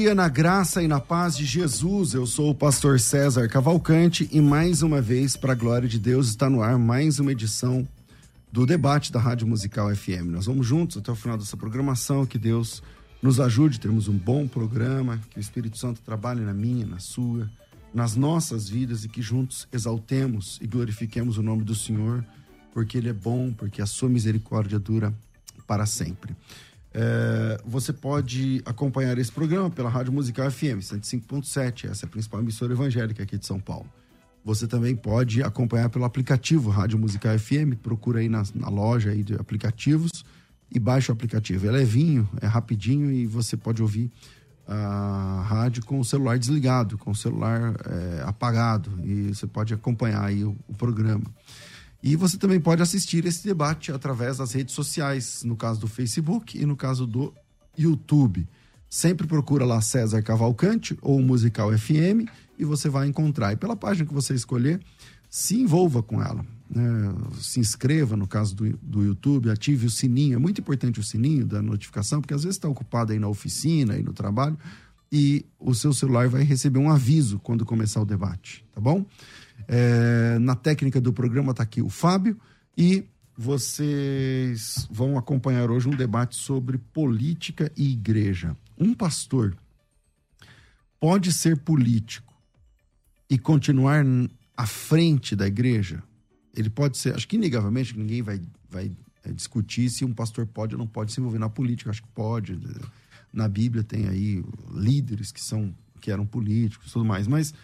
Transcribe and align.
Dia 0.00 0.14
na 0.14 0.30
graça 0.30 0.82
e 0.82 0.88
na 0.88 0.98
paz 0.98 1.36
de 1.36 1.44
Jesus. 1.44 2.14
Eu 2.14 2.26
sou 2.26 2.48
o 2.48 2.54
pastor 2.54 2.98
César 2.98 3.46
Cavalcante 3.48 4.26
e 4.32 4.40
mais 4.40 4.80
uma 4.80 4.98
vez, 4.98 5.36
para 5.36 5.52
a 5.52 5.54
glória 5.54 5.86
de 5.86 5.98
Deus, 5.98 6.28
está 6.28 6.48
no 6.48 6.62
ar 6.62 6.78
mais 6.78 7.18
uma 7.18 7.32
edição 7.32 7.86
do 8.50 8.64
debate 8.64 9.12
da 9.12 9.20
Rádio 9.20 9.46
Musical 9.46 9.94
FM. 9.94 10.24
Nós 10.28 10.46
vamos 10.46 10.66
juntos 10.66 10.96
até 10.96 11.12
o 11.12 11.14
final 11.14 11.36
dessa 11.36 11.54
programação. 11.54 12.24
Que 12.24 12.38
Deus 12.38 12.82
nos 13.20 13.38
ajude, 13.40 13.78
termos 13.78 14.08
um 14.08 14.16
bom 14.16 14.48
programa, 14.48 15.20
que 15.28 15.38
o 15.38 15.40
Espírito 15.40 15.76
Santo 15.76 16.00
trabalhe 16.00 16.40
na 16.40 16.54
minha, 16.54 16.86
na 16.86 16.98
sua, 16.98 17.50
nas 17.92 18.16
nossas 18.16 18.70
vidas 18.70 19.04
e 19.04 19.08
que 19.08 19.20
juntos 19.20 19.68
exaltemos 19.70 20.58
e 20.62 20.66
glorifiquemos 20.66 21.36
o 21.36 21.42
nome 21.42 21.62
do 21.62 21.74
Senhor, 21.74 22.24
porque 22.72 22.96
Ele 22.96 23.10
é 23.10 23.14
bom, 23.14 23.52
porque 23.52 23.82
a 23.82 23.86
sua 23.86 24.08
misericórdia 24.08 24.78
dura 24.78 25.12
para 25.66 25.84
sempre. 25.84 26.34
É, 26.92 27.60
você 27.64 27.92
pode 27.92 28.62
acompanhar 28.64 29.16
esse 29.18 29.30
programa 29.30 29.70
pela 29.70 29.88
Rádio 29.88 30.12
Musical 30.12 30.50
FM 30.50 30.80
105.7, 30.80 31.88
essa 31.88 32.04
é 32.04 32.06
a 32.06 32.10
principal 32.10 32.40
emissora 32.40 32.72
evangélica 32.72 33.22
aqui 33.22 33.38
de 33.38 33.46
São 33.46 33.60
Paulo. 33.60 33.86
Você 34.44 34.66
também 34.66 34.96
pode 34.96 35.42
acompanhar 35.42 35.88
pelo 35.90 36.04
aplicativo 36.04 36.70
Rádio 36.70 36.98
Musical 36.98 37.38
FM, 37.38 37.76
procura 37.82 38.20
aí 38.20 38.28
na, 38.28 38.42
na 38.54 38.68
loja 38.68 39.10
aí 39.10 39.22
de 39.22 39.34
aplicativos 39.34 40.24
e 40.72 40.78
baixa 40.78 41.12
o 41.12 41.14
aplicativo. 41.14 41.66
É 41.66 41.70
levinho, 41.70 42.28
é 42.40 42.46
rapidinho 42.46 43.12
e 43.12 43.26
você 43.26 43.56
pode 43.56 43.82
ouvir 43.82 44.10
a 44.66 45.44
rádio 45.46 45.84
com 45.84 45.98
o 45.98 46.04
celular 46.04 46.38
desligado, 46.38 46.96
com 46.96 47.10
o 47.10 47.14
celular 47.14 47.74
é, 47.84 48.22
apagado 48.24 48.90
e 49.04 49.34
você 49.34 49.46
pode 49.46 49.74
acompanhar 49.74 50.24
aí 50.24 50.44
o, 50.44 50.56
o 50.68 50.74
programa. 50.74 51.24
E 52.02 52.16
você 52.16 52.38
também 52.38 52.60
pode 52.60 52.82
assistir 52.82 53.24
esse 53.26 53.44
debate 53.44 53.92
através 53.92 54.38
das 54.38 54.52
redes 54.52 54.74
sociais, 54.74 55.42
no 55.44 55.56
caso 55.56 55.80
do 55.80 55.86
Facebook 55.86 56.58
e 56.58 56.64
no 56.64 56.76
caso 56.76 57.06
do 57.06 57.34
YouTube. 57.76 58.46
Sempre 58.88 59.26
procura 59.26 59.64
lá 59.64 59.80
César 59.80 60.22
Cavalcante 60.22 60.98
ou 61.02 61.20
Musical 61.20 61.76
FM 61.76 62.28
e 62.58 62.64
você 62.64 62.88
vai 62.88 63.06
encontrar. 63.06 63.52
E 63.52 63.56
pela 63.56 63.76
página 63.76 64.06
que 64.06 64.14
você 64.14 64.34
escolher, 64.34 64.80
se 65.28 65.60
envolva 65.60 66.02
com 66.02 66.20
ela. 66.20 66.44
Né? 66.68 67.14
Se 67.40 67.60
inscreva, 67.60 68.16
no 68.16 68.26
caso 68.26 68.54
do, 68.56 68.76
do 68.82 69.04
YouTube, 69.04 69.50
ative 69.50 69.86
o 69.86 69.90
sininho. 69.90 70.34
É 70.34 70.38
muito 70.38 70.60
importante 70.60 70.98
o 70.98 71.04
sininho 71.04 71.46
da 71.46 71.62
notificação, 71.62 72.20
porque 72.20 72.34
às 72.34 72.42
vezes 72.42 72.56
está 72.56 72.68
ocupado 72.68 73.12
aí 73.12 73.18
na 73.18 73.28
oficina, 73.28 73.94
aí 73.94 74.02
no 74.02 74.12
trabalho, 74.12 74.58
e 75.12 75.44
o 75.58 75.74
seu 75.74 75.92
celular 75.92 76.28
vai 76.28 76.42
receber 76.42 76.78
um 76.78 76.90
aviso 76.90 77.38
quando 77.40 77.64
começar 77.64 78.00
o 78.00 78.04
debate, 78.04 78.64
tá 78.72 78.80
bom? 78.80 79.04
É, 79.72 80.36
na 80.40 80.56
técnica 80.56 81.00
do 81.00 81.12
programa 81.12 81.52
está 81.52 81.62
aqui 81.62 81.80
o 81.80 81.88
Fábio 81.88 82.36
e 82.76 83.04
vocês 83.38 84.88
vão 84.90 85.16
acompanhar 85.16 85.70
hoje 85.70 85.88
um 85.88 85.94
debate 85.94 86.34
sobre 86.34 86.76
política 86.76 87.70
e 87.76 87.92
igreja. 87.92 88.56
Um 88.76 88.92
pastor 88.92 89.56
pode 90.98 91.32
ser 91.32 91.56
político 91.56 92.34
e 93.30 93.38
continuar 93.38 94.04
à 94.56 94.66
frente 94.66 95.36
da 95.36 95.46
igreja? 95.46 96.02
Ele 96.52 96.68
pode 96.68 96.98
ser, 96.98 97.14
acho 97.14 97.28
que 97.28 97.36
inegavelmente 97.36 97.96
ninguém 97.96 98.22
vai, 98.22 98.40
vai 98.68 98.90
é, 99.22 99.32
discutir 99.32 99.88
se 99.88 100.04
um 100.04 100.12
pastor 100.12 100.46
pode 100.46 100.74
ou 100.74 100.80
não 100.80 100.86
pode 100.88 101.12
se 101.12 101.20
envolver 101.20 101.38
na 101.38 101.48
política, 101.48 101.90
acho 101.90 102.02
que 102.02 102.08
pode. 102.08 102.58
Na 103.32 103.46
Bíblia 103.46 103.84
tem 103.84 104.08
aí 104.08 104.44
líderes 104.74 105.30
que 105.30 105.40
são 105.40 105.72
que 106.00 106.10
eram 106.10 106.26
políticos 106.26 106.90
tudo 106.92 107.04
mais, 107.04 107.28
mas 107.28 107.54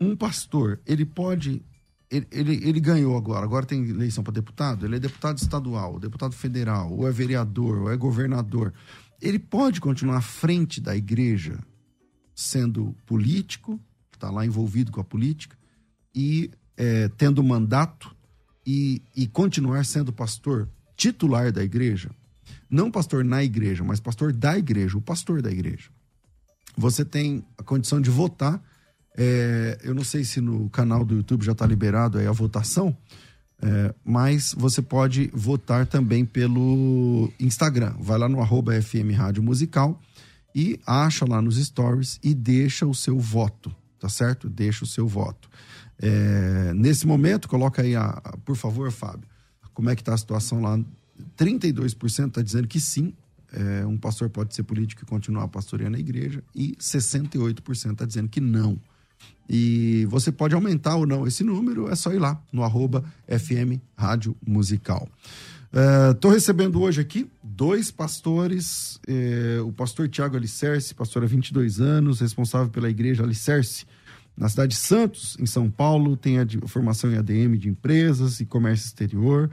um 0.00 0.16
pastor, 0.16 0.80
ele 0.86 1.04
pode. 1.04 1.62
Ele, 2.10 2.26
ele, 2.32 2.68
ele 2.68 2.80
ganhou 2.80 3.16
agora, 3.16 3.44
agora 3.44 3.64
tem 3.64 3.88
eleição 3.88 4.24
para 4.24 4.32
deputado, 4.32 4.84
ele 4.84 4.96
é 4.96 4.98
deputado 4.98 5.38
estadual, 5.38 6.00
deputado 6.00 6.34
federal, 6.34 6.92
ou 6.92 7.06
é 7.06 7.12
vereador, 7.12 7.82
ou 7.82 7.92
é 7.92 7.96
governador. 7.96 8.74
Ele 9.22 9.38
pode 9.38 9.80
continuar 9.80 10.16
à 10.16 10.20
frente 10.20 10.80
da 10.80 10.96
igreja 10.96 11.58
sendo 12.34 12.96
político, 13.06 13.78
está 14.12 14.28
lá 14.28 14.44
envolvido 14.44 14.90
com 14.90 15.00
a 15.00 15.04
política, 15.04 15.56
e 16.12 16.50
é, 16.76 17.08
tendo 17.10 17.44
mandato, 17.44 18.12
e, 18.66 19.02
e 19.14 19.26
continuar 19.28 19.84
sendo 19.84 20.12
pastor 20.12 20.68
titular 20.96 21.52
da 21.52 21.62
igreja. 21.62 22.10
Não 22.68 22.90
pastor 22.90 23.24
na 23.24 23.42
igreja, 23.44 23.84
mas 23.84 24.00
pastor 24.00 24.32
da 24.32 24.58
igreja, 24.58 24.98
o 24.98 25.00
pastor 25.00 25.42
da 25.42 25.50
igreja. 25.50 25.90
Você 26.76 27.04
tem 27.04 27.44
a 27.56 27.62
condição 27.62 28.00
de 28.00 28.10
votar 28.10 28.62
é, 29.22 29.78
eu 29.84 29.94
não 29.94 30.02
sei 30.02 30.24
se 30.24 30.40
no 30.40 30.70
canal 30.70 31.04
do 31.04 31.14
YouTube 31.14 31.44
já 31.44 31.52
está 31.52 31.66
liberado 31.66 32.16
aí 32.16 32.26
a 32.26 32.32
votação, 32.32 32.96
é, 33.60 33.94
mas 34.02 34.54
você 34.56 34.80
pode 34.80 35.30
votar 35.34 35.84
também 35.86 36.24
pelo 36.24 37.30
Instagram. 37.38 37.94
Vai 38.00 38.16
lá 38.16 38.30
no 38.30 38.40
arroba 38.40 38.80
FM 38.80 39.14
Rádio 39.14 39.42
Musical 39.42 40.00
e 40.54 40.80
acha 40.86 41.26
lá 41.28 41.42
nos 41.42 41.62
stories 41.62 42.18
e 42.24 42.32
deixa 42.32 42.86
o 42.86 42.94
seu 42.94 43.18
voto, 43.18 43.70
tá 43.98 44.08
certo? 44.08 44.48
Deixa 44.48 44.84
o 44.84 44.86
seu 44.86 45.06
voto. 45.06 45.50
É, 45.98 46.72
nesse 46.74 47.06
momento, 47.06 47.46
coloca 47.46 47.82
aí, 47.82 47.94
a, 47.94 48.22
a, 48.24 48.38
por 48.38 48.56
favor, 48.56 48.90
Fábio, 48.90 49.28
como 49.74 49.90
é 49.90 49.94
que 49.94 50.00
está 50.00 50.14
a 50.14 50.18
situação 50.18 50.62
lá? 50.62 50.80
32% 51.36 52.28
está 52.28 52.40
dizendo 52.40 52.66
que 52.66 52.80
sim, 52.80 53.12
é, 53.52 53.84
um 53.84 53.98
pastor 53.98 54.30
pode 54.30 54.54
ser 54.54 54.62
político 54.62 55.02
e 55.02 55.06
continuar 55.06 55.46
pastoreando 55.48 55.98
a 55.98 56.00
igreja, 56.00 56.42
e 56.54 56.74
68% 56.76 57.92
está 57.92 58.06
dizendo 58.06 58.30
que 58.30 58.40
não. 58.40 58.80
E 59.48 60.06
você 60.06 60.30
pode 60.30 60.54
aumentar 60.54 60.96
ou 60.96 61.06
não 61.06 61.26
esse 61.26 61.42
número, 61.42 61.88
é 61.88 61.96
só 61.96 62.12
ir 62.12 62.18
lá 62.18 62.40
no 62.52 62.62
arroba 62.62 63.04
FM 63.26 63.80
Rádio 63.96 64.36
Musical. 64.46 65.08
Estou 66.12 66.30
uh, 66.30 66.34
recebendo 66.34 66.80
hoje 66.80 67.00
aqui 67.00 67.28
dois 67.42 67.90
pastores, 67.90 69.00
eh, 69.06 69.60
o 69.64 69.70
pastor 69.70 70.08
Tiago 70.08 70.36
Alicerce, 70.36 70.94
pastor 70.94 71.22
há 71.22 71.26
22 71.26 71.80
anos, 71.80 72.20
responsável 72.20 72.68
pela 72.70 72.90
igreja 72.90 73.22
Alicerce, 73.22 73.86
na 74.36 74.48
cidade 74.48 74.72
de 74.72 74.78
Santos, 74.78 75.36
em 75.38 75.46
São 75.46 75.70
Paulo, 75.70 76.16
tem 76.16 76.38
a 76.38 76.46
formação 76.66 77.12
em 77.12 77.18
ADM 77.18 77.56
de 77.56 77.68
empresas 77.68 78.40
e 78.40 78.46
comércio 78.46 78.86
exterior, 78.86 79.50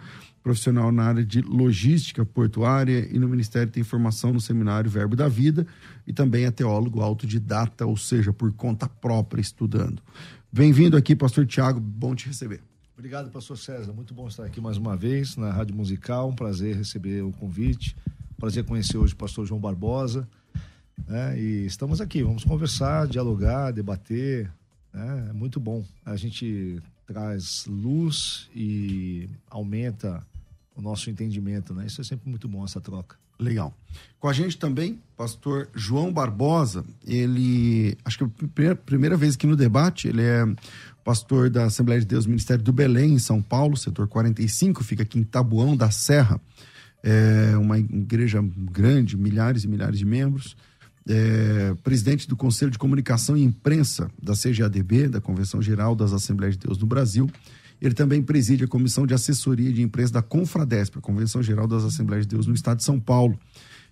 profissional 0.47 0.93
na 0.93 1.03
área 1.03 1.25
de 1.25 1.41
logística 1.41 2.25
portuária 2.25 3.05
e 3.11 3.19
no 3.19 3.27
Ministério 3.27 3.69
tem 3.69 3.83
formação 3.83 4.31
no 4.31 4.39
seminário 4.39 4.89
Verbo 4.89 5.13
da 5.13 5.27
Vida 5.27 5.67
e 6.07 6.13
também 6.13 6.45
é 6.45 6.51
teólogo 6.51 7.01
autodidata, 7.01 7.85
ou 7.85 7.97
seja, 7.97 8.31
por 8.31 8.53
conta 8.53 8.87
própria, 8.87 9.41
estudando. 9.41 10.01
Bem-vindo 10.49 10.95
aqui, 10.95 11.17
pastor 11.17 11.45
Tiago, 11.45 11.81
bom 11.81 12.15
te 12.15 12.27
receber. 12.27 12.61
Obrigado, 12.97 13.29
pastor 13.29 13.57
César. 13.57 13.91
Muito 13.91 14.13
bom 14.13 14.25
estar 14.25 14.45
aqui 14.45 14.61
mais 14.61 14.77
uma 14.77 14.95
vez 14.95 15.35
na 15.35 15.51
Rádio 15.51 15.75
Musical. 15.75 16.29
Um 16.29 16.35
prazer 16.35 16.77
receber 16.77 17.21
o 17.23 17.33
convite. 17.33 17.93
Prazer 18.37 18.63
conhecer 18.63 18.97
hoje 18.97 19.13
o 19.13 19.17
pastor 19.17 19.45
João 19.45 19.59
Barbosa. 19.59 20.25
Né? 21.05 21.37
E 21.37 21.65
estamos 21.65 21.99
aqui, 21.99 22.23
vamos 22.23 22.45
conversar, 22.45 23.05
dialogar, 23.05 23.71
debater. 23.71 24.49
Né? 24.93 25.27
É 25.29 25.33
muito 25.33 25.59
bom. 25.59 25.83
A 26.05 26.15
gente 26.15 26.81
traz 27.05 27.65
luz 27.67 28.49
e 28.55 29.29
aumenta 29.49 30.25
o 30.77 30.81
nosso 30.81 31.09
entendimento, 31.09 31.73
né? 31.73 31.87
Isso 31.87 31.99
é 31.99 32.03
sempre 32.03 32.29
muito 32.29 32.47
bom, 32.47 32.63
essa 32.63 32.79
troca. 32.79 33.17
Legal. 33.39 33.75
Com 34.19 34.27
a 34.29 34.33
gente 34.33 34.57
também, 34.57 34.99
pastor 35.17 35.67
João 35.75 36.13
Barbosa, 36.13 36.85
ele, 37.05 37.97
acho 38.05 38.17
que 38.17 38.23
é 38.23 38.27
a 38.27 38.29
primeira, 38.29 38.75
primeira 38.75 39.17
vez 39.17 39.35
aqui 39.35 39.47
no 39.47 39.55
debate, 39.55 40.07
ele 40.07 40.21
é 40.21 40.45
pastor 41.03 41.49
da 41.49 41.65
Assembleia 41.65 41.99
de 41.99 42.07
Deus 42.07 42.25
Ministério 42.25 42.63
do 42.63 42.73
Belém, 42.73 43.13
em 43.13 43.19
São 43.19 43.41
Paulo, 43.41 43.75
setor 43.75 44.07
45, 44.07 44.83
fica 44.83 45.03
aqui 45.03 45.17
em 45.17 45.23
Tabuão 45.23 45.75
da 45.75 45.89
Serra, 45.89 46.39
é 47.03 47.55
uma 47.57 47.79
igreja 47.79 48.43
grande, 48.71 49.15
milhares 49.15 49.63
e 49.63 49.67
milhares 49.67 49.97
de 49.97 50.05
membros, 50.05 50.55
é, 51.07 51.73
presidente 51.83 52.27
do 52.27 52.35
Conselho 52.35 52.71
de 52.71 52.77
Comunicação 52.77 53.37
e 53.37 53.43
Imprensa 53.43 54.11
da 54.21 54.33
CGADB, 54.33 55.07
da 55.07 55.21
Convenção 55.21 55.61
Geral 55.61 55.95
das 55.95 56.11
Assembleias 56.11 56.57
de 56.57 56.67
Deus 56.67 56.77
no 56.77 56.85
Brasil. 56.85 57.29
Ele 57.81 57.93
também 57.93 58.21
preside 58.21 58.63
a 58.63 58.67
Comissão 58.67 59.05
de 59.05 59.13
Assessoria 59.13 59.71
de 59.71 59.81
Imprensa 59.81 60.13
da 60.13 60.21
Confradesp, 60.21 60.97
a 60.97 61.01
Convenção 61.01 61.43
Geral 61.43 61.67
das 61.67 61.83
Assembleias 61.83 62.25
de 62.25 62.35
Deus 62.35 62.47
no 62.47 62.53
Estado 62.53 62.77
de 62.77 62.83
São 62.83 62.99
Paulo. 62.99 63.37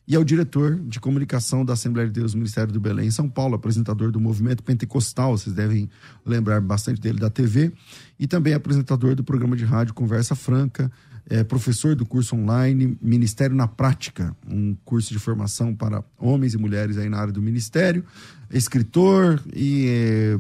E 0.08 0.16
é 0.16 0.20
o 0.20 0.24
diretor 0.24 0.76
de 0.76 1.00
comunicação 1.00 1.66
da 1.66 1.74
Assembleia 1.74 2.08
de 2.08 2.20
Deus 2.20 2.36
Ministério 2.36 2.72
do 2.72 2.80
Belém 2.80 3.08
em 3.08 3.12
São 3.12 3.28
Paulo, 3.28 3.56
apresentador 3.56 4.12
do 4.12 4.20
Movimento 4.20 4.62
Pentecostal, 4.62 5.36
vocês 5.36 5.56
devem 5.56 5.90
lembrar 6.24 6.62
bastante 6.62 7.02
dele 7.02 7.20
da 7.20 7.30
TV, 7.30 7.72
e 8.20 8.28
também 8.28 8.54
apresentador 8.54 9.16
do 9.16 9.24
programa 9.24 9.56
de 9.56 9.66
rádio 9.66 9.96
Conversa 9.96 10.36
Franca, 10.36 10.92
é 11.28 11.44
professor 11.44 11.96
do 11.96 12.06
curso 12.06 12.36
online 12.36 12.98
Ministério 13.02 13.56
na 13.56 13.68
Prática, 13.68 14.36
um 14.48 14.76
curso 14.86 15.12
de 15.12 15.18
formação 15.18 15.74
para 15.74 16.04
homens 16.20 16.54
e 16.54 16.58
mulheres 16.58 16.98
aí 16.98 17.10
na 17.10 17.18
área 17.18 17.34
do 17.34 17.42
ministério, 17.42 18.06
escritor 18.52 19.42
e 19.52 19.88
é, 19.88 20.40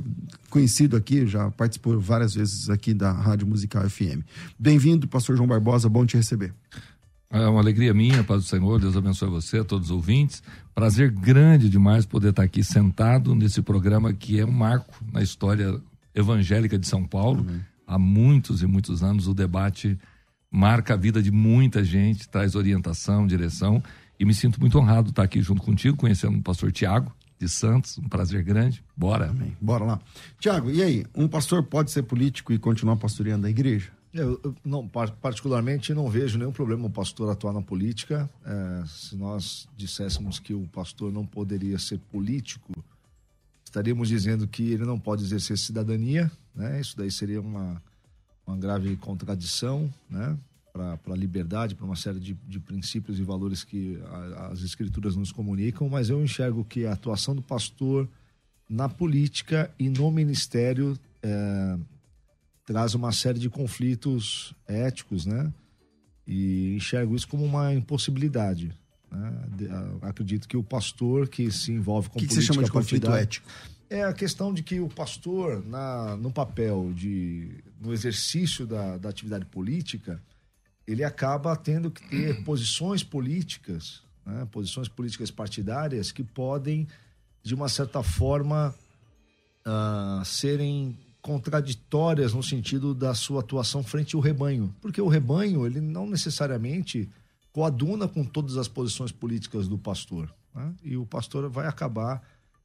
conhecido 0.49 0.95
aqui, 0.95 1.25
já 1.25 1.49
participou 1.49 1.99
várias 1.99 2.35
vezes 2.35 2.69
aqui 2.69 2.93
da 2.93 3.11
Rádio 3.11 3.47
Musical 3.47 3.89
FM. 3.89 4.21
Bem-vindo, 4.59 5.07
pastor 5.07 5.35
João 5.35 5.47
Barbosa, 5.47 5.89
bom 5.89 6.05
te 6.05 6.17
receber. 6.17 6.53
É 7.35 7.49
uma 7.49 7.59
alegria 7.59 7.93
minha, 7.93 8.23
Paz 8.23 8.43
do 8.43 8.47
Senhor, 8.47 8.79
Deus 8.79 8.95
abençoe 8.95 9.29
você, 9.29 9.61
todos 9.61 9.89
os 9.89 9.91
ouvintes. 9.91 10.41
Prazer 10.73 11.11
grande 11.11 11.67
demais 11.67 12.05
poder 12.05 12.29
estar 12.29 12.43
aqui 12.43 12.63
sentado 12.63 13.35
nesse 13.35 13.61
programa 13.61 14.13
que 14.13 14.39
é 14.39 14.45
um 14.45 14.51
marco 14.51 14.95
na 15.11 15.21
história 15.21 15.81
evangélica 16.13 16.79
de 16.79 16.87
São 16.87 17.03
Paulo. 17.03 17.45
Uhum. 17.45 17.59
Há 17.85 17.99
muitos 17.99 18.63
e 18.63 18.65
muitos 18.65 19.03
anos 19.03 19.27
o 19.27 19.33
debate 19.33 19.99
marca 20.49 20.93
a 20.93 20.97
vida 20.97 21.21
de 21.21 21.29
muita 21.29 21.83
gente, 21.83 22.29
traz 22.29 22.55
orientação, 22.55 23.27
direção. 23.27 23.83
E 24.17 24.23
me 24.23 24.33
sinto 24.33 24.57
muito 24.57 24.79
honrado 24.79 25.09
estar 25.09 25.23
aqui 25.23 25.41
junto 25.41 25.61
contigo, 25.61 25.97
conhecendo 25.97 26.37
o 26.37 26.41
pastor 26.41 26.71
Tiago 26.71 27.13
de 27.37 27.49
Santos. 27.49 27.97
Um 27.97 28.07
prazer 28.07 28.43
grande. 28.43 28.81
Bora. 28.95 29.31
Amém. 29.31 29.57
Bora 29.59 29.83
lá. 29.83 29.99
Tiago, 30.39 30.71
e 30.71 30.81
aí? 30.81 31.05
Um 31.13 31.27
pastor 31.27 31.63
pode 31.63 31.91
ser 31.91 32.03
político 32.03 32.53
e 32.53 32.57
continuar 32.57 32.95
pastoreando 32.95 33.45
a 33.45 33.49
igreja? 33.49 33.91
Eu, 34.15 34.39
eu 34.43 34.55
não, 34.63 34.87
particularmente, 34.87 35.93
não 35.93 36.09
vejo 36.09 36.37
nenhum 36.37 36.51
problema 36.51 36.87
o 36.87 36.89
pastor 36.89 37.29
atuar 37.29 37.51
na 37.51 37.61
política. 37.61 38.29
É, 38.45 38.83
se 38.87 39.15
nós 39.15 39.67
disséssemos 39.75 40.39
que 40.39 40.53
o 40.53 40.65
pastor 40.67 41.11
não 41.11 41.25
poderia 41.25 41.77
ser 41.77 41.99
político, 41.99 42.71
estaríamos 43.65 44.07
dizendo 44.07 44.47
que 44.47 44.71
ele 44.71 44.85
não 44.85 44.97
pode 44.97 45.23
exercer 45.23 45.57
cidadania, 45.57 46.31
né? 46.55 46.79
Isso 46.79 46.95
daí 46.95 47.11
seria 47.11 47.41
uma 47.41 47.81
uma 48.45 48.57
grave 48.57 48.95
contradição, 48.97 49.91
né? 50.09 50.37
Para 50.71 51.13
a 51.13 51.15
liberdade, 51.15 51.73
para 51.73 51.85
uma 51.85 51.95
série 51.95 52.19
de, 52.19 52.33
de, 52.33 52.59
princípios 52.59 53.17
e 53.17 53.23
valores 53.23 53.63
que 53.63 53.97
a, 54.07 54.47
as 54.47 54.61
escrituras 54.61 55.15
nos 55.15 55.31
comunicam, 55.31 55.87
mas 55.87 56.09
eu 56.09 56.21
enxergo 56.21 56.65
que 56.65 56.85
a 56.85 56.91
atuação 56.91 57.33
do 57.33 57.41
pastor 57.41 58.07
na 58.69 58.89
política 58.89 59.71
e 59.79 59.87
no 59.87 60.11
ministério 60.11 60.99
é, 61.23 61.77
traz 62.65 62.95
uma 62.95 63.11
série 63.11 63.39
de 63.39 63.49
conflitos 63.49 64.53
éticos, 64.67 65.25
né? 65.25 65.53
E 66.27 66.75
enxergo 66.75 67.15
isso 67.15 67.27
como 67.27 67.45
uma 67.45 67.73
impossibilidade. 67.73 68.75
Né? 69.11 69.43
De, 69.55 69.69
a, 69.69 70.09
acredito 70.09 70.47
que 70.47 70.57
o 70.57 70.63
pastor 70.63 71.29
que 71.29 71.51
se 71.51 71.71
envolve 71.71 72.09
com 72.09 72.13
que 72.13 72.25
política 72.25 72.41
que 72.41 72.47
você 72.47 72.53
chama 72.53 72.63
de 72.63 72.71
conflito 72.71 73.11
ético? 73.11 73.47
É 73.87 74.03
a 74.03 74.13
questão 74.13 74.51
de 74.51 74.63
que 74.63 74.79
o 74.79 74.89
pastor, 74.89 75.63
na, 75.65 76.17
no 76.17 76.31
papel 76.31 76.91
de. 76.93 77.63
no 77.79 77.93
exercício 77.93 78.65
da, 78.65 78.97
da 78.97 79.09
atividade 79.09 79.45
política, 79.45 80.19
ele 80.87 81.03
acaba 81.03 81.55
tendo 81.55 81.91
que 81.91 82.07
ter 82.09 82.41
posições 82.43 83.03
políticas, 83.03 84.01
né, 84.25 84.47
posições 84.51 84.87
políticas 84.87 85.29
partidárias 85.29 86.11
que 86.11 86.23
podem, 86.23 86.87
de 87.43 87.53
uma 87.53 87.69
certa 87.69 88.01
forma, 88.01 88.73
uh, 89.67 90.25
serem 90.25 90.97
contraditórias 91.25 92.35
no 92.35 92.43
sentido 92.43 92.93
da 92.93 93.15
sua 93.15 93.39
atuação 93.39 93.81
frente 93.81 94.15
ao 94.15 94.21
rebanho. 94.21 94.75
Porque 94.79 95.01
o 95.01 95.07
rebanho, 95.07 95.65
ele 95.65 95.81
não 95.81 96.05
necessariamente 96.05 97.09
coaduna 97.51 98.07
com 98.07 98.23
todas 98.23 98.57
as 98.57 98.67
posições 98.67 99.11
políticas 99.11 99.67
do 99.67 99.75
pastor. 99.75 100.31
Né? 100.53 100.71
E 100.83 100.95
o 100.95 101.03
pastor 101.03 101.49
vai 101.49 101.65
acabar 101.65 102.21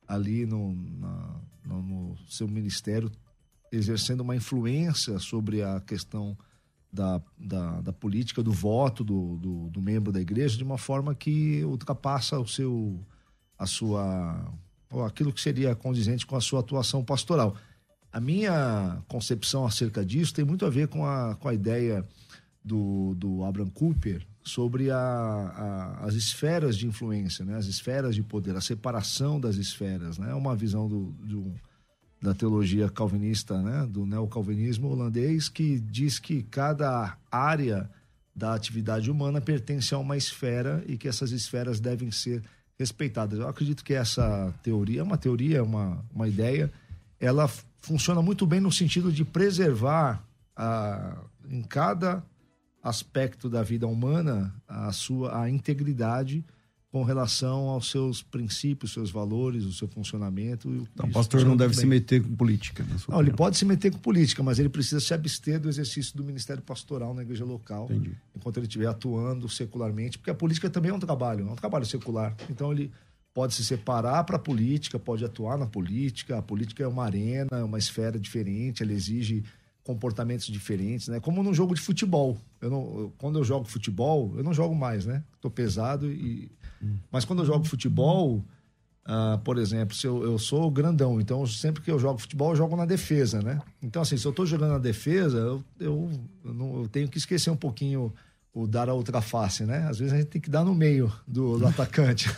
ali 0.07 0.45
no, 0.45 0.75
na, 0.75 1.41
no, 1.65 1.83
no 1.83 2.19
seu 2.29 2.47
ministério 2.47 3.11
exercendo 3.73 4.21
uma 4.21 4.37
influência 4.37 5.19
sobre 5.19 5.63
a 5.63 5.81
questão 5.81 6.37
da, 6.93 7.23
da, 7.39 7.81
da 7.81 7.93
política, 7.95 8.43
do 8.43 8.53
voto 8.53 9.03
do, 9.03 9.39
do, 9.39 9.71
do, 9.71 9.81
membro 9.81 10.13
da 10.13 10.21
igreja, 10.21 10.59
de 10.59 10.65
uma 10.65 10.77
forma 10.77 11.15
que 11.15 11.65
ultrapassa 11.65 12.39
o 12.39 12.47
seu, 12.47 13.01
a 13.59 13.65
sua, 13.65 14.53
aquilo 15.07 15.33
que 15.33 15.41
seria 15.41 15.75
condizente 15.75 16.27
com 16.27 16.37
a 16.37 16.43
sua 16.43 16.61
atuação 16.61 17.03
pastoral. 17.03 17.57
A 18.13 18.21
minha 18.21 19.03
concepção 19.07 19.65
acerca 19.65 20.05
disso 20.05 20.35
tem 20.35 20.45
muito 20.45 20.67
a 20.67 20.71
ver 20.71 20.89
com 20.89 21.07
a, 21.07 21.37
com 21.37 21.49
a 21.49 21.55
ideia 21.55 22.05
do, 22.65 23.15
do 23.15 23.45
Abraham 23.45 23.71
Cooper, 23.71 24.27
sobre 24.43 24.91
a, 24.91 24.97
a, 24.99 26.05
as 26.07 26.15
esferas 26.15 26.77
de 26.77 26.87
influência, 26.87 27.45
né? 27.45 27.57
as 27.57 27.67
esferas 27.67 28.15
de 28.15 28.23
poder, 28.23 28.57
a 28.57 28.61
separação 28.61 29.39
das 29.39 29.57
esferas. 29.57 30.19
É 30.19 30.23
né? 30.23 30.35
uma 30.35 30.57
visão 30.57 30.89
do, 30.89 31.13
do, 31.13 31.55
da 32.21 32.35
teologia 32.35 32.89
calvinista, 32.89 33.61
né? 33.63 33.87
do 33.87 34.07
neocalvinismo 34.07 34.89
holandês, 34.89 35.49
que 35.49 35.79
diz 35.79 36.19
que 36.19 36.43
cada 36.43 37.17
área 37.31 37.89
da 38.35 38.55
atividade 38.55 39.11
humana 39.11 39.41
pertence 39.41 39.95
a 39.95 39.99
uma 39.99 40.17
esfera 40.17 40.83
e 40.87 40.97
que 40.97 41.09
essas 41.09 41.31
esferas 41.31 41.79
devem 41.79 42.11
ser 42.11 42.43
respeitadas. 42.79 43.39
Eu 43.39 43.49
acredito 43.49 43.85
que 43.85 43.93
essa 43.93 44.55
teoria, 44.63 45.01
é 45.01 45.03
uma 45.03 45.19
teoria, 45.19 45.63
uma, 45.63 46.03
uma 46.15 46.27
ideia, 46.27 46.73
ela 47.21 47.51
funciona 47.81 48.23
muito 48.23 48.47
bem 48.47 48.61
no 48.61 48.71
sentido 48.71 49.13
de 49.13 49.25
preservar 49.25 50.25
a, 50.57 51.17
em 51.49 51.63
cada 51.63 52.25
aspecto 52.83 53.49
da 53.49 53.63
vida 53.63 53.87
humana 53.87 54.55
a 54.67 54.91
sua 54.93 55.43
a 55.43 55.51
integridade 55.51 56.45
com 56.91 57.05
relação 57.05 57.69
aos 57.69 57.89
seus 57.89 58.21
princípios, 58.21 58.93
seus 58.93 59.13
valores, 59.13 59.65
o 59.65 59.73
seu 59.73 59.87
funcionamento. 59.87 60.69
Então, 60.69 61.09
o 61.09 61.13
pastor 61.13 61.45
não 61.45 61.57
deve 61.57 61.73
bem. 61.73 61.81
se 61.81 61.87
meter 61.87 62.21
com 62.21 62.35
política. 62.35 62.83
Não, 62.83 62.97
opinião. 62.97 63.21
ele 63.21 63.31
pode 63.31 63.57
se 63.57 63.65
meter 63.65 63.93
com 63.93 63.99
política, 63.99 64.43
mas 64.43 64.59
ele 64.59 64.69
precisa 64.69 64.99
se 64.99 65.15
abster 65.15 65.61
do 65.61 65.69
exercício 65.69 66.17
do 66.17 66.25
ministério 66.25 66.63
pastoral 66.63 67.15
na 67.15 67.23
igreja 67.23 67.45
local, 67.45 67.85
Entendi. 67.85 68.17
enquanto 68.35 68.57
ele 68.57 68.67
estiver 68.67 68.89
atuando 68.89 69.49
secularmente, 69.49 70.19
porque 70.19 70.31
a 70.31 70.35
política 70.35 70.69
também 70.69 70.91
é 70.91 70.95
um 70.95 70.99
trabalho, 70.99 71.47
é 71.49 71.53
um 71.53 71.55
trabalho 71.55 71.87
secular. 71.87 72.35
Então, 72.51 72.73
ele 72.73 72.91
pode 73.33 73.55
se 73.55 73.65
separar 73.65 74.25
para 74.25 74.37
a 74.37 74.41
política, 74.41 74.99
pode 74.99 75.25
atuar 75.25 75.57
na 75.57 75.67
política. 75.67 76.39
A 76.39 76.43
política 76.43 76.83
é 76.83 76.87
uma 76.87 77.05
arena, 77.05 77.49
é 77.53 77.65
uma 77.65 77.79
esfera 77.79 78.19
diferente, 78.19 78.83
ela 78.83 78.93
exige 78.93 79.45
comportamentos 79.83 80.47
diferentes, 80.47 81.09
né? 81.09 81.21
Como 81.21 81.43
num 81.43 81.55
jogo 81.55 81.75
de 81.75 81.81
futebol. 81.81 82.37
Eu 82.61 82.71
não, 82.71 82.99
eu, 82.99 83.13
quando 83.19 83.39
eu 83.39 83.45
jogo 83.45 83.67
futebol, 83.67 84.33
eu 84.37 84.45
não 84.45 84.53
jogo 84.53 84.75
mais, 84.75 85.07
né? 85.07 85.25
Tô 85.41 85.51
pesado 85.51 86.11
e 86.11 86.51
hum. 86.83 86.97
mas 87.11 87.25
quando 87.25 87.41
eu 87.41 87.47
jogo 87.47 87.65
futebol, 87.65 88.45
uh, 89.07 89.39
por 89.43 89.59
exemplo, 89.59 89.95
se 89.95 90.07
eu, 90.07 90.23
eu 90.23 90.39
sou 90.39 90.71
grandão, 90.71 91.21
então 91.21 91.47
sempre 91.47 91.83
que 91.83 91.91
eu 91.91 91.99
jogo 91.99 92.21
futebol, 92.21 92.51
eu 92.51 92.57
jogo 92.57 92.77
na 92.77 92.85
defesa, 92.85 93.41
né? 93.41 93.61
Então 93.83 94.03
assim, 94.03 94.17
se 94.17 94.27
eu 94.27 94.33
tô 94.33 94.45
jogando 94.45 94.73
na 94.73 94.79
defesa, 94.79 95.39
eu, 95.39 95.65
eu, 95.79 96.11
eu, 96.45 96.55
não, 96.55 96.87
tenho 96.87 97.09
que 97.09 97.19
esquecer 97.19 97.51
um 97.51 97.57
pouquinho 97.57 98.13
o 98.53 98.67
dar 98.67 98.89
a 98.89 98.95
outra 98.95 99.21
face, 99.21 99.65
né? 99.65 99.87
Às 99.89 99.99
vezes 99.99 100.13
a 100.13 100.17
gente 100.17 100.29
tem 100.29 100.41
que 100.41 100.51
dar 100.51 100.65
no 100.65 100.75
meio 100.75 101.13
do, 101.27 101.59
do 101.59 101.67
atacante. 101.67 102.29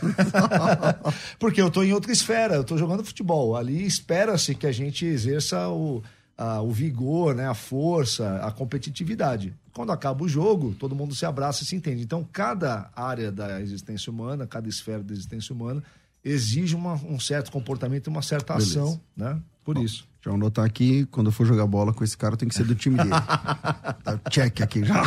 Porque 1.38 1.61
eu 1.61 1.71
tô 1.71 1.83
em 1.83 1.92
outra 1.92 2.12
esfera, 2.12 2.54
eu 2.54 2.64
tô 2.64 2.76
jogando 2.76 3.04
futebol. 3.04 3.57
Ali 3.57 3.87
espera-se 3.87 4.54
que 4.54 4.66
a 4.66 4.73
gente 4.73 5.07
exerça 5.07 5.69
o 5.69 6.02
a, 6.37 6.61
o 6.61 6.71
vigor, 6.71 7.35
né, 7.35 7.47
a 7.47 7.54
força, 7.54 8.37
a 8.38 8.50
competitividade. 8.50 9.54
Quando 9.73 9.92
acaba 9.92 10.25
o 10.25 10.28
jogo, 10.28 10.75
todo 10.75 10.95
mundo 10.95 11.14
se 11.14 11.25
abraça 11.25 11.62
e 11.62 11.66
se 11.66 11.76
entende. 11.76 12.02
Então, 12.02 12.26
cada 12.31 12.90
área 12.95 13.31
da 13.31 13.61
existência 13.61 14.11
humana, 14.11 14.47
cada 14.47 14.69
esfera 14.69 15.02
da 15.02 15.12
existência 15.12 15.54
humana, 15.54 15.83
exige 16.25 16.75
uma, 16.75 16.95
um 16.95 17.19
certo 17.19 17.50
comportamento, 17.50 18.09
uma 18.09 18.23
certa 18.23 18.54
Beleza. 18.54 18.83
ação, 18.83 19.00
né? 19.16 19.40
Por 19.64 19.76
Bom, 19.76 19.83
isso. 19.83 20.07
Já 20.25 20.31
vou 20.31 20.37
anotar 20.37 20.64
aqui, 20.64 21.05
quando 21.07 21.26
eu 21.26 21.33
for 21.33 21.45
jogar 21.45 21.67
bola 21.67 21.93
com 21.93 22.05
esse 22.05 22.17
cara, 22.17 22.37
tem 22.37 22.49
que 22.49 22.55
ser 22.55 22.64
do 22.64 22.76
time 22.76 22.97
dele. 22.97 23.11
tá, 24.05 24.21
check 24.31 24.61
aqui 24.61 24.85
já. 24.85 25.02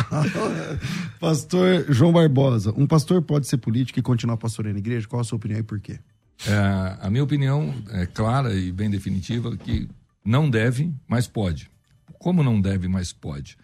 pastor 1.18 1.86
João 1.88 2.12
Barbosa, 2.12 2.74
um 2.76 2.86
pastor 2.86 3.22
pode 3.22 3.48
ser 3.48 3.56
político 3.56 3.98
e 3.98 4.02
continuar 4.02 4.36
pastoreando 4.36 4.74
na 4.74 4.80
igreja? 4.80 5.08
Qual 5.08 5.20
a 5.20 5.24
sua 5.24 5.36
opinião 5.36 5.58
e 5.58 5.62
por 5.62 5.80
quê? 5.80 5.98
É, 6.46 6.98
a 7.00 7.08
minha 7.08 7.24
opinião 7.24 7.74
é 7.92 8.04
clara 8.04 8.54
e 8.54 8.70
bem 8.70 8.90
definitiva 8.90 9.56
que 9.56 9.88
não 10.22 10.50
deve, 10.50 10.92
mas 11.08 11.26
pode. 11.26 11.70
Como 12.18 12.42
não 12.42 12.60
deve, 12.60 12.86
mas 12.86 13.10
pode? 13.10 13.56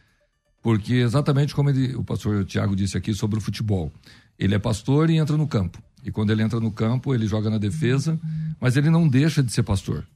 Porque 0.62 0.94
exatamente 0.94 1.54
como 1.54 1.68
ele, 1.68 1.94
o 1.96 2.02
pastor 2.02 2.46
Tiago 2.46 2.74
disse 2.74 2.96
aqui 2.96 3.12
sobre 3.12 3.38
o 3.38 3.42
futebol. 3.42 3.92
Ele 4.38 4.54
é 4.54 4.58
pastor 4.58 5.10
e 5.10 5.18
entra 5.18 5.36
no 5.36 5.46
campo. 5.46 5.82
E 6.02 6.10
quando 6.10 6.30
ele 6.30 6.42
entra 6.42 6.58
no 6.58 6.70
campo, 6.70 7.14
ele 7.14 7.26
joga 7.26 7.50
na 7.50 7.58
defesa, 7.58 8.18
mas 8.58 8.76
ele 8.76 8.88
não 8.88 9.06
deixa 9.06 9.42
de 9.42 9.52
ser 9.52 9.62
pastor. 9.62 10.06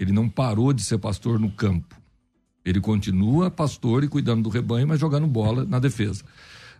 Ele 0.00 0.10
não 0.10 0.28
parou 0.28 0.72
de 0.72 0.82
ser 0.82 0.98
pastor 0.98 1.38
no 1.38 1.52
campo. 1.52 1.94
Ele 2.64 2.80
continua 2.80 3.50
pastor 3.50 4.02
e 4.02 4.08
cuidando 4.08 4.42
do 4.42 4.48
rebanho, 4.48 4.88
mas 4.88 4.98
jogando 4.98 5.28
bola 5.28 5.64
na 5.64 5.78
defesa. 5.78 6.24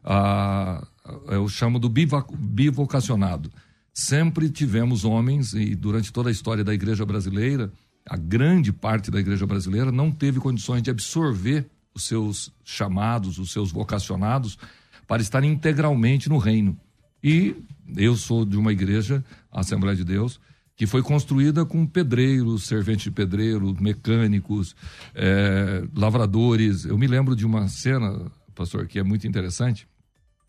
Ah, 0.03 0.85
eu 1.29 1.49
chamo 1.49 1.79
do 1.79 1.89
bivocacionado 1.89 3.51
sempre 3.93 4.49
tivemos 4.49 5.05
homens, 5.05 5.53
e 5.53 5.75
durante 5.75 6.13
toda 6.13 6.29
a 6.29 6.33
história 6.33 6.65
da 6.65 6.73
igreja 6.73 7.05
brasileira, 7.05 7.73
a 8.09 8.17
grande 8.17 8.73
parte 8.73 9.11
da 9.11 9.21
igreja 9.21 9.47
brasileira 9.47 9.93
não 9.93 10.11
teve 10.11 10.41
condições 10.41 10.83
de 10.83 10.91
absorver 10.91 11.69
os 11.95 12.05
seus 12.05 12.53
chamados, 12.65 13.39
os 13.39 13.53
seus 13.53 13.71
vocacionados, 13.71 14.59
para 15.07 15.21
estar 15.21 15.43
integralmente 15.45 16.29
no 16.29 16.39
reino. 16.39 16.79
E 17.23 17.55
eu 17.97 18.17
sou 18.17 18.45
de 18.45 18.57
uma 18.57 18.73
igreja, 18.73 19.25
a 19.51 19.61
Assembleia 19.61 19.97
de 19.97 20.05
Deus, 20.05 20.41
que 20.81 20.87
foi 20.87 21.03
construída 21.03 21.67
com 21.67 21.85
pedreiros, 21.85 22.65
serventes 22.65 23.05
de 23.05 23.11
pedreiro, 23.11 23.77
mecânicos, 23.79 24.75
é, 25.15 25.85
lavradores. 25.95 26.87
Eu 26.87 26.97
me 26.97 27.07
lembro 27.07 27.37
de 27.37 27.45
uma 27.45 27.69
cena, 27.69 28.33
pastor, 28.55 28.87
que 28.87 28.99
é 28.99 29.03
muito 29.03 29.27
interessante. 29.27 29.87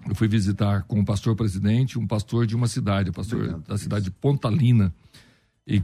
Eu 0.07 0.15
fui 0.15 0.29
visitar 0.29 0.83
com 0.83 1.01
o 1.01 1.05
pastor 1.05 1.35
presidente, 1.35 1.99
um 1.99 2.07
pastor 2.07 2.47
de 2.47 2.55
uma 2.55 2.69
cidade, 2.69 3.09
o 3.09 3.13
pastor 3.13 3.39
Obrigado. 3.39 3.67
da 3.67 3.77
cidade 3.77 4.05
de 4.05 4.11
Pontalina, 4.11 4.93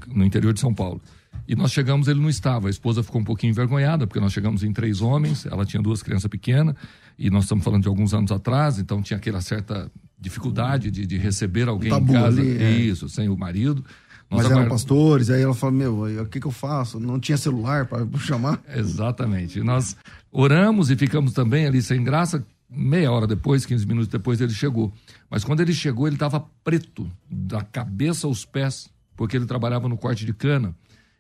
no 0.08 0.24
interior 0.24 0.54
de 0.54 0.62
São 0.62 0.74
Paulo. 0.74 1.02
E 1.46 1.54
nós 1.54 1.74
chegamos, 1.74 2.08
ele 2.08 2.22
não 2.22 2.30
estava. 2.30 2.68
A 2.68 2.70
esposa 2.70 3.04
ficou 3.04 3.20
um 3.20 3.26
pouquinho 3.26 3.52
envergonhada, 3.52 4.08
porque 4.08 4.22
nós 4.22 4.32
chegamos 4.32 4.64
em 4.64 4.72
três 4.72 5.02
homens, 5.02 5.46
ela 5.46 5.66
tinha 5.66 5.84
duas 5.84 6.02
crianças 6.02 6.30
pequenas, 6.30 6.74
e 7.20 7.30
nós 7.30 7.44
estamos 7.44 7.66
falando 7.66 7.82
de 7.82 7.90
alguns 7.90 8.14
anos 8.14 8.32
atrás, 8.32 8.80
então 8.80 9.02
tinha 9.02 9.18
aquela 9.18 9.42
certa 9.42 9.92
dificuldade 10.18 10.90
de, 10.90 11.06
de 11.06 11.18
receber 11.18 11.68
alguém 11.68 11.92
em 11.94 12.06
casa. 12.06 12.40
Ali, 12.40 12.64
é. 12.64 12.72
Isso, 12.72 13.10
sem 13.10 13.28
o 13.28 13.36
marido. 13.36 13.84
Nós 14.30 14.44
Mas 14.44 14.52
eram 14.52 14.68
pastores, 14.68 15.30
aí 15.30 15.42
ela 15.42 15.54
fala, 15.54 15.72
meu, 15.72 16.04
o 16.22 16.26
que, 16.26 16.40
que 16.40 16.48
eu 16.48 16.52
faço? 16.52 17.00
Não 17.00 17.18
tinha 17.20 17.38
celular 17.38 17.86
para 17.86 18.06
chamar? 18.20 18.62
Exatamente. 18.76 19.62
Nós 19.62 19.96
oramos 20.32 20.92
e 20.92 20.98
ficamos 20.98 21.32
também 21.34 21.66
ali 21.66 21.82
sem 21.82 22.04
graça. 22.04 22.46
Meia 22.70 23.10
hora 23.10 23.26
depois, 23.26 23.66
15 23.66 23.88
minutos 23.88 24.10
depois, 24.10 24.42
ele 24.42 24.52
chegou. 24.52 24.92
Mas 25.30 25.46
quando 25.46 25.62
ele 25.62 25.74
chegou, 25.74 26.08
ele 26.08 26.18
estava 26.18 26.46
preto, 26.62 27.10
da 27.30 27.62
cabeça 27.62 28.28
aos 28.28 28.44
pés, 28.44 28.90
porque 29.16 29.38
ele 29.38 29.46
trabalhava 29.46 29.88
no 29.88 29.98
corte 29.98 30.26
de 30.26 30.34
cana 30.34 30.76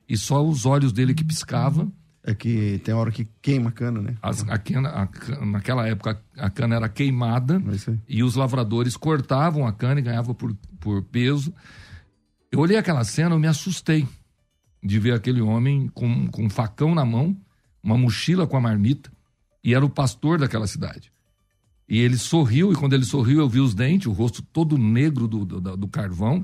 e 0.10 0.18
só 0.18 0.46
os 0.46 0.66
olhos 0.66 0.92
dele 0.92 1.14
que 1.14 1.24
piscavam. 1.24 1.92
É 2.24 2.34
que 2.34 2.82
tem 2.84 2.94
hora 2.94 3.10
que 3.10 3.26
queima 3.42 3.70
a 3.70 3.72
cana, 3.72 4.02
né? 4.02 4.16
As, 4.22 4.46
a 4.50 4.58
cana, 4.58 4.90
a, 4.90 5.46
naquela 5.46 5.88
época 5.88 6.20
a 6.38 6.50
cana 6.50 6.76
era 6.76 6.90
queimada 6.90 7.56
é 7.56 7.98
e 8.06 8.22
os 8.22 8.36
lavradores 8.36 8.98
cortavam 8.98 9.66
a 9.66 9.72
cana 9.72 10.02
e 10.02 10.04
ganhavam 10.04 10.36
por, 10.36 10.54
por 10.78 11.02
peso. 11.04 11.54
Eu 12.58 12.64
olhei 12.64 12.76
aquela 12.76 13.04
cena, 13.04 13.36
eu 13.36 13.40
me 13.40 13.46
assustei 13.46 14.08
de 14.84 14.98
ver 14.98 15.14
aquele 15.14 15.42
homem 15.42 15.88
com, 15.90 16.28
com 16.28 16.46
um 16.46 16.50
facão 16.50 16.96
na 16.96 17.06
mão, 17.06 17.38
uma 17.84 17.96
mochila 17.96 18.48
com 18.48 18.58
a 18.58 18.60
marmita, 18.60 19.12
e 19.64 19.76
era 19.76 19.86
o 19.86 19.90
pastor 19.92 20.40
daquela 20.40 20.66
cidade. 20.66 21.12
E 21.88 22.00
ele 22.00 22.18
sorriu, 22.18 22.74
e 22.74 22.76
quando 22.76 22.94
ele 22.94 23.06
sorriu, 23.06 23.42
eu 23.42 23.48
vi 23.48 23.60
os 23.60 23.76
dentes, 23.76 24.08
o 24.08 24.12
rosto 24.12 24.42
todo 24.42 24.76
negro 24.76 25.28
do, 25.28 25.46
do, 25.46 25.78
do 25.78 25.88
carvão. 25.88 26.44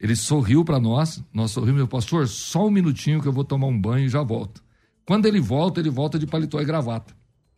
Ele 0.00 0.16
sorriu 0.16 0.64
para 0.64 0.80
nós, 0.80 1.22
nós 1.32 1.52
sorrimos, 1.52 1.76
meu 1.76 1.88
pastor, 1.88 2.26
só 2.26 2.66
um 2.66 2.70
minutinho 2.70 3.22
que 3.22 3.28
eu 3.28 3.32
vou 3.32 3.44
tomar 3.44 3.68
um 3.68 3.80
banho 3.80 4.06
e 4.06 4.08
já 4.08 4.24
volto. 4.24 4.60
Quando 5.06 5.26
ele 5.26 5.40
volta, 5.40 5.78
ele 5.78 5.88
volta 5.88 6.18
de 6.18 6.26
paletó 6.26 6.60
e 6.60 6.64
gravata. 6.64 7.14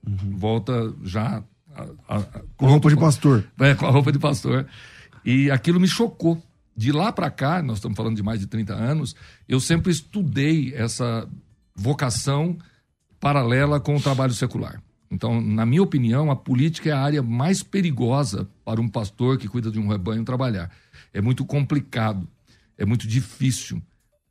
Uhum. 0.07 0.37
Volta 0.37 0.95
já. 1.03 1.43
A, 1.75 2.17
a, 2.19 2.23
com 2.59 2.67
roupa 2.67 2.91
de 2.91 2.97
pastor. 2.97 3.51
É, 3.59 3.75
com 3.75 3.87
a 3.87 3.91
roupa 3.91 4.13
de 4.13 4.19
pastor. 4.19 4.67
E 5.25 5.51
aquilo 5.51 5.81
me 5.81 5.89
chocou. 5.89 6.43
De 6.77 6.93
lá 6.93 7.12
para 7.12 7.31
cá, 7.31 7.62
nós 7.62 7.79
estamos 7.79 7.97
falando 7.97 8.17
de 8.17 8.23
mais 8.23 8.41
de 8.41 8.47
30 8.47 8.75
anos, 8.75 9.15
eu 9.49 9.61
sempre 9.61 9.91
estudei 9.91 10.75
essa 10.75 11.29
vocação 11.75 12.57
paralela 13.19 13.79
com 13.81 13.97
o 13.97 14.00
trabalho 14.00 14.33
secular. 14.33 14.83
Então, 15.11 15.41
na 15.41 15.67
minha 15.67 15.83
opinião, 15.83 16.31
a 16.31 16.37
política 16.37 16.91
é 16.91 16.93
a 16.93 17.00
área 17.00 17.23
mais 17.23 17.62
perigosa 17.62 18.49
para 18.65 18.81
um 18.81 18.89
pastor 18.89 19.39
que 19.39 19.49
cuida 19.49 19.71
de 19.71 19.79
um 19.79 19.89
rebanho 19.89 20.25
trabalhar 20.25 20.71
é 21.12 21.21
muito 21.21 21.45
complicado, 21.45 22.27
é 22.79 22.85
muito 22.85 23.07
difícil. 23.07 23.83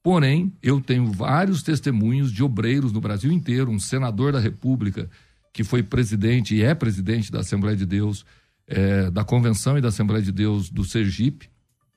Porém, 0.01 0.53
eu 0.63 0.79
tenho 0.79 1.11
vários 1.11 1.61
testemunhos 1.61 2.31
de 2.31 2.43
obreiros 2.43 2.91
no 2.91 3.01
Brasil 3.01 3.31
inteiro, 3.31 3.69
um 3.69 3.79
senador 3.79 4.31
da 4.31 4.39
República 4.39 5.09
que 5.51 5.63
foi 5.63 5.83
presidente 5.83 6.55
e 6.55 6.63
é 6.63 6.73
presidente 6.73 7.31
da 7.31 7.39
Assembleia 7.39 7.75
de 7.75 7.85
Deus, 7.85 8.25
é, 8.67 9.11
da 9.11 9.23
Convenção 9.23 9.77
e 9.77 9.81
da 9.81 9.89
Assembleia 9.89 10.23
de 10.23 10.31
Deus 10.31 10.69
do 10.69 10.85
Sergipe, 10.85 11.49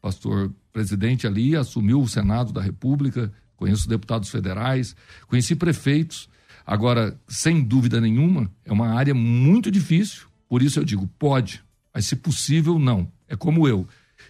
pastor 0.02 0.52
presidente 0.72 1.26
ali, 1.26 1.54
assumiu 1.54 2.02
o 2.02 2.08
Senado 2.08 2.52
da 2.52 2.60
República, 2.60 3.32
conheço 3.56 3.88
deputados 3.88 4.28
federais, 4.28 4.96
conheci 5.28 5.54
prefeitos. 5.54 6.28
Agora, 6.66 7.18
sem 7.28 7.62
dúvida 7.62 8.00
nenhuma, 8.00 8.50
é 8.64 8.72
uma 8.72 8.88
área 8.88 9.14
muito 9.14 9.70
difícil, 9.70 10.26
por 10.48 10.60
isso 10.60 10.80
eu 10.80 10.84
digo, 10.84 11.06
pode, 11.18 11.62
mas 11.94 12.06
se 12.06 12.16
possível, 12.16 12.78
não. 12.78 13.10
É 13.28 13.36
como 13.36 13.66
eu. 13.68 13.86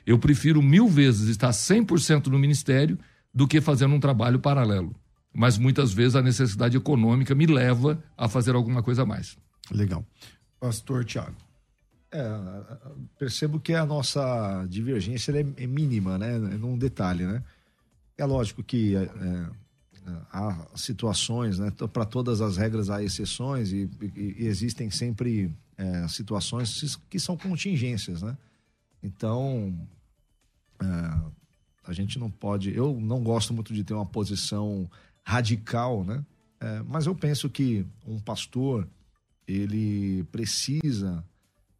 Eu 0.06 0.18
prefiro 0.18 0.62
mil 0.62 0.88
vezes 0.88 1.28
estar 1.28 1.50
100% 1.50 2.26
no 2.26 2.38
ministério 2.38 2.98
do 3.34 3.48
que 3.48 3.60
fazendo 3.60 3.94
um 3.94 4.00
trabalho 4.00 4.38
paralelo. 4.38 4.94
Mas 5.34 5.56
muitas 5.56 5.92
vezes 5.92 6.14
a 6.14 6.22
necessidade 6.22 6.76
econômica 6.76 7.34
me 7.34 7.46
leva 7.46 8.02
a 8.16 8.28
fazer 8.28 8.54
alguma 8.54 8.82
coisa 8.82 9.02
a 9.02 9.06
mais. 9.06 9.36
Legal. 9.70 10.04
Pastor 10.60 11.04
Tiago. 11.04 11.36
É, 12.12 12.76
percebo 13.18 13.58
que 13.58 13.72
a 13.72 13.86
nossa 13.86 14.66
divergência 14.68 15.32
é, 15.32 15.66
mínima, 15.66 16.18
né? 16.18 16.38
Num 16.38 16.76
detalhe, 16.76 17.24
né? 17.24 17.42
É 18.18 18.24
lógico 18.24 18.62
que 18.62 18.94
é, 18.94 19.02
é 19.02 19.62
há 20.30 20.66
situações, 20.74 21.58
né? 21.58 21.72
Para 21.92 22.04
todas 22.04 22.40
as 22.40 22.56
regras 22.56 22.90
há 22.90 23.02
exceções 23.02 23.72
e, 23.72 23.88
e, 24.00 24.42
e 24.42 24.46
existem 24.46 24.90
sempre 24.90 25.50
é, 25.76 26.06
situações 26.08 26.98
que 27.08 27.18
são 27.18 27.36
contingências, 27.36 28.22
né? 28.22 28.36
Então, 29.02 29.74
é, 30.80 30.86
a 31.84 31.92
gente 31.92 32.18
não 32.18 32.30
pode. 32.30 32.74
Eu 32.76 32.98
não 33.00 33.22
gosto 33.22 33.52
muito 33.52 33.72
de 33.72 33.84
ter 33.84 33.94
uma 33.94 34.06
posição 34.06 34.90
radical, 35.24 36.04
né? 36.04 36.24
É, 36.60 36.82
mas 36.82 37.06
eu 37.06 37.14
penso 37.14 37.48
que 37.48 37.84
um 38.06 38.20
pastor 38.20 38.88
ele 39.46 40.22
precisa 40.24 41.24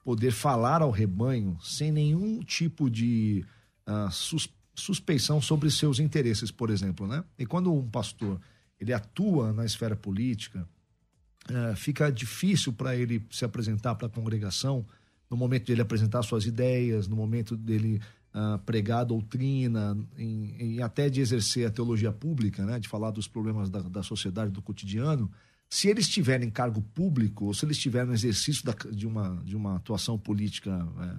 poder 0.02 0.32
falar 0.32 0.82
ao 0.82 0.90
rebanho 0.90 1.56
sem 1.62 1.92
nenhum 1.92 2.40
tipo 2.40 2.90
de 2.90 3.44
uh, 3.86 4.10
sus, 4.10 4.48
suspeição 4.74 5.40
sobre 5.40 5.70
seus 5.70 5.98
interesses, 5.98 6.50
por 6.50 6.70
exemplo, 6.70 7.06
né? 7.06 7.24
E 7.38 7.46
quando 7.46 7.72
um 7.72 7.88
pastor 7.88 8.40
ele 8.80 8.92
atua 8.92 9.52
na 9.52 9.64
esfera 9.64 9.94
política, 9.94 10.68
uh, 11.48 11.76
fica 11.76 12.10
difícil 12.10 12.72
para 12.72 12.96
ele 12.96 13.24
se 13.30 13.44
apresentar 13.44 13.94
para 13.94 14.06
a 14.06 14.10
congregação 14.10 14.84
no 15.30 15.36
momento 15.36 15.66
dele 15.66 15.80
apresentar 15.80 16.22
suas 16.22 16.44
ideias, 16.44 17.08
no 17.08 17.16
momento 17.16 17.56
dele 17.56 18.00
uh, 18.34 18.58
pregar 18.66 19.00
a 19.00 19.04
doutrina, 19.04 19.96
em, 20.18 20.56
em, 20.58 20.82
até 20.82 21.08
de 21.08 21.20
exercer 21.20 21.66
a 21.66 21.70
teologia 21.70 22.12
pública, 22.12 22.66
né, 22.66 22.78
de 22.78 22.88
falar 22.88 23.10
dos 23.10 23.26
problemas 23.26 23.70
da, 23.70 23.80
da 23.80 24.02
sociedade, 24.02 24.50
do 24.50 24.60
cotidiano, 24.60 25.30
se 25.72 25.88
eles 25.88 26.04
estiverem 26.04 26.48
em 26.48 26.50
cargo 26.50 26.82
público, 26.82 27.46
ou 27.46 27.54
se 27.54 27.64
eles 27.64 27.78
estiverem 27.78 28.08
no 28.08 28.12
exercício 28.12 28.62
da, 28.62 28.74
de, 28.90 29.06
uma, 29.06 29.40
de 29.42 29.56
uma 29.56 29.76
atuação 29.76 30.18
política 30.18 30.86
é, 31.00 31.14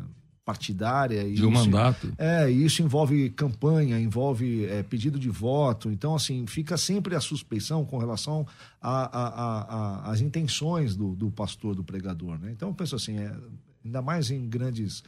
partidária. 0.45 1.23
De 1.23 1.43
um 1.43 1.51
isso, 1.51 1.63
mandato. 1.71 2.13
É, 2.19 2.51
isso 2.51 2.83
envolve 2.83 3.31
campanha, 3.31 3.99
envolve 3.99 4.65
é, 4.65 4.83
pedido 4.83 5.17
de 5.17 5.27
voto. 5.27 5.89
Então, 5.89 6.13
assim, 6.13 6.45
fica 6.45 6.77
sempre 6.77 7.15
a 7.15 7.19
suspeição 7.19 7.83
com 7.83 7.97
relação 7.97 8.45
às 8.79 10.21
intenções 10.21 10.95
do, 10.95 11.15
do 11.15 11.31
pastor, 11.31 11.73
do 11.73 11.83
pregador. 11.83 12.37
Né? 12.37 12.51
Então, 12.51 12.69
eu 12.69 12.75
penso 12.75 12.95
assim, 12.95 13.17
é, 13.17 13.35
ainda 13.83 14.03
mais 14.03 14.29
em 14.29 14.47
grandes 14.47 14.99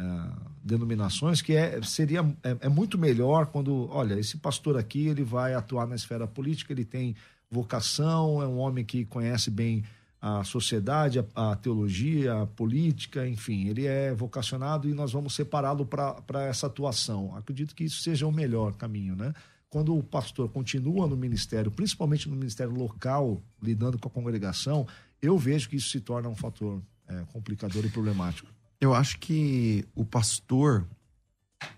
uh, 0.00 0.50
denominações, 0.60 1.40
que 1.40 1.54
é, 1.54 1.80
seria, 1.82 2.20
é, 2.42 2.56
é, 2.62 2.68
muito 2.68 2.98
melhor 2.98 3.46
quando, 3.46 3.88
olha, 3.92 4.18
esse 4.18 4.38
pastor 4.38 4.76
aqui, 4.76 5.06
ele 5.06 5.22
vai 5.22 5.54
atuar 5.54 5.86
na 5.86 5.94
esfera 5.94 6.26
política, 6.26 6.72
ele 6.72 6.84
tem 6.84 7.14
vocação, 7.50 8.42
é 8.42 8.46
um 8.46 8.58
homem 8.58 8.84
que 8.84 9.04
conhece 9.04 9.50
bem 9.50 9.84
a 10.20 10.42
sociedade, 10.42 11.20
a, 11.20 11.52
a 11.52 11.56
teologia, 11.56 12.42
a 12.42 12.46
política, 12.46 13.26
enfim, 13.26 13.68
ele 13.68 13.86
é 13.86 14.12
vocacionado 14.12 14.88
e 14.88 14.92
nós 14.92 15.12
vamos 15.12 15.34
separá-lo 15.34 15.86
para 15.86 16.44
essa 16.44 16.66
atuação. 16.66 17.36
Acredito 17.36 17.74
que 17.74 17.84
isso 17.84 18.00
seja 18.02 18.26
o 18.26 18.32
melhor 18.32 18.74
caminho, 18.74 19.14
né? 19.14 19.32
Quando 19.70 19.96
o 19.96 20.02
pastor 20.02 20.48
continua 20.48 21.06
no 21.06 21.16
ministério, 21.16 21.70
principalmente 21.70 22.28
no 22.28 22.34
ministério 22.34 22.72
local, 22.72 23.40
lidando 23.62 23.98
com 23.98 24.08
a 24.08 24.10
congregação, 24.10 24.86
eu 25.20 25.36
vejo 25.36 25.68
que 25.68 25.76
isso 25.76 25.90
se 25.90 26.00
torna 26.00 26.28
um 26.28 26.34
fator 26.34 26.80
é, 27.06 27.24
complicador 27.32 27.84
e 27.84 27.90
problemático. 27.90 28.48
Eu 28.80 28.94
acho 28.94 29.18
que 29.18 29.84
o 29.94 30.04
pastor, 30.04 30.86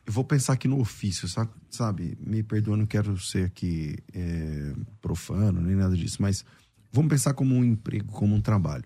eu 0.07 0.13
vou 0.13 0.25
pensar 0.25 0.55
aqui 0.55 0.69
no 0.69 0.81
ofício, 0.81 1.29
sabe? 1.71 2.19
Me 2.21 2.43
perdoa, 2.43 2.77
não 2.77 2.87
quero 2.87 3.19
ser 3.19 3.47
aqui 3.47 3.97
é, 4.13 4.75
profano 5.01 5.61
nem 5.61 5.77
nada 5.77 5.97
disso, 5.97 6.21
mas 6.21 6.45
vamos 6.93 7.11
pensar 7.11 7.35
como 7.35 7.55
um 7.55 7.65
emprego, 7.65 8.13
como 8.13 8.35
um 8.35 8.41
trabalho. 8.41 8.85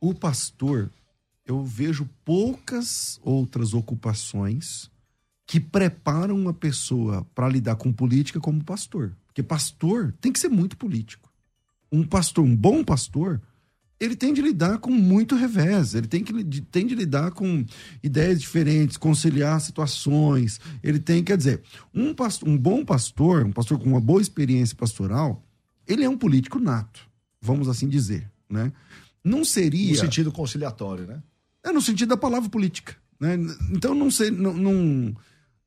O 0.00 0.14
pastor, 0.14 0.90
eu 1.44 1.64
vejo 1.64 2.08
poucas 2.24 3.18
outras 3.22 3.74
ocupações 3.74 4.90
que 5.46 5.58
preparam 5.58 6.36
uma 6.36 6.52
pessoa 6.52 7.26
para 7.34 7.48
lidar 7.48 7.76
com 7.76 7.90
política 7.90 8.38
como 8.38 8.62
pastor. 8.62 9.16
Porque 9.26 9.42
pastor 9.42 10.14
tem 10.20 10.30
que 10.30 10.38
ser 10.38 10.50
muito 10.50 10.76
político. 10.76 11.32
Um 11.90 12.04
pastor, 12.04 12.44
um 12.44 12.54
bom 12.54 12.84
pastor, 12.84 13.40
ele 14.00 14.14
tem 14.14 14.32
de 14.32 14.40
lidar 14.40 14.78
com 14.78 14.90
muito 14.90 15.34
revés, 15.34 15.94
ele 15.94 16.06
tem, 16.06 16.22
que, 16.22 16.60
tem 16.62 16.86
de 16.86 16.94
lidar 16.94 17.32
com 17.32 17.64
ideias 18.02 18.40
diferentes, 18.40 18.96
conciliar 18.96 19.60
situações. 19.60 20.60
Ele 20.82 21.00
tem, 21.00 21.22
quer 21.24 21.36
dizer, 21.36 21.62
um, 21.92 22.14
pastor, 22.14 22.48
um 22.48 22.56
bom 22.56 22.84
pastor, 22.84 23.44
um 23.44 23.52
pastor 23.52 23.78
com 23.78 23.88
uma 23.88 24.00
boa 24.00 24.20
experiência 24.20 24.76
pastoral, 24.76 25.44
ele 25.86 26.04
é 26.04 26.08
um 26.08 26.16
político 26.16 26.60
nato, 26.60 27.00
vamos 27.40 27.68
assim 27.68 27.88
dizer, 27.88 28.30
né? 28.48 28.72
Não 29.24 29.44
seria... 29.44 29.90
No 29.90 29.98
sentido 29.98 30.30
conciliatório, 30.30 31.06
né? 31.06 31.20
É 31.64 31.72
no 31.72 31.82
sentido 31.82 32.10
da 32.10 32.16
palavra 32.16 32.48
política, 32.48 32.94
né? 33.18 33.36
Então 33.72 33.94
não 33.94 34.10
sei, 34.10 34.30
não, 34.30 34.54
não, 34.54 35.16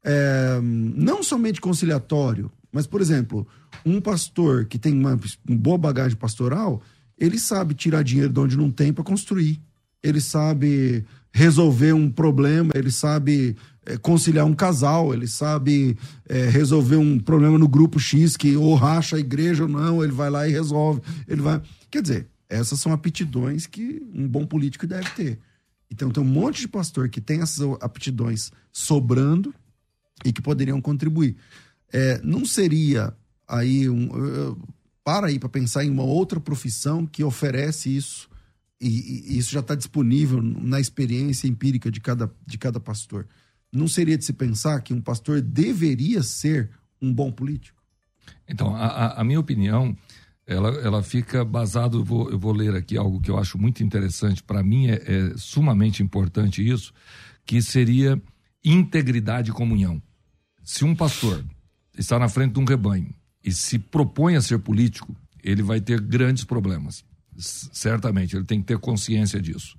é, 0.03 0.59
não 0.61 1.21
somente 1.21 1.59
conciliatório, 1.59 2.49
mas, 2.71 2.87
por 2.87 3.01
exemplo, 3.01 3.45
um 3.85 3.99
pastor 3.99 4.65
que 4.65 4.79
tem 4.79 4.93
uma, 4.93 5.19
uma 5.47 5.57
boa 5.57 5.77
bagagem 5.77 6.17
pastoral 6.17 6.81
ele 7.21 7.37
sabe 7.37 7.75
tirar 7.75 8.01
dinheiro 8.03 8.33
de 8.33 8.39
onde 8.39 8.57
não 8.57 8.71
tem 8.71 8.91
para 8.91 9.03
construir. 9.03 9.61
Ele 10.01 10.19
sabe 10.19 11.05
resolver 11.31 11.93
um 11.93 12.09
problema, 12.09 12.71
ele 12.73 12.89
sabe 12.89 13.55
é, 13.85 13.95
conciliar 13.95 14.43
um 14.43 14.55
casal, 14.55 15.13
ele 15.13 15.27
sabe 15.27 15.95
é, 16.27 16.49
resolver 16.49 16.95
um 16.95 17.19
problema 17.19 17.59
no 17.59 17.67
grupo 17.67 17.99
X 17.99 18.35
que 18.35 18.57
ou 18.57 18.73
racha 18.73 19.17
a 19.17 19.19
igreja 19.19 19.63
ou 19.63 19.69
não, 19.69 20.03
ele 20.03 20.11
vai 20.11 20.31
lá 20.31 20.47
e 20.47 20.51
resolve. 20.51 20.99
Ele 21.27 21.41
vai. 21.41 21.61
Quer 21.91 22.01
dizer, 22.01 22.27
essas 22.49 22.79
são 22.79 22.91
aptidões 22.91 23.67
que 23.67 24.01
um 24.15 24.27
bom 24.27 24.43
político 24.43 24.87
deve 24.87 25.09
ter. 25.11 25.39
Então 25.91 26.09
tem 26.09 26.23
um 26.23 26.25
monte 26.25 26.61
de 26.61 26.67
pastor 26.67 27.07
que 27.07 27.21
tem 27.21 27.41
essas 27.41 27.59
aptidões 27.81 28.51
sobrando 28.73 29.53
e 30.25 30.33
que 30.33 30.41
poderiam 30.41 30.81
contribuir. 30.81 31.35
É, 31.93 32.19
não 32.23 32.45
seria 32.45 33.13
aí 33.47 33.87
um. 33.87 34.07
Eu, 34.17 34.57
para 35.03 35.27
aí 35.27 35.39
para 35.39 35.49
pensar 35.49 35.83
em 35.83 35.89
uma 35.89 36.03
outra 36.03 36.39
profissão 36.39 37.05
que 37.05 37.23
oferece 37.23 37.95
isso 37.95 38.29
e, 38.79 39.33
e 39.33 39.37
isso 39.37 39.51
já 39.51 39.59
está 39.59 39.75
disponível 39.75 40.41
na 40.41 40.79
experiência 40.79 41.47
empírica 41.47 41.91
de 41.91 42.01
cada, 42.01 42.31
de 42.45 42.57
cada 42.57 42.79
pastor. 42.79 43.27
Não 43.71 43.87
seria 43.87 44.17
de 44.17 44.25
se 44.25 44.33
pensar 44.33 44.81
que 44.81 44.93
um 44.93 44.99
pastor 44.99 45.39
deveria 45.39 46.23
ser 46.23 46.71
um 47.01 47.13
bom 47.13 47.31
político? 47.31 47.81
Então, 48.47 48.75
a, 48.75 49.21
a 49.21 49.23
minha 49.23 49.39
opinião, 49.39 49.95
ela, 50.45 50.69
ela 50.81 51.03
fica 51.03 51.45
basado, 51.45 51.99
eu 51.99 52.03
vou, 52.03 52.31
eu 52.31 52.39
vou 52.39 52.51
ler 52.51 52.75
aqui 52.75 52.97
algo 52.97 53.21
que 53.21 53.29
eu 53.29 53.37
acho 53.37 53.57
muito 53.57 53.83
interessante, 53.83 54.43
para 54.43 54.63
mim 54.63 54.87
é, 54.87 54.95
é 54.95 55.33
sumamente 55.37 56.01
importante 56.01 56.67
isso, 56.67 56.91
que 57.45 57.61
seria 57.61 58.21
integridade 58.63 59.51
e 59.51 59.53
comunhão. 59.53 60.01
Se 60.63 60.83
um 60.83 60.95
pastor 60.95 61.43
está 61.97 62.17
na 62.19 62.27
frente 62.29 62.53
de 62.53 62.59
um 62.59 62.65
rebanho 62.65 63.13
e 63.43 63.51
se 63.51 63.79
propõe 63.79 64.35
a 64.35 64.41
ser 64.41 64.59
político, 64.59 65.15
ele 65.43 65.63
vai 65.63 65.81
ter 65.81 65.99
grandes 65.99 66.43
problemas. 66.43 67.03
Certamente, 67.37 68.35
ele 68.35 68.45
tem 68.45 68.59
que 68.59 68.67
ter 68.67 68.77
consciência 68.77 69.41
disso. 69.41 69.77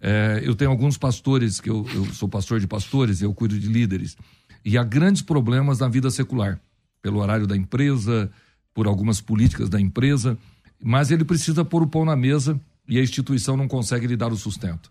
É, 0.00 0.40
eu 0.42 0.54
tenho 0.54 0.70
alguns 0.70 0.98
pastores, 0.98 1.60
que 1.60 1.70
eu, 1.70 1.86
eu 1.94 2.04
sou 2.06 2.28
pastor 2.28 2.60
de 2.60 2.66
pastores, 2.66 3.22
eu 3.22 3.32
cuido 3.32 3.58
de 3.58 3.68
líderes, 3.68 4.16
e 4.64 4.76
há 4.76 4.82
grandes 4.82 5.22
problemas 5.22 5.78
na 5.78 5.88
vida 5.88 6.10
secular, 6.10 6.60
pelo 7.00 7.20
horário 7.20 7.46
da 7.46 7.56
empresa, 7.56 8.30
por 8.74 8.86
algumas 8.86 9.20
políticas 9.20 9.68
da 9.68 9.80
empresa, 9.80 10.36
mas 10.82 11.10
ele 11.10 11.24
precisa 11.24 11.64
pôr 11.64 11.82
o 11.82 11.86
pão 11.86 12.04
na 12.04 12.16
mesa 12.16 12.60
e 12.88 12.98
a 12.98 13.02
instituição 13.02 13.56
não 13.56 13.68
consegue 13.68 14.06
lhe 14.06 14.16
dar 14.16 14.32
o 14.32 14.36
sustento. 14.36 14.90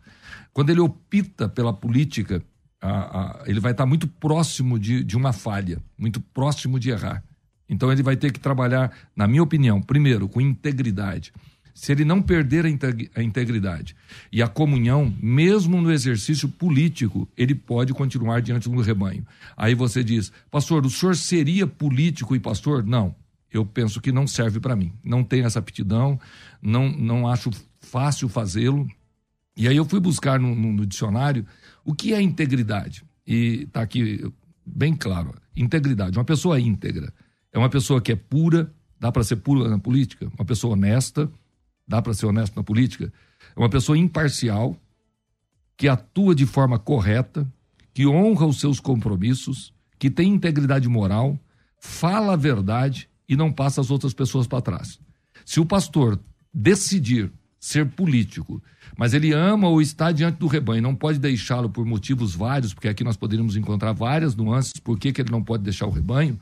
Quando 0.54 0.70
ele 0.70 0.80
opta 0.80 1.48
pela 1.48 1.74
política, 1.74 2.42
a, 2.82 2.90
a, 2.90 3.44
ele 3.46 3.60
vai 3.60 3.74
estar 3.74 3.86
muito 3.86 4.08
próximo 4.08 4.80
de, 4.80 5.04
de 5.04 5.16
uma 5.16 5.34
falha, 5.34 5.82
muito 5.98 6.20
próximo 6.20 6.80
de 6.80 6.90
errar. 6.90 7.24
Então 7.68 7.92
ele 7.92 8.04
vai 8.04 8.16
ter 8.16 8.32
que 8.32 8.40
trabalhar, 8.40 8.92
na 9.16 9.28
minha 9.28 9.44
opinião, 9.44 9.82
primeiro, 9.82 10.30
com 10.30 10.40
integridade. 10.40 11.34
Se 11.74 11.92
ele 11.92 12.06
não 12.06 12.22
perder 12.22 12.66
a 12.66 13.22
integridade 13.22 13.98
e 14.32 14.42
a 14.42 14.48
comunhão, 14.48 15.14
mesmo 15.22 15.82
no 15.82 15.92
exercício 15.92 16.48
político, 16.48 17.28
ele 17.36 17.54
pode 17.54 17.94
continuar 17.94 18.42
diante 18.42 18.70
do 18.70 18.80
rebanho. 18.80 19.28
Aí 19.58 19.76
você 19.76 20.02
diz, 20.02 20.32
pastor, 20.50 20.86
o 20.86 20.90
senhor 20.90 21.18
seria 21.18 21.68
político 21.68 22.34
e 22.34 22.40
pastor? 22.40 22.86
Não, 22.86 23.14
eu 23.52 23.66
penso 23.66 24.00
que 24.00 24.10
não 24.10 24.26
serve 24.26 24.62
para 24.62 24.74
mim. 24.74 24.94
Não 25.04 25.22
tenho 25.22 25.46
essa 25.46 25.60
aptidão, 25.60 26.18
não, 26.62 26.90
não 26.90 27.28
acho 27.28 27.50
fácil 27.82 28.30
fazê-lo. 28.30 28.88
E 29.58 29.68
aí 29.68 29.76
eu 29.76 29.84
fui 29.84 30.00
buscar 30.00 30.40
no, 30.40 30.56
no, 30.56 30.72
no 30.72 30.86
dicionário 30.86 31.46
o 31.84 31.94
que 31.94 32.14
é 32.14 32.22
integridade. 32.22 33.04
E 33.28 33.64
está 33.64 33.82
aqui 33.82 34.24
bem 34.66 34.96
claro: 34.96 35.34
integridade, 35.54 36.18
uma 36.18 36.24
pessoa 36.24 36.58
íntegra 36.58 37.14
é 37.56 37.58
uma 37.58 37.70
pessoa 37.70 38.02
que 38.02 38.12
é 38.12 38.18
pura, 38.18 38.70
dá 39.00 39.14
para 39.14 39.24
ser 39.24 39.38
pura 39.38 39.70
na 39.70 39.80
política. 39.80 40.30
Uma 40.38 40.44
pessoa 40.44 40.74
honesta, 40.74 41.32
dá 41.88 42.02
para 42.02 42.14
ser 42.14 42.26
honesto 42.26 42.54
na 42.54 42.64
política. 42.64 43.14
É 43.56 43.58
uma 43.60 43.70
pessoa 43.70 43.98
imparcial, 43.98 44.76
que 45.78 45.88
atua 45.88 46.36
de 46.36 46.46
forma 46.46 46.78
correta, 46.78 47.50
que 47.94 48.06
honra 48.06 48.46
os 48.46 48.60
seus 48.60 48.82
compromissos, 48.82 49.74
que 49.98 50.10
tem 50.10 50.34
integridade 50.34 50.90
moral, 50.90 51.40
fala 51.80 52.34
a 52.34 52.36
verdade 52.36 53.10
e 53.28 53.38
não 53.38 53.54
passa 53.54 53.80
as 53.80 53.90
outras 53.90 54.14
pessoas 54.14 54.48
para 54.48 54.62
trás. 54.62 55.00
Se 55.46 55.62
o 55.62 55.66
pastor 55.66 56.20
decidir 56.54 57.32
ser 57.66 57.86
político, 57.86 58.62
mas 58.98 59.14
ele 59.14 59.34
ama 59.34 59.68
ou 59.68 59.82
está 59.82 60.12
diante 60.12 60.38
do 60.38 60.48
rebanho, 60.48 60.82
não 60.82 60.96
pode 60.96 61.20
deixá-lo 61.20 61.70
por 61.70 61.86
motivos 61.86 62.36
vários, 62.36 62.74
porque 62.74 62.88
aqui 62.88 63.04
nós 63.04 63.18
poderíamos 63.18 63.56
encontrar 63.56 63.94
várias 63.94 64.36
nuances 64.36 64.74
por 64.74 65.00
que, 65.00 65.12
que 65.12 65.22
ele 65.22 65.32
não 65.32 65.44
pode 65.44 65.64
deixar 65.64 65.88
o 65.88 65.92
rebanho 65.92 66.40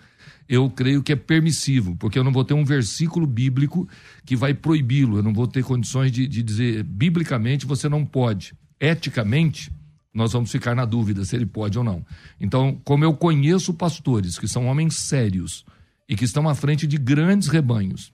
eu 0.47 0.69
creio 0.69 1.01
que 1.01 1.13
é 1.13 1.15
permissivo, 1.15 1.95
porque 1.95 2.17
eu 2.17 2.23
não 2.23 2.31
vou 2.31 2.43
ter 2.43 2.53
um 2.53 2.65
versículo 2.65 3.25
bíblico 3.25 3.87
que 4.25 4.35
vai 4.35 4.53
proibi-lo, 4.53 5.17
eu 5.17 5.23
não 5.23 5.33
vou 5.33 5.47
ter 5.47 5.63
condições 5.63 6.11
de, 6.11 6.27
de 6.27 6.43
dizer, 6.43 6.83
biblicamente 6.83 7.65
você 7.65 7.87
não 7.87 8.05
pode. 8.05 8.53
Eticamente, 8.79 9.71
nós 10.13 10.33
vamos 10.33 10.51
ficar 10.51 10.75
na 10.75 10.85
dúvida 10.85 11.23
se 11.23 11.35
ele 11.35 11.45
pode 11.45 11.77
ou 11.77 11.83
não. 11.83 12.05
Então, 12.39 12.79
como 12.83 13.03
eu 13.03 13.13
conheço 13.13 13.73
pastores 13.73 14.37
que 14.37 14.47
são 14.47 14.67
homens 14.67 14.95
sérios 14.95 15.65
e 16.07 16.15
que 16.15 16.25
estão 16.25 16.47
à 16.47 16.53
frente 16.53 16.85
de 16.85 16.97
grandes 16.97 17.47
rebanhos 17.47 18.11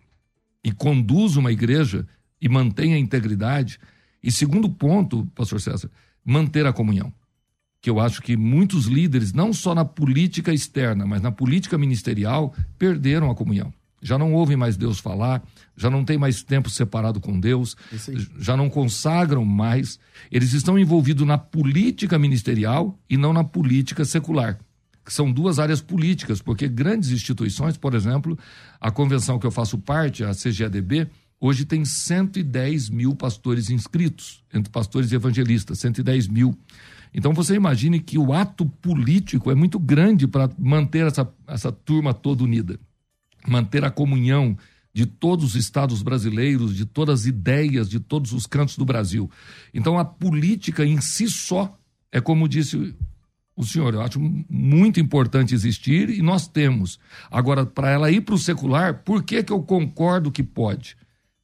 e 0.64 0.72
conduzem 0.72 1.40
uma 1.40 1.52
igreja 1.52 2.08
e 2.42 2.48
mantêm 2.48 2.94
a 2.94 2.98
integridade, 2.98 3.80
e 4.22 4.32
segundo 4.32 4.70
ponto, 4.70 5.26
pastor 5.36 5.62
César, 5.62 5.90
manter 6.24 6.66
a 6.66 6.74
comunhão 6.74 7.14
que 7.82 7.90
eu 7.90 8.00
acho 8.00 8.22
que 8.22 8.36
muitos 8.36 8.86
líderes, 8.86 9.32
não 9.34 9.54
só 9.54 9.74
na 9.74 9.86
política 9.86 10.54
externa, 10.54 11.06
mas 11.06 11.22
na 11.22 11.32
política 11.32 11.78
ministerial, 11.78 12.54
perderam 12.78 13.32
a 13.32 13.36
comunhão. 13.36 13.74
Já 14.02 14.18
não 14.18 14.34
ouvem 14.34 14.56
mais 14.56 14.78
Deus 14.78 15.00
falar, 15.00 15.44
já 15.76 15.90
não 15.90 16.06
tem 16.06 16.18
mais 16.18 16.42
tempo 16.42 16.70
separado 16.70 17.20
com 17.20 17.40
Deus, 17.40 17.76
já 18.38 18.56
não 18.56 18.70
consagram 18.70 19.44
mais. 19.44 20.00
Eles 20.32 20.54
estão 20.54 20.80
envolvidos 20.80 21.26
na 21.28 21.38
política 21.38 22.18
ministerial 22.18 22.98
e 23.10 23.18
não 23.18 23.34
na 23.34 23.44
política 23.44 24.06
secular, 24.06 24.58
que 25.04 25.14
são 25.14 25.32
duas 25.32 25.60
áreas 25.60 25.82
políticas, 25.82 26.42
porque 26.42 26.68
grandes 26.68 27.12
instituições, 27.12 27.78
por 27.78 27.94
exemplo, 27.94 28.38
a 28.80 28.90
convenção 28.90 29.38
que 29.38 29.46
eu 29.46 29.52
faço 29.52 29.78
parte, 29.78 30.24
a 30.24 30.32
CGADB, 30.32 31.08
hoje 31.40 31.66
tem 31.66 31.86
110 31.86 32.90
mil 32.90 33.16
pastores 33.16 33.70
inscritos, 33.70 34.44
entre 34.54 34.72
pastores 34.72 35.12
e 35.12 35.16
evangelistas, 35.16 35.80
110 35.80 36.28
mil. 36.28 36.58
Então 37.14 37.34
você 37.34 37.56
imagine 37.56 38.00
que 38.00 38.18
o 38.18 38.34
ato 38.34 38.66
político 38.66 39.50
é 39.50 39.56
muito 39.56 39.80
grande 39.80 40.28
para 40.28 40.50
manter 40.58 41.08
essa, 41.08 41.28
essa 41.48 41.72
turma 41.72 42.14
toda 42.14 42.44
unida, 42.44 42.80
manter 43.48 43.84
a 43.84 43.92
comunhão 43.92 44.58
de 44.94 45.06
todos 45.06 45.46
os 45.46 45.56
estados 45.56 46.02
brasileiros, 46.02 46.76
de 46.76 46.86
todas 46.86 47.22
as 47.22 47.26
ideias, 47.26 47.90
de 47.90 48.00
todos 48.00 48.34
os 48.34 48.46
cantos 48.46 48.78
do 48.78 48.86
Brasil. 48.86 49.30
Então 49.74 49.98
a 49.98 50.06
política 50.06 50.86
em 50.86 51.00
si 51.00 51.30
só 51.30 51.78
é 52.12 52.20
como 52.20 52.48
disse 52.48 52.96
o 53.56 53.66
senhor, 53.66 53.94
eu 53.94 54.02
acho 54.02 54.20
muito 54.50 55.02
importante 55.02 55.54
existir 55.54 56.10
e 56.10 56.22
nós 56.22 56.48
temos. 56.48 56.98
Agora, 57.30 57.66
para 57.66 57.90
ela 57.92 58.10
ir 58.10 58.22
para 58.22 58.36
o 58.36 58.38
secular, 58.38 59.04
por 59.04 59.22
que, 59.22 59.44
que 59.44 59.52
eu 59.52 59.62
concordo 59.62 60.32
que 60.32 60.42
pode? 60.42 60.96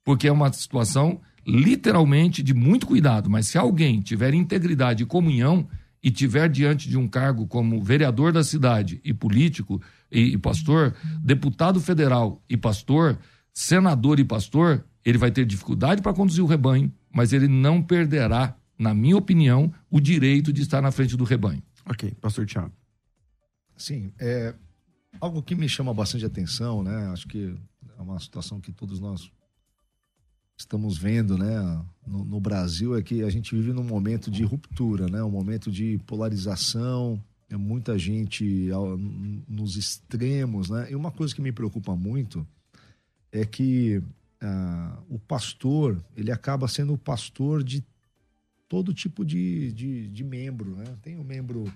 Porque 0.05 0.27
é 0.27 0.31
uma 0.31 0.53
situação 0.53 1.19
literalmente 1.45 2.41
de 2.41 2.53
muito 2.53 2.87
cuidado, 2.87 3.29
mas 3.29 3.47
se 3.47 3.57
alguém 3.57 3.99
tiver 3.99 4.33
integridade 4.33 5.03
e 5.03 5.05
comunhão 5.05 5.67
e 6.01 6.11
tiver 6.11 6.47
diante 6.47 6.87
de 6.87 6.97
um 6.97 7.07
cargo 7.07 7.47
como 7.47 7.83
vereador 7.83 8.31
da 8.31 8.43
cidade 8.43 9.01
e 9.03 9.13
político 9.13 9.81
e, 10.11 10.33
e 10.33 10.37
pastor, 10.37 10.95
deputado 11.21 11.81
federal 11.81 12.41
e 12.47 12.55
pastor, 12.55 13.17
senador 13.53 14.19
e 14.19 14.23
pastor, 14.23 14.85
ele 15.03 15.17
vai 15.17 15.31
ter 15.31 15.45
dificuldade 15.45 16.01
para 16.01 16.13
conduzir 16.13 16.43
o 16.43 16.47
rebanho, 16.47 16.93
mas 17.11 17.33
ele 17.33 17.47
não 17.47 17.81
perderá, 17.81 18.55
na 18.77 18.93
minha 18.93 19.17
opinião, 19.17 19.73
o 19.89 19.99
direito 19.99 20.53
de 20.53 20.61
estar 20.61 20.81
na 20.81 20.91
frente 20.91 21.17
do 21.17 21.23
rebanho. 21.23 21.63
Ok, 21.87 22.11
pastor 22.21 22.45
Tiago. 22.45 22.73
Sim, 23.77 24.11
é 24.19 24.53
algo 25.19 25.41
que 25.41 25.55
me 25.55 25.67
chama 25.67 25.93
bastante 25.93 26.25
atenção, 26.25 26.83
né? 26.83 27.07
Acho 27.07 27.27
que 27.27 27.55
é 27.97 28.01
uma 28.01 28.19
situação 28.19 28.59
que 28.59 28.71
todos 28.71 28.99
nós 28.99 29.31
estamos 30.57 30.97
vendo 30.97 31.37
né, 31.37 31.83
no, 32.05 32.23
no, 32.23 32.39
Brasil 32.39 32.95
é 32.95 33.01
que 33.01 33.23
a 33.23 33.29
gente 33.29 33.53
vive 33.55 33.73
num 33.73 33.83
momento 33.83 34.31
de 34.31 34.43
ruptura, 34.43 35.07
né, 35.07 35.23
um 35.23 35.29
momento 35.29 35.71
de 35.71 35.97
polarização, 36.05 37.21
é 37.49 37.57
muita 37.57 37.97
gente 37.97 38.69
ao, 38.71 38.97
nos 38.97 39.75
extremos. 39.75 40.69
Né? 40.69 40.91
E 40.91 40.95
uma 40.95 41.11
coisa 41.11 41.33
que 41.33 41.41
me 41.41 41.51
preocupa 41.51 41.95
muito 41.95 42.47
é 43.31 43.45
que 43.45 44.01
ah, 44.41 44.97
o 45.09 45.19
pastor, 45.19 46.03
ele 46.15 46.31
acaba 46.31 46.67
sendo 46.67 46.93
o 46.93 46.97
pastor 46.97 47.63
de 47.63 47.83
todo 48.67 48.93
tipo 48.93 49.23
de, 49.23 49.71
de, 49.73 50.07
de 50.07 50.23
membro, 50.23 50.75
né? 50.75 50.85
Tem 51.01 51.17
um 51.17 51.23
membro 51.23 51.71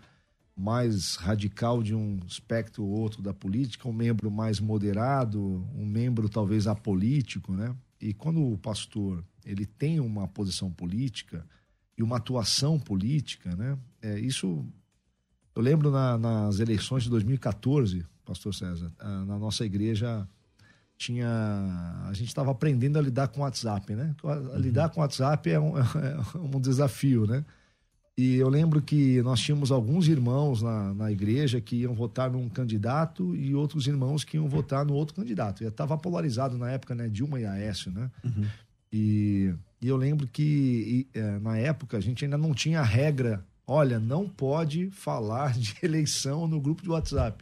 mais 0.55 1.15
radical 1.15 1.81
de 1.81 1.95
um 1.95 2.19
espectro 2.27 2.83
ou 2.83 2.89
outro 2.89 3.21
da 3.21 3.33
política, 3.33 3.87
um 3.87 3.93
membro 3.93 4.29
mais 4.29 4.59
moderado, 4.59 5.39
um 5.75 5.85
membro 5.85 6.27
talvez 6.27 6.67
apolítico, 6.67 7.53
né? 7.53 7.73
E 8.01 8.13
quando 8.13 8.41
o 8.41 8.57
pastor 8.57 9.23
ele 9.45 9.65
tem 9.65 9.99
uma 9.99 10.27
posição 10.27 10.71
política 10.71 11.45
e 11.97 12.03
uma 12.03 12.17
atuação 12.17 12.79
política, 12.79 13.55
né? 13.55 13.77
É, 14.01 14.19
isso 14.19 14.65
eu 15.55 15.61
lembro 15.61 15.91
na, 15.91 16.17
nas 16.17 16.59
eleições 16.59 17.03
de 17.03 17.09
2014, 17.09 18.05
Pastor 18.23 18.53
César, 18.53 18.93
ah, 18.99 19.25
na 19.25 19.37
nossa 19.37 19.65
igreja 19.65 20.27
tinha 20.97 21.27
a 22.05 22.13
gente 22.13 22.27
estava 22.27 22.51
aprendendo 22.51 22.99
a 22.99 23.01
lidar 23.01 23.29
com 23.29 23.41
o 23.41 23.43
WhatsApp, 23.43 23.95
né? 23.95 24.15
Uhum. 24.23 24.57
Lidar 24.57 24.89
com 24.89 24.99
o 24.99 25.03
WhatsApp 25.03 25.49
é 25.49 25.59
um, 25.59 25.77
é 25.79 25.83
um 26.35 26.59
desafio, 26.59 27.25
né? 27.25 27.45
E 28.19 28.35
eu 28.35 28.49
lembro 28.49 28.81
que 28.81 29.21
nós 29.21 29.39
tínhamos 29.39 29.71
alguns 29.71 30.09
irmãos 30.09 30.61
na, 30.61 30.93
na 30.93 31.09
igreja 31.09 31.61
que 31.61 31.77
iam 31.77 31.93
votar 31.93 32.29
num 32.29 32.49
candidato 32.49 33.33
e 33.33 33.55
outros 33.55 33.87
irmãos 33.87 34.25
que 34.25 34.35
iam 34.35 34.45
votar 34.49 34.85
no 34.85 34.93
outro 34.93 35.15
candidato. 35.15 35.63
E 35.63 35.67
estava 35.67 35.97
polarizado 35.97 36.57
na 36.57 36.69
época, 36.69 36.93
né? 36.93 37.07
Dilma 37.07 37.39
e 37.39 37.45
Aécio, 37.45 37.89
né? 37.89 38.11
Uhum. 38.21 38.45
E, 38.91 39.55
e, 39.81 39.87
eu 39.87 39.95
lembro 39.95 40.27
que 40.27 41.07
e, 41.13 41.17
é, 41.17 41.39
na 41.39 41.57
época 41.57 41.95
a 41.95 42.01
gente 42.01 42.25
ainda 42.25 42.37
não 42.37 42.53
tinha 42.53 42.81
a 42.81 42.83
regra, 42.83 43.41
olha, 43.65 44.01
não 44.01 44.27
pode 44.27 44.89
falar 44.89 45.53
de 45.57 45.77
eleição 45.81 46.45
no 46.45 46.59
grupo 46.59 46.83
de 46.83 46.89
WhatsApp. 46.89 47.41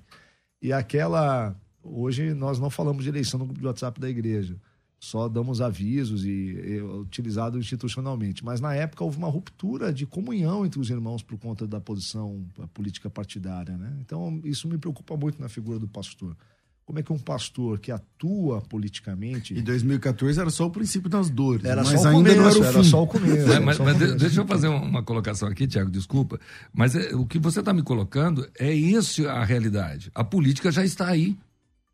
E 0.62 0.72
aquela. 0.72 1.56
Hoje 1.82 2.36
nós 2.36 2.60
não 2.60 2.70
falamos 2.70 3.04
de 3.04 3.10
eleição 3.10 3.40
no 3.40 3.46
grupo 3.46 3.62
de 3.62 3.66
WhatsApp 3.66 4.00
da 4.00 4.08
igreja 4.08 4.56
só 5.00 5.28
damos 5.28 5.62
avisos 5.62 6.26
e, 6.26 6.30
e 6.30 6.82
utilizado 6.82 7.60
institucionalmente. 7.60 8.44
Mas 8.44 8.60
na 8.60 8.74
época 8.74 9.04
houve 9.04 9.18
uma 9.18 9.30
ruptura 9.30 9.94
de 9.94 10.06
comunhão 10.06 10.66
entre 10.66 10.80
os 10.80 10.90
irmãos 10.90 11.22
por 11.22 11.38
conta 11.38 11.68
da 11.68 11.80
posição 11.80 12.46
política 12.74 13.10
partidária. 13.10 13.78
Né? 13.78 13.96
Então 14.02 14.42
isso 14.44 14.68
me 14.68 14.78
preocupa 14.78 15.16
muito 15.16 15.40
na 15.40 15.48
figura 15.48 15.78
do 15.78 15.88
pastor. 15.88 16.36
Como 16.84 17.00
é 17.00 17.04
que 17.04 17.12
um 17.12 17.20
pastor 17.20 17.80
que 17.80 17.92
atua 17.92 18.62
politicamente. 18.62 19.54
Em 19.54 19.62
2014 19.62 20.40
era 20.40 20.50
só 20.50 20.68
o 20.68 20.72
princípio 20.72 21.10
das 21.10 21.30
dores. 21.30 21.66
Era 21.66 21.84
mas 21.84 22.00
só 22.02 22.08
ainda 22.08 22.34
começo, 22.34 22.38
não 22.38 22.46
era 22.46 22.60
o 22.60 22.64
fim. 22.64 22.80
Era 22.80 22.84
só 22.86 23.04
o 23.04 23.08
começo. 23.08 23.48
Mas, 23.48 23.78
mas, 23.78 23.80
mas 23.80 24.16
deixa 24.16 24.40
eu 24.40 24.48
fazer 24.48 24.70
uma 24.70 25.04
colocação 25.04 25.50
aqui, 25.50 25.68
Tiago, 25.68 25.92
desculpa. 25.92 26.40
Mas 26.74 26.96
é, 26.96 27.14
o 27.14 27.26
que 27.26 27.40
você 27.40 27.60
está 27.60 27.74
me 27.74 27.84
colocando 27.84 28.48
é 28.58 28.74
isso 28.74 29.28
a 29.28 29.44
realidade. 29.44 30.10
A 30.16 30.24
política 30.24 30.72
já 30.72 30.86
está 30.86 31.08
aí. 31.08 31.38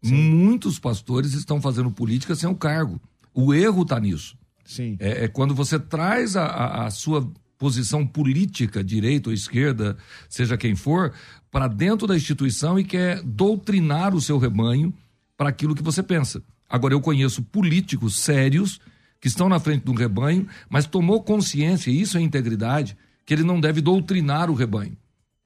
Sim. 0.03 0.15
Muitos 0.15 0.77
pastores 0.77 1.33
estão 1.33 1.61
fazendo 1.61 1.89
política 1.89 2.35
sem 2.35 2.49
o 2.49 2.55
cargo. 2.55 3.01
O 3.33 3.53
erro 3.53 3.83
está 3.83 3.99
nisso. 3.99 4.37
Sim. 4.65 4.97
É, 4.99 5.25
é, 5.25 5.27
quando 5.27 5.55
você 5.55 5.79
traz 5.79 6.35
a, 6.35 6.45
a, 6.45 6.85
a 6.85 6.91
sua 6.91 7.27
posição 7.57 8.05
política, 8.05 8.83
direita 8.83 9.29
ou 9.29 9.33
esquerda, 9.33 9.97
seja 10.27 10.57
quem 10.57 10.75
for, 10.75 11.13
para 11.49 11.67
dentro 11.67 12.05
da 12.05 12.15
instituição 12.15 12.77
e 12.77 12.83
quer 12.83 13.21
doutrinar 13.23 14.13
o 14.13 14.21
seu 14.21 14.37
rebanho 14.37 14.93
para 15.37 15.49
aquilo 15.49 15.75
que 15.75 15.83
você 15.83 16.03
pensa. 16.03 16.43
Agora, 16.69 16.93
eu 16.93 17.01
conheço 17.01 17.41
políticos 17.43 18.17
sérios 18.17 18.81
que 19.21 19.27
estão 19.27 19.47
na 19.47 19.59
frente 19.59 19.83
do 19.83 19.93
rebanho, 19.93 20.47
mas 20.69 20.85
tomou 20.85 21.23
consciência, 21.23 21.89
e 21.89 22.01
isso 22.01 22.17
é 22.17 22.21
integridade, 22.21 22.97
que 23.25 23.33
ele 23.33 23.43
não 23.43 23.61
deve 23.61 23.79
doutrinar 23.79 24.49
o 24.49 24.53
rebanho 24.53 24.97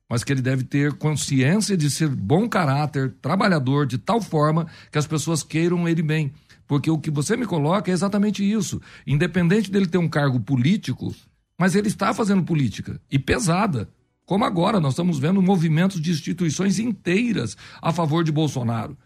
mas 0.09 0.23
que 0.23 0.31
ele 0.31 0.41
deve 0.41 0.63
ter 0.63 0.93
consciência 0.93 1.75
de 1.75 1.89
ser 1.89 2.07
bom 2.07 2.47
caráter, 2.47 3.13
trabalhador, 3.21 3.85
de 3.85 3.97
tal 3.97 4.21
forma 4.21 4.67
que 4.91 4.97
as 4.97 5.07
pessoas 5.07 5.43
queiram 5.43 5.87
ele 5.87 6.01
bem. 6.01 6.31
Porque 6.65 6.89
o 6.89 6.97
que 6.97 7.11
você 7.11 7.35
me 7.35 7.45
coloca 7.45 7.91
é 7.91 7.93
exatamente 7.93 8.43
isso. 8.43 8.81
Independente 9.05 9.71
dele 9.71 9.87
ter 9.87 9.97
um 9.97 10.09
cargo 10.09 10.39
político, 10.39 11.13
mas 11.57 11.75
ele 11.75 11.87
está 11.87 12.13
fazendo 12.13 12.43
política 12.43 13.01
e 13.09 13.17
pesada. 13.17 13.89
Como 14.25 14.43
agora, 14.43 14.79
nós 14.79 14.93
estamos 14.93 15.17
vendo 15.17 15.41
movimentos 15.41 16.01
de 16.01 16.11
instituições 16.11 16.79
inteiras 16.79 17.55
a 17.81 17.93
favor 17.93 18.23
de 18.23 18.31
Bolsonaro 18.31 18.97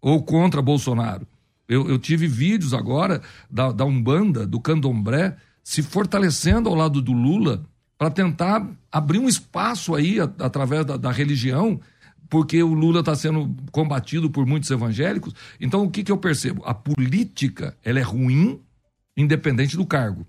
ou 0.00 0.22
contra 0.22 0.62
Bolsonaro. 0.62 1.26
Eu, 1.68 1.88
eu 1.88 1.98
tive 1.98 2.26
vídeos 2.26 2.74
agora 2.74 3.22
da, 3.50 3.72
da 3.72 3.84
Umbanda, 3.84 4.46
do 4.46 4.60
Candomblé, 4.60 5.36
se 5.64 5.82
fortalecendo 5.82 6.68
ao 6.68 6.74
lado 6.74 7.00
do 7.00 7.12
Lula 7.12 7.64
para 8.02 8.10
tentar 8.10 8.68
abrir 8.90 9.20
um 9.20 9.28
espaço 9.28 9.94
aí 9.94 10.18
a, 10.18 10.24
através 10.40 10.84
da, 10.84 10.96
da, 10.96 11.12
religião, 11.12 11.80
porque 12.28 12.60
o 12.60 12.74
Lula 12.74 12.98
está 12.98 13.14
sendo 13.14 13.54
combatido 13.70 14.28
por 14.28 14.44
muitos 14.44 14.68
evangélicos. 14.72 15.32
Então, 15.60 15.84
o 15.84 15.88
que, 15.88 16.02
que 16.02 16.10
eu 16.10 16.16
percebo? 16.16 16.64
A 16.66 16.74
política 16.74 17.76
ela 17.84 18.00
é 18.00 18.02
ruim, 18.02 18.60
independente 19.16 19.76
do 19.76 19.86
cargo. 19.86 20.26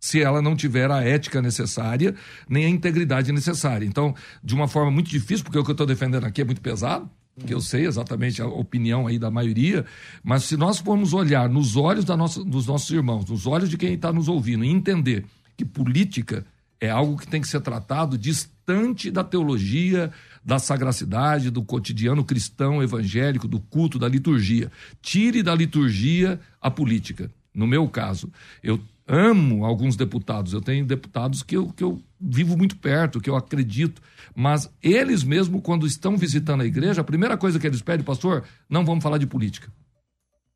Se 0.00 0.20
ela 0.20 0.42
não 0.42 0.56
tiver 0.56 0.90
a 0.90 1.04
ética 1.04 1.40
necessária, 1.40 2.16
nem 2.48 2.64
a 2.64 2.68
integridade 2.68 3.30
necessária. 3.30 3.86
Então, 3.86 4.12
de 4.42 4.52
uma 4.52 4.66
forma 4.66 4.90
muito 4.90 5.08
difícil, 5.08 5.44
porque 5.44 5.58
o 5.60 5.62
que 5.62 5.70
eu 5.70 5.74
estou 5.74 5.86
defendendo 5.86 6.24
aqui 6.24 6.40
é 6.40 6.44
muito 6.44 6.60
pesado, 6.60 7.08
que 7.46 7.54
eu 7.54 7.60
sei 7.60 7.86
exatamente 7.86 8.42
a 8.42 8.46
opinião 8.48 9.06
aí 9.06 9.20
da 9.20 9.30
maioria, 9.30 9.86
mas 10.24 10.42
se 10.42 10.56
nós 10.56 10.80
formos 10.80 11.12
olhar 11.12 11.48
nos 11.48 11.76
olhos 11.76 12.04
da 12.04 12.16
nossa, 12.16 12.44
dos 12.44 12.66
nossos 12.66 12.90
irmãos, 12.90 13.24
nos 13.24 13.46
olhos 13.46 13.70
de 13.70 13.78
quem 13.78 13.94
está 13.94 14.12
nos 14.12 14.26
ouvindo, 14.26 14.64
e 14.64 14.68
entender 14.68 15.24
que 15.56 15.64
política 15.64 16.44
é 16.80 16.90
algo 16.90 17.16
que 17.16 17.26
tem 17.26 17.40
que 17.40 17.48
ser 17.48 17.60
tratado 17.60 18.18
distante 18.18 19.10
da 19.10 19.24
teologia, 19.24 20.12
da 20.44 20.58
sagracidade, 20.58 21.50
do 21.50 21.62
cotidiano 21.62 22.24
cristão 22.24 22.82
evangélico, 22.82 23.48
do 23.48 23.60
culto, 23.60 23.98
da 23.98 24.08
liturgia. 24.08 24.70
Tire 25.00 25.42
da 25.42 25.54
liturgia 25.54 26.38
a 26.60 26.70
política. 26.70 27.30
No 27.54 27.66
meu 27.66 27.88
caso, 27.88 28.30
eu 28.62 28.80
amo 29.06 29.64
alguns 29.64 29.96
deputados, 29.96 30.52
eu 30.52 30.60
tenho 30.60 30.84
deputados 30.84 31.42
que 31.42 31.56
eu, 31.56 31.68
que 31.68 31.84
eu 31.84 32.02
vivo 32.20 32.56
muito 32.56 32.76
perto, 32.76 33.20
que 33.20 33.28
eu 33.28 33.36
acredito, 33.36 34.02
mas 34.34 34.70
eles 34.82 35.22
mesmo, 35.22 35.60
quando 35.60 35.86
estão 35.86 36.16
visitando 36.16 36.62
a 36.62 36.66
igreja, 36.66 37.00
a 37.00 37.04
primeira 37.04 37.36
coisa 37.36 37.58
que 37.58 37.66
eles 37.66 37.82
pedem, 37.82 38.04
pastor, 38.04 38.44
não 38.68 38.84
vamos 38.84 39.02
falar 39.02 39.18
de 39.18 39.26
política. 39.26 39.70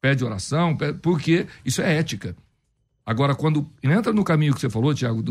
Pede 0.01 0.25
oração, 0.25 0.77
pede, 0.77 0.99
porque 0.99 1.47
isso 1.65 1.83
é 1.83 1.97
ética. 1.97 2.35
Agora, 3.09 3.35
quando 3.35 3.66
entra 3.83 4.12
no 4.12 4.23
caminho 4.23 4.55
que 4.55 4.61
você 4.61 4.68
falou, 4.68 4.92
Tiago, 4.92 5.25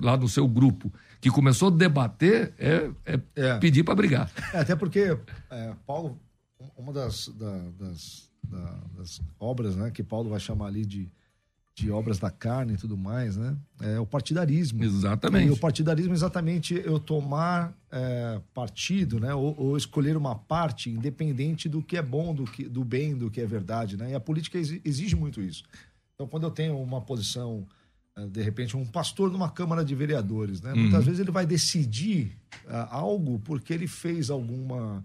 lá 0.00 0.16
no 0.16 0.28
seu 0.28 0.46
grupo, 0.46 0.92
que 1.20 1.28
começou 1.28 1.66
a 1.66 1.70
debater, 1.72 2.54
é, 2.56 2.88
é, 3.04 3.20
é. 3.34 3.58
pedir 3.58 3.82
para 3.82 3.96
brigar. 3.96 4.30
É, 4.54 4.58
até 4.60 4.76
porque, 4.76 5.18
é, 5.50 5.74
Paulo, 5.84 6.20
uma 6.78 6.92
das, 6.92 7.26
da, 7.26 7.58
das, 7.80 8.30
da, 8.44 8.78
das, 8.96 9.20
obras 9.40 9.74
né, 9.74 9.90
que 9.90 10.04
Paulo 10.04 10.30
vai 10.30 10.38
chamar 10.38 10.66
ali 10.66 10.86
de, 10.86 11.10
de 11.74 11.90
obras 11.90 12.20
da 12.20 12.30
carne 12.30 12.74
e 12.74 12.76
tudo 12.76 12.96
mais, 12.96 13.36
né, 13.36 13.56
é 13.80 13.98
o 13.98 14.06
partidarismo. 14.06 14.84
Exatamente. 14.84 15.48
E 15.48 15.50
o 15.50 15.56
partidarismo 15.56 16.12
é 16.12 16.14
exatamente 16.14 16.80
eu 16.84 17.00
tomar 17.00 17.76
é, 17.90 18.40
partido, 18.54 19.18
né, 19.18 19.34
ou, 19.34 19.52
ou, 19.58 19.76
escolher 19.76 20.16
uma 20.16 20.36
parte 20.36 20.88
independente 20.88 21.68
do 21.68 21.82
que 21.82 21.96
é 21.96 22.02
bom, 22.02 22.32
do, 22.32 22.44
que, 22.44 22.68
do 22.68 22.84
bem, 22.84 23.16
do 23.16 23.28
que 23.32 23.40
é 23.40 23.46
verdade. 23.46 23.96
Né, 23.96 24.12
e 24.12 24.14
a 24.14 24.20
política 24.20 24.56
exige 24.58 25.16
muito 25.16 25.40
isso. 25.40 25.64
Então, 26.20 26.28
quando 26.28 26.42
eu 26.42 26.50
tenho 26.50 26.78
uma 26.78 27.00
posição, 27.00 27.66
eh, 28.14 28.26
de 28.26 28.42
repente, 28.42 28.76
um 28.76 28.84
pastor 28.84 29.32
numa 29.32 29.48
Câmara 29.48 29.82
de 29.82 29.94
Vereadores, 29.94 30.60
né? 30.60 30.74
Uhum. 30.74 30.82
Muitas 30.82 31.02
vezes 31.06 31.18
ele 31.18 31.30
vai 31.30 31.46
decidir 31.46 32.36
uh, 32.66 32.88
algo 32.90 33.38
porque 33.38 33.72
ele 33.72 33.86
fez 33.86 34.28
alguma. 34.28 35.02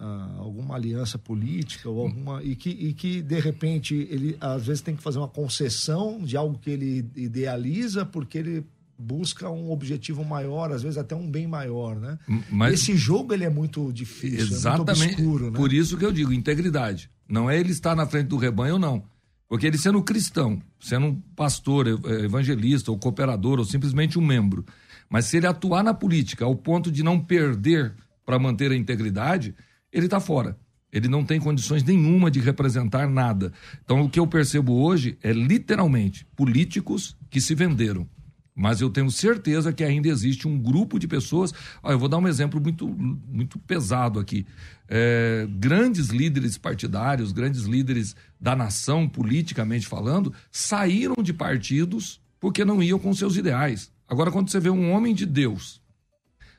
Uh, 0.00 0.40
alguma 0.40 0.74
aliança 0.74 1.16
política 1.16 1.88
ou 1.88 2.00
alguma 2.00 2.42
e 2.42 2.56
que, 2.56 2.68
e 2.68 2.92
que 2.92 3.22
de 3.22 3.38
repente 3.38 3.94
ele 4.10 4.36
às 4.40 4.66
vezes 4.66 4.82
tem 4.82 4.96
que 4.96 5.02
fazer 5.02 5.18
uma 5.18 5.28
concessão 5.28 6.20
de 6.20 6.36
algo 6.36 6.58
que 6.58 6.68
ele 6.68 7.08
idealiza 7.14 8.04
porque 8.04 8.36
ele 8.36 8.66
busca 8.98 9.48
um 9.48 9.70
objetivo 9.70 10.24
maior, 10.24 10.72
às 10.72 10.82
vezes 10.82 10.98
até 10.98 11.14
um 11.14 11.30
bem 11.30 11.46
maior, 11.46 11.94
né? 11.94 12.18
Mas, 12.50 12.74
Esse 12.74 12.96
jogo 12.96 13.32
ele 13.32 13.44
é 13.44 13.48
muito 13.48 13.92
difícil, 13.92 14.40
exatamente, 14.40 14.90
é 14.90 14.94
muito 14.96 15.12
obscuro, 15.12 15.50
né? 15.52 15.56
Por 15.56 15.72
isso 15.72 15.96
que 15.96 16.04
eu 16.04 16.10
digo 16.10 16.32
integridade. 16.32 17.08
Não 17.28 17.48
é 17.48 17.58
ele 17.58 17.70
estar 17.70 17.94
na 17.94 18.04
frente 18.04 18.26
do 18.26 18.36
rebanho 18.36 18.74
ou 18.74 18.80
não. 18.80 19.13
Porque 19.48 19.66
ele 19.66 19.78
sendo 19.78 20.02
cristão, 20.02 20.60
sendo 20.80 21.06
um 21.06 21.20
pastor, 21.36 21.86
evangelista, 21.86 22.90
ou 22.90 22.98
cooperador, 22.98 23.58
ou 23.58 23.64
simplesmente 23.64 24.18
um 24.18 24.24
membro, 24.24 24.64
mas 25.08 25.26
se 25.26 25.36
ele 25.36 25.46
atuar 25.46 25.84
na 25.84 25.94
política 25.94 26.44
ao 26.44 26.56
ponto 26.56 26.90
de 26.90 27.02
não 27.02 27.20
perder 27.20 27.94
para 28.24 28.38
manter 28.38 28.72
a 28.72 28.76
integridade, 28.76 29.54
ele 29.92 30.06
está 30.06 30.18
fora. 30.18 30.58
Ele 30.92 31.08
não 31.08 31.24
tem 31.24 31.40
condições 31.40 31.82
nenhuma 31.82 32.30
de 32.30 32.40
representar 32.40 33.08
nada. 33.08 33.52
Então, 33.84 34.02
o 34.02 34.08
que 34.08 34.18
eu 34.18 34.26
percebo 34.26 34.74
hoje 34.74 35.18
é 35.22 35.32
literalmente 35.32 36.24
políticos 36.36 37.16
que 37.28 37.40
se 37.40 37.54
venderam. 37.54 38.08
Mas 38.54 38.80
eu 38.80 38.88
tenho 38.88 39.10
certeza 39.10 39.72
que 39.72 39.82
ainda 39.82 40.08
existe 40.08 40.46
um 40.46 40.56
grupo 40.56 40.98
de 40.98 41.08
pessoas. 41.08 41.52
Ah, 41.82 41.90
eu 41.90 41.98
vou 41.98 42.08
dar 42.08 42.18
um 42.18 42.28
exemplo 42.28 42.60
muito, 42.60 42.88
muito 42.88 43.58
pesado 43.58 44.20
aqui. 44.20 44.46
É, 44.88 45.46
grandes 45.58 46.08
líderes 46.08 46.56
partidários, 46.56 47.32
grandes 47.32 47.62
líderes 47.62 48.14
da 48.40 48.54
nação, 48.54 49.08
politicamente 49.08 49.86
falando, 49.86 50.32
saíram 50.52 51.16
de 51.20 51.32
partidos 51.32 52.20
porque 52.38 52.64
não 52.64 52.82
iam 52.82 52.98
com 52.98 53.12
seus 53.12 53.36
ideais. 53.36 53.90
Agora, 54.06 54.30
quando 54.30 54.50
você 54.50 54.60
vê 54.60 54.70
um 54.70 54.92
homem 54.92 55.14
de 55.14 55.26
Deus 55.26 55.82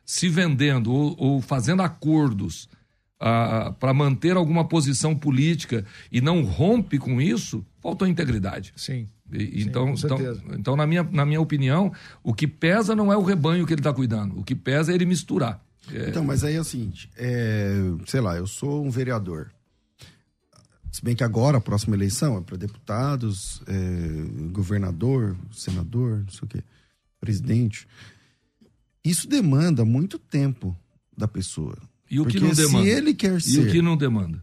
se 0.03 0.27
vendendo 0.27 0.91
ou, 0.91 1.15
ou 1.17 1.41
fazendo 1.41 1.81
acordos 1.81 2.67
para 3.79 3.93
manter 3.93 4.35
alguma 4.35 4.67
posição 4.67 5.15
política 5.15 5.85
e 6.11 6.19
não 6.19 6.43
rompe 6.43 6.97
com 6.97 7.21
isso, 7.21 7.65
faltou 7.79 8.07
integridade. 8.07 8.73
Sim. 8.75 9.09
E, 9.31 9.63
então, 9.63 9.93
então, 9.93 10.17
então, 10.53 10.75
na, 10.75 10.85
minha, 10.85 11.03
na 11.03 11.25
minha 11.25 11.41
opinião, 11.41 11.91
o 12.23 12.33
que 12.33 12.47
pesa 12.47 12.95
não 12.95 13.11
é 13.11 13.17
o 13.17 13.23
rebanho 13.23 13.65
que 13.65 13.73
ele 13.73 13.79
está 13.79 13.93
cuidando, 13.93 14.39
o 14.39 14.43
que 14.43 14.55
pesa 14.55 14.91
é 14.91 14.95
ele 14.95 15.05
misturar. 15.05 15.63
É... 15.91 16.09
Então, 16.09 16.23
mas 16.23 16.43
aí 16.43 16.55
é 16.55 16.59
o 16.59 16.63
seguinte: 16.63 17.09
é, 17.17 17.75
sei 18.05 18.21
lá, 18.21 18.35
eu 18.35 18.47
sou 18.47 18.85
um 18.85 18.89
vereador. 18.89 19.51
Se 20.91 21.03
bem 21.03 21.13
que 21.13 21.25
agora, 21.25 21.57
a 21.57 21.61
próxima 21.61 21.93
eleição 21.93 22.37
é 22.37 22.41
para 22.41 22.55
deputados, 22.55 23.61
é, 23.67 24.49
governador, 24.51 25.35
senador, 25.51 26.19
não 26.19 26.29
sei 26.29 26.43
o 26.43 26.47
quê, 26.47 26.63
presidente. 27.19 27.85
Isso 29.03 29.27
demanda 29.27 29.83
muito 29.83 30.17
tempo 30.17 30.75
da 31.15 31.27
pessoa. 31.27 31.77
E 32.09 32.19
o 32.19 32.25
que 32.25 32.39
não 32.39 32.51
demanda? 32.51 32.83
Se 32.85 32.89
ele 32.89 33.13
quer 33.13 33.41
ser. 33.41 33.65
E 33.65 33.67
o 33.67 33.71
que 33.71 33.81
não 33.81 33.97
demanda? 33.97 34.41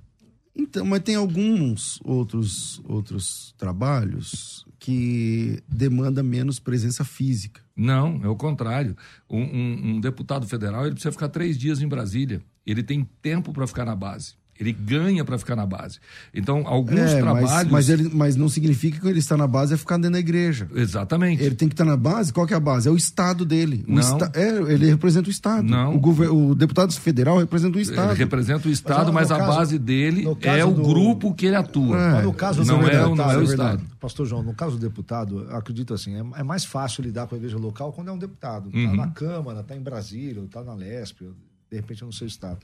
Então, 0.54 0.84
mas 0.84 1.00
tem 1.00 1.14
alguns 1.14 1.98
outros, 2.04 2.80
outros 2.84 3.54
trabalhos 3.56 4.66
que 4.78 5.62
demanda 5.66 6.22
menos 6.22 6.58
presença 6.58 7.04
física. 7.04 7.62
Não, 7.74 8.20
é 8.22 8.28
o 8.28 8.36
contrário. 8.36 8.96
Um, 9.30 9.40
um, 9.40 9.90
um 9.94 10.00
deputado 10.00 10.46
federal 10.46 10.84
ele 10.84 10.94
precisa 10.94 11.12
ficar 11.12 11.28
três 11.28 11.56
dias 11.56 11.80
em 11.80 11.88
Brasília. 11.88 12.42
Ele 12.66 12.82
tem 12.82 13.04
tempo 13.22 13.52
para 13.52 13.66
ficar 13.66 13.84
na 13.86 13.96
base. 13.96 14.34
Ele 14.62 14.72
ganha 14.72 15.24
para 15.24 15.36
ficar 15.36 15.56
na 15.56 15.66
base. 15.66 15.98
Então, 16.32 16.62
alguns 16.66 16.98
é, 16.98 17.20
trabalhos. 17.20 17.50
Mas, 17.50 17.68
mas, 17.68 17.88
ele, 17.88 18.10
mas 18.12 18.36
não 18.36 18.48
significa 18.48 19.00
que 19.00 19.08
ele 19.08 19.18
está 19.18 19.36
na 19.36 19.46
base 19.46 19.74
é 19.74 19.76
ficar 19.76 19.96
dentro 19.96 20.12
da 20.12 20.20
igreja. 20.20 20.68
Exatamente. 20.74 21.42
Ele 21.42 21.56
tem 21.56 21.68
que 21.68 21.74
estar 21.74 21.84
na 21.84 21.96
base. 21.96 22.32
Qual 22.32 22.46
que 22.46 22.54
é 22.54 22.56
a 22.56 22.60
base? 22.60 22.88
É 22.88 22.92
o 22.92 22.96
Estado 22.96 23.44
dele. 23.44 23.84
O 23.88 23.92
não. 23.92 23.98
Esta... 23.98 24.32
É, 24.38 24.72
ele 24.72 24.88
representa 24.88 25.28
o 25.28 25.30
Estado. 25.30 25.64
Não. 25.68 25.96
O, 25.96 25.98
gover... 25.98 26.32
o 26.32 26.54
deputado 26.54 26.92
federal 26.92 27.38
representa 27.38 27.76
o 27.76 27.80
Estado. 27.80 28.10
Ele 28.10 28.18
representa 28.18 28.68
o 28.68 28.70
Estado, 28.70 29.12
mas, 29.12 29.28
mas 29.28 29.32
a 29.32 29.38
caso, 29.38 29.58
base 29.58 29.78
dele 29.78 30.24
é 30.42 30.64
o 30.64 30.72
do... 30.72 30.82
grupo 30.82 31.34
que 31.34 31.46
ele 31.46 31.56
atua. 31.56 31.98
É. 31.98 32.12
Mas 32.12 32.24
no 32.24 32.32
caso 32.32 32.64
não, 32.64 32.86
é, 32.86 32.96
não 32.96 33.30
é 33.30 33.36
o 33.36 33.42
Estado. 33.42 33.82
Pastor 33.98 34.26
João, 34.26 34.42
no 34.42 34.54
caso 34.54 34.76
do 34.76 34.80
deputado, 34.80 35.46
acredito 35.50 35.92
assim, 35.94 36.14
é, 36.14 36.40
é, 36.40 36.42
mais 36.42 36.64
fácil 36.64 37.02
lidar 37.02 37.26
com 37.26 37.34
a 37.34 37.38
igreja 37.38 37.58
local 37.58 37.92
quando 37.92 38.08
é 38.08 38.12
um 38.12 38.18
deputado. 38.18 38.68
Está 38.68 38.78
uhum. 38.78 38.96
na 38.96 39.08
Câmara, 39.08 39.60
está 39.60 39.76
em 39.76 39.80
Brasília, 39.80 40.42
está 40.42 40.62
na 40.62 40.74
Lesp, 40.74 41.22
de 41.70 41.76
repente 41.76 42.04
no 42.04 42.12
seu 42.12 42.26
Estado. 42.26 42.58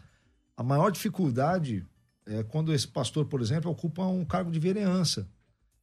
A 0.59 0.63
maior 0.65 0.91
dificuldade 0.91 1.87
é 2.27 2.43
quando 2.43 2.75
esse 2.75 2.89
pastor, 2.89 3.27
por 3.27 3.41
exemplo, 3.41 3.71
ocupa 3.71 4.05
um 4.07 4.25
cargo 4.25 4.51
de 4.51 4.59
vereança. 4.59 5.29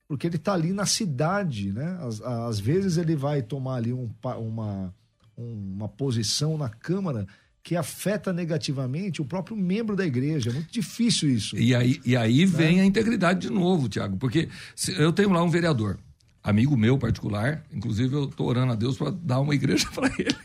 Porque 0.06 0.28
ele 0.28 0.36
está 0.36 0.54
ali 0.54 0.74
na 0.74 0.86
cidade, 0.86 1.72
né? 1.72 1.98
Às, 2.02 2.22
às, 2.22 2.60
vezes 2.60 2.98
ele 2.98 3.16
vai 3.16 3.42
tomar 3.42 3.76
ali 3.76 3.94
um, 3.94 4.10
uma, 4.38 4.94
uma 5.38 5.88
posição 5.88 6.58
na 6.58 6.68
Câmara 6.68 7.26
que 7.64 7.78
afeta 7.78 8.34
negativamente 8.34 9.22
o 9.22 9.26
próprio 9.26 9.56
membro 9.56 9.96
da 9.96 10.06
igreja. 10.06 10.50
É 10.50 10.54
muito 10.54 10.74
difícil 10.74 11.30
isso. 11.30 11.58
E 11.58 11.74
aí, 11.74 12.02
e 12.06 12.18
aí 12.18 12.46
né? 12.46 12.46
vem 12.46 12.82
a 12.82 12.86
integridade 12.86 13.40
de 13.40 13.50
novo, 13.50 13.88
Tiago, 13.88 14.18
porque 14.18 14.50
eu 14.98 15.14
tenho 15.14 15.32
lá 15.32 15.42
um 15.42 15.50
vereador, 15.50 15.98
amigo 16.44 16.76
meu 16.76 16.98
particular, 16.98 17.64
inclusive 17.74 18.14
eu 18.14 18.26
estou 18.26 18.46
orando 18.46 18.74
a 18.74 18.76
Deus 18.76 18.98
para 18.98 19.10
dar 19.10 19.40
uma 19.40 19.56
igreja 19.56 19.88
para 19.96 20.08
ele. 20.20 20.36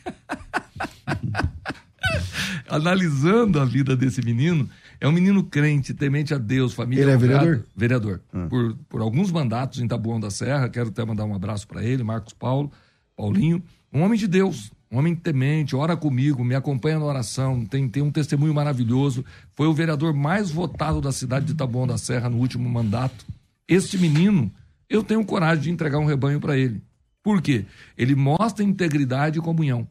Analisando 2.71 3.59
a 3.61 3.65
vida 3.65 3.97
desse 3.97 4.23
menino, 4.23 4.69
é 5.01 5.09
um 5.09 5.13
menino 5.13 5.43
crente, 5.43 5.93
temente 5.93 6.33
a 6.33 6.39
Deus, 6.39 6.73
família. 6.73 7.03
Ele 7.03 7.11
é 7.11 7.17
vereador? 7.17 7.65
Vereador. 7.77 8.21
Ah. 8.33 8.47
Por, 8.49 8.77
por 8.89 9.01
alguns 9.01 9.33
mandatos 9.33 9.81
em 9.81 9.89
Tabuão 9.89 10.21
da 10.21 10.31
Serra, 10.31 10.69
quero 10.69 10.91
até 10.91 11.05
mandar 11.05 11.25
um 11.25 11.35
abraço 11.35 11.67
para 11.67 11.83
ele, 11.83 12.05
Marcos 12.05 12.33
Paulo, 12.33 12.71
Paulinho. 13.17 13.63
Um 13.93 14.03
homem 14.03 14.19
de 14.19 14.29
Deus, 14.29 14.71
um 14.91 14.99
homem 14.99 15.15
temente, 15.15 15.75
ora 15.75 15.97
comigo, 15.97 16.45
me 16.45 16.55
acompanha 16.55 16.99
na 16.99 17.05
oração, 17.05 17.65
tem, 17.65 17.89
tem 17.89 18.03
um 18.03 18.11
testemunho 18.11 18.55
maravilhoso. 18.55 19.25
Foi 19.55 19.67
o 19.67 19.75
vereador 19.75 20.15
mais 20.15 20.51
votado 20.51 21.01
da 21.01 21.13
cidade 21.13 21.47
de 21.47 21.55
Taboão 21.55 21.87
da 21.87 21.99
Serra 21.99 22.29
no 22.29 22.39
último 22.39 22.69
mandato. 22.69 23.25
Este 23.67 23.97
menino, 23.99 24.51
eu 24.89 25.03
tenho 25.03 25.25
coragem 25.25 25.65
de 25.65 25.71
entregar 25.71 25.99
um 25.99 26.07
rebanho 26.07 26.41
para 26.41 26.57
ele. 26.57 26.83
Por 27.23 27.41
quê? 27.41 27.65
Ele 27.97 28.15
mostra 28.15 28.65
integridade 28.65 29.39
e 29.39 29.43
comunhão. 29.43 29.87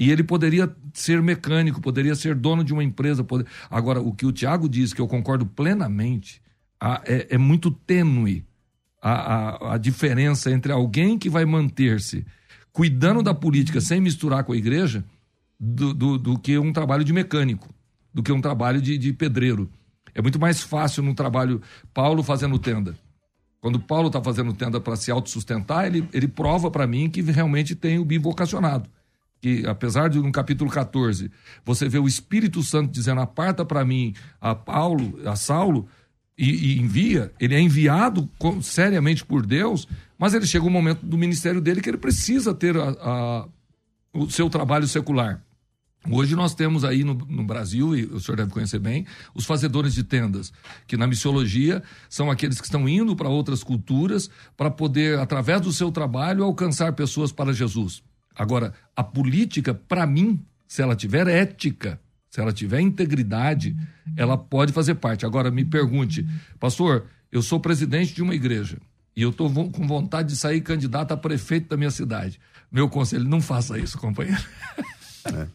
E 0.00 0.10
ele 0.10 0.24
poderia 0.24 0.74
ser 0.94 1.20
mecânico, 1.20 1.78
poderia 1.78 2.14
ser 2.14 2.34
dono 2.34 2.64
de 2.64 2.72
uma 2.72 2.82
empresa. 2.82 3.22
Poder... 3.22 3.46
Agora, 3.68 4.00
o 4.00 4.14
que 4.14 4.24
o 4.24 4.32
Tiago 4.32 4.66
diz, 4.66 4.94
que 4.94 5.00
eu 5.00 5.06
concordo 5.06 5.44
plenamente, 5.44 6.40
é, 7.04 7.34
é, 7.34 7.38
muito 7.38 7.70
tênue 7.70 8.42
a, 9.02 9.10
a, 9.12 9.74
a 9.74 9.78
diferença 9.78 10.50
entre 10.50 10.72
alguém 10.72 11.18
que 11.18 11.28
vai 11.28 11.44
manter-se 11.44 12.24
cuidando 12.72 13.22
da 13.22 13.34
política 13.34 13.78
sem 13.78 14.00
misturar 14.00 14.42
com 14.42 14.52
a 14.52 14.56
igreja 14.56 15.04
do, 15.58 15.92
do, 15.92 16.16
do, 16.16 16.38
que 16.38 16.56
um 16.56 16.72
trabalho 16.72 17.04
de 17.04 17.12
mecânico, 17.12 17.68
do 18.14 18.22
que 18.22 18.32
um 18.32 18.40
trabalho 18.40 18.80
de, 18.80 18.96
de 18.96 19.12
pedreiro. 19.12 19.70
É 20.14 20.22
muito 20.22 20.40
mais 20.40 20.62
fácil 20.62 21.02
no 21.02 21.14
trabalho 21.14 21.60
Paulo 21.92 22.22
fazendo 22.22 22.58
tenda. 22.58 22.96
Quando 23.60 23.78
Paulo 23.78 24.06
está 24.06 24.22
fazendo 24.22 24.54
tenda 24.54 24.80
para 24.80 24.96
se 24.96 25.10
autossustentar, 25.10 25.84
ele, 25.84 26.08
ele 26.10 26.26
prova 26.26 26.70
para 26.70 26.86
mim 26.86 27.10
que 27.10 27.20
realmente 27.20 27.74
tem 27.74 27.98
o 27.98 28.04
bivocacionado 28.04 28.88
que 29.40 29.66
apesar 29.66 30.08
de 30.08 30.18
no 30.18 30.30
capítulo 30.30 30.70
14 30.70 31.30
você 31.64 31.88
vê 31.88 31.98
o 31.98 32.06
Espírito 32.06 32.62
Santo 32.62 32.90
dizendo 32.90 33.20
aparta 33.20 33.64
para 33.64 33.84
mim 33.84 34.14
a 34.40 34.54
Paulo, 34.54 35.18
a 35.24 35.34
Saulo 35.34 35.88
e, 36.36 36.72
e, 36.72 36.80
envia, 36.80 37.32
ele 37.38 37.54
é 37.54 37.60
enviado 37.60 38.28
com, 38.38 38.62
seriamente 38.62 39.24
por 39.24 39.44
Deus, 39.44 39.86
mas 40.18 40.32
ele 40.32 40.46
chega 40.46 40.64
um 40.64 40.70
momento 40.70 41.04
do 41.04 41.18
ministério 41.18 41.60
dele 41.60 41.82
que 41.82 41.90
ele 41.90 41.98
precisa 41.98 42.54
ter 42.54 42.76
a, 42.78 42.88
a, 42.88 43.48
o 44.14 44.30
seu 44.30 44.48
trabalho 44.48 44.88
secular. 44.88 45.42
Hoje 46.08 46.34
nós 46.34 46.54
temos 46.54 46.82
aí 46.82 47.04
no, 47.04 47.12
no, 47.12 47.44
Brasil, 47.44 47.94
e 47.94 48.04
o 48.06 48.18
senhor 48.18 48.38
deve 48.38 48.50
conhecer 48.50 48.78
bem, 48.78 49.06
os 49.34 49.44
fazedores 49.44 49.92
de 49.92 50.02
tendas, 50.02 50.50
que 50.86 50.96
na 50.96 51.06
missiologia 51.06 51.82
são 52.08 52.30
aqueles 52.30 52.58
que 52.58 52.66
estão 52.66 52.88
indo 52.88 53.14
para 53.14 53.28
outras 53.28 53.62
culturas 53.62 54.30
para 54.56 54.70
poder, 54.70 55.18
através 55.18 55.60
do 55.60 55.70
seu 55.70 55.92
trabalho, 55.92 56.42
alcançar 56.42 56.94
pessoas 56.94 57.32
para 57.32 57.52
Jesus. 57.52 58.02
Agora, 58.40 58.72
a 58.96 59.04
política, 59.04 59.74
para 59.74 60.06
mim, 60.06 60.42
se 60.66 60.80
ela 60.80 60.96
tiver 60.96 61.28
ética, 61.28 62.00
se 62.30 62.40
ela 62.40 62.54
tiver 62.54 62.80
integridade, 62.80 63.76
ela 64.16 64.38
pode 64.38 64.72
fazer 64.72 64.94
parte. 64.94 65.26
Agora, 65.26 65.50
me 65.50 65.62
pergunte, 65.62 66.26
pastor, 66.58 67.04
eu 67.30 67.42
sou 67.42 67.60
presidente 67.60 68.14
de 68.14 68.22
uma 68.22 68.34
igreja 68.34 68.78
e 69.14 69.20
eu 69.20 69.28
estou 69.28 69.52
com 69.52 69.86
vontade 69.86 70.28
de 70.28 70.36
sair 70.36 70.62
candidato 70.62 71.12
a 71.12 71.18
prefeito 71.18 71.68
da 71.68 71.76
minha 71.76 71.90
cidade. 71.90 72.40
Meu 72.72 72.88
conselho, 72.88 73.28
não 73.28 73.42
faça 73.42 73.78
isso, 73.78 73.98
companheiro. 73.98 74.42
É. 75.22 75.46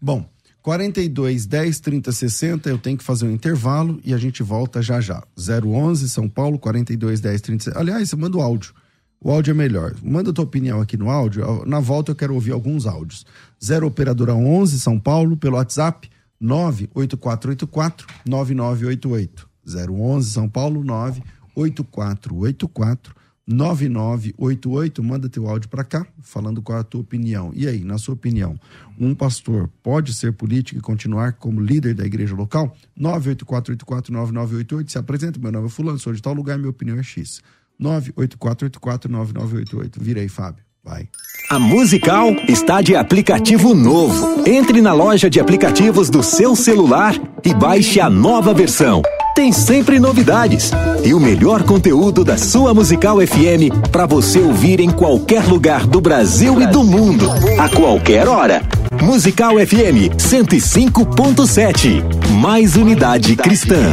Bom, 0.00 0.30
42 0.62 1.44
10 1.44 1.80
30 1.80 2.12
60, 2.12 2.70
eu 2.70 2.78
tenho 2.78 2.96
que 2.96 3.02
fazer 3.02 3.26
um 3.26 3.32
intervalo 3.32 4.00
e 4.04 4.14
a 4.14 4.16
gente 4.16 4.44
volta 4.44 4.80
já 4.80 5.00
já. 5.00 5.24
011 5.36 6.08
São 6.08 6.28
Paulo, 6.28 6.56
42 6.56 7.20
10 7.20 7.40
30 7.40 7.64
60. 7.64 7.80
Aliás, 7.80 8.14
manda 8.14 8.36
o 8.36 8.40
áudio. 8.40 8.72
O 9.20 9.32
áudio 9.32 9.50
é 9.50 9.54
melhor. 9.54 9.96
Manda 10.02 10.32
tua 10.32 10.44
opinião 10.44 10.80
aqui 10.80 10.96
no 10.96 11.10
áudio. 11.10 11.64
Na 11.66 11.80
volta 11.80 12.12
eu 12.12 12.16
quero 12.16 12.34
ouvir 12.34 12.52
alguns 12.52 12.86
áudios. 12.86 13.26
0 13.62 13.86
Operadora 13.86 14.34
11 14.34 14.78
São 14.78 14.98
Paulo, 14.98 15.36
pelo 15.36 15.56
WhatsApp 15.56 16.08
98484 16.40 18.06
9988. 18.24 19.48
011 19.66 20.30
São 20.30 20.48
Paulo 20.48 20.84
98484 20.84 23.18
9988. 23.44 25.02
Manda 25.02 25.28
teu 25.28 25.48
áudio 25.48 25.68
para 25.68 25.82
cá, 25.82 26.06
falando 26.20 26.62
qual 26.62 26.78
é 26.78 26.82
a 26.82 26.84
tua 26.84 27.00
opinião. 27.00 27.50
E 27.54 27.66
aí, 27.66 27.82
na 27.82 27.98
sua 27.98 28.14
opinião, 28.14 28.56
um 28.98 29.12
pastor 29.14 29.68
pode 29.82 30.14
ser 30.14 30.32
político 30.32 30.78
e 30.78 30.82
continuar 30.82 31.32
como 31.32 31.60
líder 31.60 31.94
da 31.94 32.04
igreja 32.04 32.36
local? 32.36 32.76
984849988. 32.98 34.90
Se 34.90 34.98
apresenta, 34.98 35.40
meu 35.40 35.50
nome 35.50 35.66
é 35.66 35.70
Fulano, 35.70 35.98
sou 35.98 36.12
de 36.12 36.22
tal 36.22 36.34
lugar, 36.34 36.56
minha 36.58 36.70
opinião 36.70 36.98
é 36.98 37.02
X. 37.02 37.42
984849988. 37.80 39.94
Vira 39.98 40.20
aí, 40.20 40.28
Fábio. 40.28 40.62
Vai. 40.84 41.08
A 41.50 41.58
Musical 41.58 42.30
está 42.48 42.80
de 42.80 42.94
aplicativo 42.94 43.74
novo. 43.74 44.44
Entre 44.46 44.80
na 44.80 44.92
loja 44.92 45.28
de 45.30 45.40
aplicativos 45.40 46.10
do 46.10 46.22
seu 46.22 46.54
celular 46.54 47.14
e 47.44 47.52
baixe 47.54 47.98
a 48.00 48.10
nova 48.10 48.54
versão. 48.54 49.02
Tem 49.34 49.52
sempre 49.52 49.98
novidades 50.00 50.70
e 51.04 51.12
o 51.14 51.20
melhor 51.20 51.62
conteúdo 51.62 52.24
da 52.24 52.36
sua 52.36 52.74
Musical 52.74 53.18
FM 53.18 53.70
para 53.92 54.04
você 54.04 54.40
ouvir 54.40 54.80
em 54.80 54.90
qualquer 54.90 55.44
lugar 55.44 55.86
do 55.86 56.00
Brasil 56.00 56.60
e 56.60 56.66
do 56.66 56.82
mundo, 56.82 57.26
a 57.58 57.68
qualquer 57.68 58.26
hora. 58.26 58.62
Musical 59.00 59.54
FM 59.54 60.10
105.7. 60.18 62.02
Mais 62.40 62.74
unidade 62.76 63.36
cristã. 63.36 63.92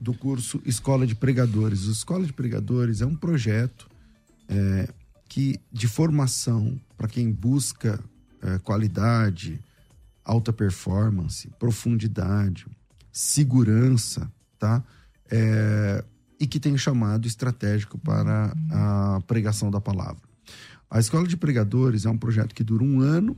do 0.00 0.14
curso 0.14 0.60
Escola 0.64 1.06
de 1.06 1.14
Pregadores. 1.14 1.86
O 1.86 1.92
Escola 1.92 2.24
de 2.24 2.32
Pregadores 2.32 3.00
é 3.00 3.06
um 3.06 3.14
projeto 3.14 3.88
é, 4.48 4.88
que 5.28 5.60
de 5.72 5.88
formação 5.88 6.80
para 6.96 7.08
quem 7.08 7.30
busca 7.30 8.02
é, 8.42 8.58
qualidade, 8.58 9.60
alta 10.24 10.52
performance, 10.52 11.48
profundidade, 11.58 12.66
segurança, 13.12 14.30
tá? 14.58 14.82
É, 15.30 16.04
e 16.38 16.46
que 16.46 16.60
tem 16.60 16.76
chamado 16.76 17.26
estratégico 17.26 17.98
para 17.98 18.54
a 18.70 19.20
pregação 19.26 19.70
da 19.70 19.80
palavra. 19.80 20.22
A 20.90 21.00
Escola 21.00 21.26
de 21.26 21.36
Pregadores 21.36 22.04
é 22.04 22.10
um 22.10 22.18
projeto 22.18 22.54
que 22.54 22.62
dura 22.62 22.84
um 22.84 23.00
ano, 23.00 23.36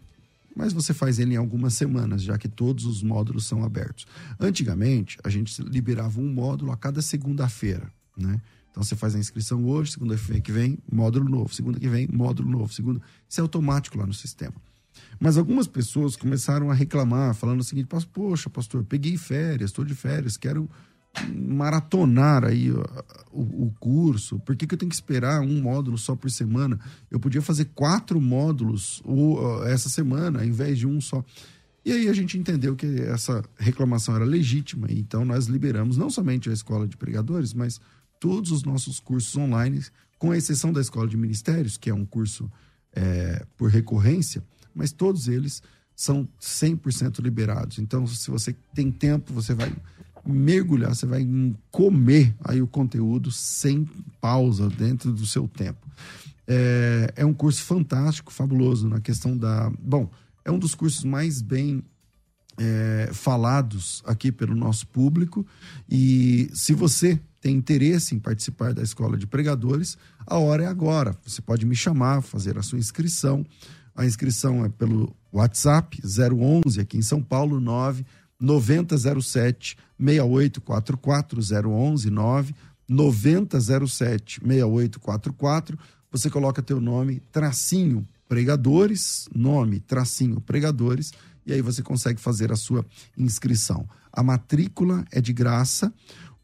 mas 0.59 0.73
você 0.73 0.93
faz 0.93 1.21
ele 1.21 1.35
em 1.35 1.37
algumas 1.37 1.75
semanas, 1.75 2.21
já 2.21 2.37
que 2.37 2.49
todos 2.49 2.85
os 2.85 3.01
módulos 3.01 3.47
são 3.47 3.63
abertos. 3.63 4.09
Antigamente, 4.41 5.17
a 5.23 5.29
gente 5.29 5.63
liberava 5.63 6.21
um 6.21 6.29
módulo 6.29 6.73
a 6.73 6.77
cada 6.77 7.01
segunda-feira, 7.01 7.89
né? 8.17 8.41
Então 8.69 8.83
você 8.83 8.97
faz 8.97 9.15
a 9.15 9.21
inscrição 9.21 9.65
hoje, 9.65 9.93
segunda-feira 9.93 10.43
que 10.43 10.51
vem, 10.51 10.77
módulo 10.91 11.29
novo, 11.29 11.55
segunda 11.55 11.79
que 11.79 11.89
vem, 11.89 12.09
módulo 12.13 12.51
novo, 12.51 12.73
segunda. 12.73 13.01
Isso 13.29 13.41
é 13.41 13.43
automático 13.43 13.97
lá 13.97 14.05
no 14.05 14.13
sistema. 14.13 14.55
Mas 15.21 15.39
algumas 15.39 15.69
pessoas 15.69 16.17
começaram 16.17 16.73
a 16.73 16.75
reclamar, 16.75 17.37
falando 17.37 17.61
o 17.61 17.65
seguinte: 17.65 17.89
Poxa, 18.13 18.51
pastor, 18.51 18.83
peguei 18.83 19.17
férias, 19.17 19.71
estou 19.71 19.85
de 19.85 19.95
férias, 19.95 20.37
quero 20.37 20.69
maratonar 21.27 22.45
aí 22.45 22.71
o, 22.71 22.83
o, 23.33 23.75
curso. 23.79 24.39
Por 24.41 24.57
que, 24.57 24.67
que 24.67 24.75
eu 24.75 24.79
tenho 24.79 24.89
que 24.89 24.95
esperar 24.95 25.41
um 25.41 25.61
módulo 25.61 25.99
só 25.99 26.15
por 26.15 26.31
semana? 26.31 26.79
Eu 27.11 27.19
podia 27.19 27.43
fazer 27.43 27.67
quatro 27.75 28.21
módulos 28.21 29.03
ou, 29.05 29.67
essa 29.67 29.89
semana, 29.89 30.41
ao 30.41 30.45
invés 30.45 30.79
de 30.79 30.87
um 30.87 31.01
só. 31.01 31.25
E 31.85 31.93
aí 31.93 32.09
a 32.09 32.13
gente 32.13 32.37
entendeu 32.37 32.77
que 32.77 32.87
essa 33.03 33.43
reclamação 33.57 34.15
era 34.15 34.25
legítima, 34.25 34.89
então 34.91 35.25
nós 35.25 35.47
liberamos 35.47 35.97
não 35.97 36.11
somente 36.11 36.51
a 36.51 36.53
escola 36.53 36.87
de 36.87 36.97
pregadores, 36.97 37.55
mas 37.55 37.81
todos 38.21 38.51
os 38.51 38.63
nossos 38.63 39.01
cursos 39.01 39.35
online, 39.37 39.83
com 40.19 40.35
exceção 40.35 40.73
da 40.73 40.81
escola 40.81 41.07
de 41.07 41.17
ministérios, 41.17 41.77
que 41.77 41.89
é 41.89 41.95
um 41.95 42.05
curso 42.05 42.51
é, 42.93 43.45
por 43.57 43.71
recorrência, 43.71 44.43
mas 44.75 44.93
todos 44.93 45.29
eles 45.29 45.63
são 45.95 46.29
100% 46.41 47.21
liberados. 47.21 47.79
Então, 47.79 48.07
se 48.07 48.31
você 48.31 48.55
tem 48.75 48.91
tempo, 48.93 49.33
você 49.33 49.53
vai 49.53 49.73
mergulhar, 50.29 50.95
você 50.95 51.07
vai 51.07 51.27
comer 51.71 52.35
aí 52.45 52.61
o 52.61 52.67
conteúdo 52.67 53.31
sem 53.31 53.89
pausa 54.21 54.69
dentro 54.69 55.13
do 55.13 55.27
seu 55.27 55.49
tempo. 55.49 55.87
É, 56.47 57.13
é 57.17 57.27
um 57.27 57.35
curso 57.35 57.63
fantástico, 57.63 58.33
fabuloso 58.33 58.89
na 58.89 59.01
questão 59.01 59.37
da. 59.37 59.71
Bom, 59.79 60.11
é 60.45 60.51
um 60.51 60.59
dos 60.59 60.75
cursos 60.75 61.05
mais 61.05 61.43
bem 61.43 61.83
é, 62.57 63.11
falados 63.13 64.03
aqui 64.07 64.33
pelo 64.33 64.55
nosso 64.55 64.87
público. 64.87 65.47
E 65.89 66.51
se 66.55 66.73
você 66.73 67.21
tem 67.41 67.55
interesse 67.55 68.15
em 68.15 68.19
participar 68.19 68.75
da 68.75 68.83
escola 68.83 69.17
de 69.17 69.27
pregadores, 69.27 69.97
a 70.27 70.39
hora 70.39 70.65
é 70.65 70.67
agora. 70.67 71.17
Você 71.25 71.41
pode 71.41 71.65
me 71.65 71.77
chamar, 71.77 72.23
fazer 72.23 72.59
a 72.59 72.63
sua 72.63 72.79
inscrição. 72.79 73.47
A 73.95 74.07
inscrição 74.07 74.65
é 74.65 74.69
pelo 74.69 75.15
WhatsApp 75.33 76.01
011 76.03 76.81
aqui 76.81 76.97
em 76.97 77.03
São 77.03 77.23
Paulo 77.23 77.61
9 77.61 78.05
9007 78.41 79.77
6844 79.99 81.41
011 81.69 82.11
9 82.11 82.55
9007 82.89 84.41
6844. 84.41 85.79
Você 86.11 86.31
coloca 86.31 86.63
teu 86.63 86.81
nome, 86.81 87.21
tracinho 87.31 88.07
pregadores, 88.29 89.29
nome, 89.35 89.81
tracinho 89.81 90.41
pregadores, 90.41 91.13
e 91.47 91.53
aí 91.53 91.63
você 91.63 91.83
consegue 91.83 92.21
fazer 92.21 92.53
a 92.53 92.57
sua 92.57 92.85
inscrição. 93.17 93.89
A 94.13 94.23
matrícula 94.23 95.05
é 95.11 95.21
de 95.21 95.33
graça. 95.33 95.93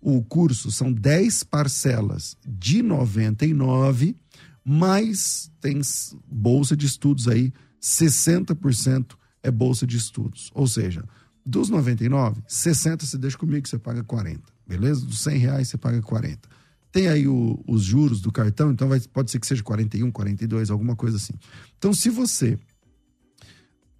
O 0.01 0.23
curso 0.23 0.71
são 0.71 0.93
10 0.93 1.45
parcelas 1.45 2.37
de 2.47 2.83
99, 2.83 4.17
mas 4.65 5.51
tem 5.61 5.81
bolsa 6.27 6.77
de 6.77 6.87
estudos 6.87 7.29
aí, 7.29 7.53
60% 7.83 9.15
é 9.43 9.51
bolsa 9.51 9.87
de 9.87 9.97
estudos. 9.97 10.51
Ou 10.55 10.67
seja, 10.67 11.05
dos 11.45 11.69
99, 11.69 12.43
60 12.49 13.05
você 13.05 13.19
deixa 13.19 13.37
comigo, 13.37 13.69
você 13.69 13.79
paga 13.79 14.03
40. 14.03 14.41
Beleza? 14.67 15.05
Dos 15.05 15.21
100 15.21 15.39
reais 15.39 15.69
você 15.69 15.77
paga 15.77 16.01
40. 16.01 16.49
Tem 16.91 17.09
aí 17.09 17.27
o, 17.27 17.63
os 17.67 17.83
juros 17.83 18.21
do 18.21 18.31
cartão, 18.31 18.71
então 18.71 18.89
vai, 18.89 19.01
pode 19.01 19.31
ser 19.31 19.41
que 19.41 19.47
seja 19.47 19.63
41, 19.63 20.11
42, 20.11 20.71
alguma 20.71 20.95
coisa 20.95 21.17
assim. 21.17 21.35
Então, 21.77 21.93
se 21.93 22.09
você 22.09 22.59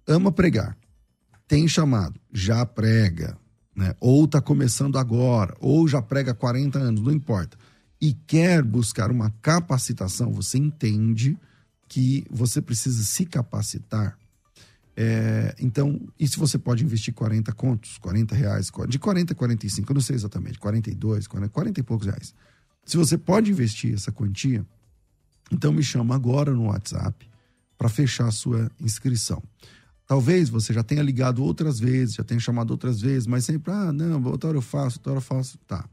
ama 0.07 0.31
pregar, 0.31 0.77
tem 1.47 1.67
chamado, 1.67 2.19
já 2.31 2.65
prega, 2.65 3.37
né? 3.75 3.93
ou 3.99 4.25
está 4.25 4.41
começando 4.41 4.97
agora, 4.97 5.55
ou 5.59 5.87
já 5.87 6.01
prega 6.01 6.33
40 6.33 6.79
anos, 6.79 7.01
não 7.01 7.11
importa, 7.11 7.57
e 8.01 8.13
quer 8.13 8.63
buscar 8.63 9.11
uma 9.11 9.29
capacitação, 9.41 10.31
você 10.31 10.57
entende 10.57 11.37
que 11.87 12.25
você 12.31 12.61
precisa 12.61 13.03
se 13.03 13.25
capacitar 13.25 14.17
é, 14.97 15.53
então, 15.59 15.99
e 16.17 16.27
se 16.27 16.37
você 16.37 16.57
pode 16.57 16.83
investir 16.83 17.13
40 17.13 17.51
contos, 17.51 17.97
40 17.97 18.33
reais, 18.33 18.71
de 18.87 18.97
40 18.97 19.33
a 19.33 19.35
45, 19.35 19.91
eu 19.91 19.93
não 19.93 20.01
sei 20.01 20.15
exatamente, 20.15 20.57
42, 20.57 21.27
40, 21.27 21.51
40 21.51 21.79
e 21.79 21.83
poucos 21.83 22.07
reais. 22.07 22.33
Se 22.85 22.95
você 22.95 23.17
pode 23.17 23.51
investir 23.51 23.93
essa 23.93 24.11
quantia, 24.11 24.65
então 25.51 25.73
me 25.73 25.83
chama 25.83 26.15
agora 26.15 26.51
no 26.53 26.67
WhatsApp 26.67 27.29
para 27.77 27.89
fechar 27.89 28.27
a 28.27 28.31
sua 28.31 28.71
inscrição. 28.79 29.43
Talvez 30.07 30.49
você 30.49 30.71
já 30.71 30.83
tenha 30.83 31.01
ligado 31.01 31.43
outras 31.43 31.79
vezes, 31.79 32.15
já 32.15 32.23
tenha 32.23 32.39
chamado 32.39 32.71
outras 32.71 33.01
vezes, 33.01 33.27
mas 33.27 33.43
sempre, 33.43 33.73
ah, 33.73 33.91
não, 33.91 34.23
outra 34.23 34.49
hora 34.49 34.57
eu 34.57 34.61
faço, 34.61 34.99
outra 34.99 35.13
hora 35.13 35.17
eu 35.17 35.21
faço. 35.21 35.57
Tá. 35.67 35.83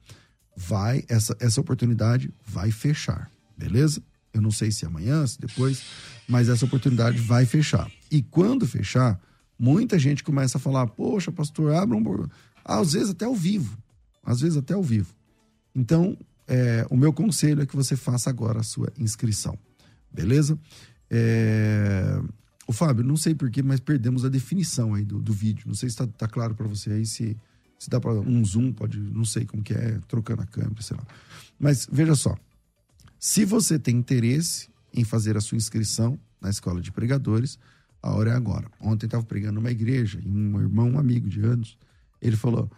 Vai, 0.55 1.03
essa, 1.09 1.35
essa 1.41 1.61
oportunidade 1.61 2.33
vai 2.47 2.71
fechar, 2.71 3.31
beleza? 3.57 4.03
Eu 4.33 4.41
não 4.41 4.51
sei 4.51 4.71
se 4.71 4.87
amanhã, 4.87 5.27
se 5.27 5.39
depois, 5.39 5.83
mas 6.27 6.49
essa 6.49 6.65
oportunidade 6.65 7.19
vai 7.19 7.45
fechar. 7.45 7.91
E 8.11 8.23
quando 8.23 8.67
fechar, 8.67 9.21
muita 9.59 9.99
gente 9.99 10.25
começa 10.25 10.59
a 10.59 10.61
falar: 10.61 10.87
Poxa, 10.87 11.31
pastor, 11.31 11.75
abra 11.75 11.97
um. 11.97 12.29
Às 12.65 12.95
vezes 12.95 13.11
até 13.11 13.25
ao 13.25 13.35
vivo. 13.35 13.77
Às 14.25 14.41
vezes 14.41 14.57
até 14.57 14.75
ao 14.75 14.83
vivo. 14.83 15.15
Então, 15.75 16.17
é, 16.47 16.87
o 16.91 16.97
meu 16.97 17.13
conselho 17.13 17.63
é 17.63 17.67
que 17.67 17.77
você 17.77 17.97
faça 17.97 18.31
agora 18.31 18.61
a 18.61 18.63
sua 18.63 18.93
inscrição. 18.99 19.59
Beleza? 20.13 20.59
É... 21.11 22.21
O 22.67 22.73
Fábio, 22.73 23.05
não 23.05 23.17
sei 23.17 23.35
porquê, 23.35 23.63
mas 23.63 23.81
perdemos 23.81 24.25
a 24.25 24.29
definição 24.29 24.95
aí 24.95 25.05
do, 25.05 25.21
do 25.21 25.33
vídeo. 25.33 25.65
Não 25.67 25.75
sei 25.75 25.89
se 25.89 25.95
está 25.95 26.07
tá 26.07 26.29
claro 26.29 26.55
para 26.55 26.67
você 26.67 26.93
aí, 26.93 27.05
se, 27.05 27.37
se 27.79 27.91
dá 27.91 28.01
para 28.01 28.13
um 28.13 28.45
zoom, 28.45 28.73
pode, 28.73 28.99
não 28.99 29.25
sei 29.25 29.45
como 29.45 29.63
que 29.63 29.75
é, 29.75 29.99
trocando 30.07 30.43
a 30.43 30.47
câmera, 30.47 30.81
sei 30.81 30.97
lá. 30.97 31.05
Mas 31.59 31.89
veja 31.91 32.15
só, 32.15 32.37
se 33.25 33.45
você 33.45 33.79
tem 33.79 33.99
interesse 33.99 34.69
em 34.93 35.05
fazer 35.05 35.37
a 35.37 35.41
sua 35.41 35.57
inscrição 35.57 36.19
na 36.41 36.51
escola 36.51 36.81
de 36.81 36.91
pregadores, 36.91 37.57
a 38.03 38.11
hora 38.11 38.33
é 38.33 38.35
agora. 38.35 38.69
Ontem 38.81 39.07
estava 39.07 39.23
pregando 39.23 39.61
numa 39.61 39.71
igreja 39.71 40.19
e 40.21 40.29
um 40.29 40.61
irmão, 40.61 40.91
um 40.91 40.99
amigo 40.99 41.29
de 41.29 41.41
anos, 41.41 41.79
ele 42.21 42.37
falou: 42.37 42.69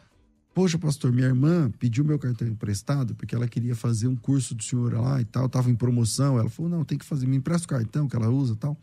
Poxa, 0.52 0.78
pastor, 0.78 1.10
minha 1.10 1.28
irmã 1.28 1.70
pediu 1.78 2.04
meu 2.04 2.18
cartão 2.18 2.46
emprestado 2.46 3.14
porque 3.14 3.34
ela 3.34 3.48
queria 3.48 3.74
fazer 3.74 4.06
um 4.06 4.14
curso 4.14 4.54
do 4.54 4.62
senhor 4.62 4.92
lá 4.92 5.18
e 5.18 5.24
tal, 5.24 5.46
estava 5.46 5.70
em 5.70 5.74
promoção. 5.74 6.38
Ela 6.38 6.50
falou: 6.50 6.70
Não, 6.70 6.84
tem 6.84 6.98
que 6.98 7.06
fazer, 7.06 7.26
me 7.26 7.38
empresta 7.38 7.64
o 7.64 7.68
cartão 7.68 8.06
que 8.06 8.14
ela 8.14 8.28
usa 8.28 8.52
e 8.52 8.56
tal. 8.56 8.76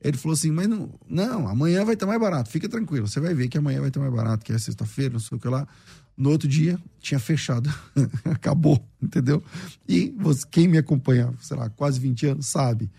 Ele 0.00 0.16
falou 0.16 0.32
assim: 0.32 0.50
Mas 0.50 0.66
não, 0.66 0.98
não, 1.06 1.46
amanhã 1.46 1.84
vai 1.84 1.92
estar 1.92 2.06
mais 2.06 2.18
barato, 2.18 2.48
fica 2.48 2.70
tranquilo, 2.70 3.06
você 3.06 3.20
vai 3.20 3.34
ver 3.34 3.48
que 3.48 3.58
amanhã 3.58 3.80
vai 3.80 3.88
estar 3.88 4.00
mais 4.00 4.14
barato, 4.14 4.46
que 4.46 4.52
é 4.54 4.58
sexta-feira, 4.58 5.12
não 5.12 5.20
sei 5.20 5.36
o 5.36 5.38
que 5.38 5.46
lá. 5.46 5.68
No 6.16 6.30
outro 6.30 6.46
dia, 6.48 6.78
tinha 7.00 7.18
fechado. 7.18 7.72
Acabou, 8.24 8.84
entendeu? 9.00 9.42
E 9.88 10.14
você, 10.18 10.46
quem 10.50 10.68
me 10.68 10.78
acompanha, 10.78 11.32
sei 11.40 11.56
lá, 11.56 11.68
quase 11.70 11.98
20 11.98 12.26
anos, 12.26 12.46
sabe. 12.46 12.90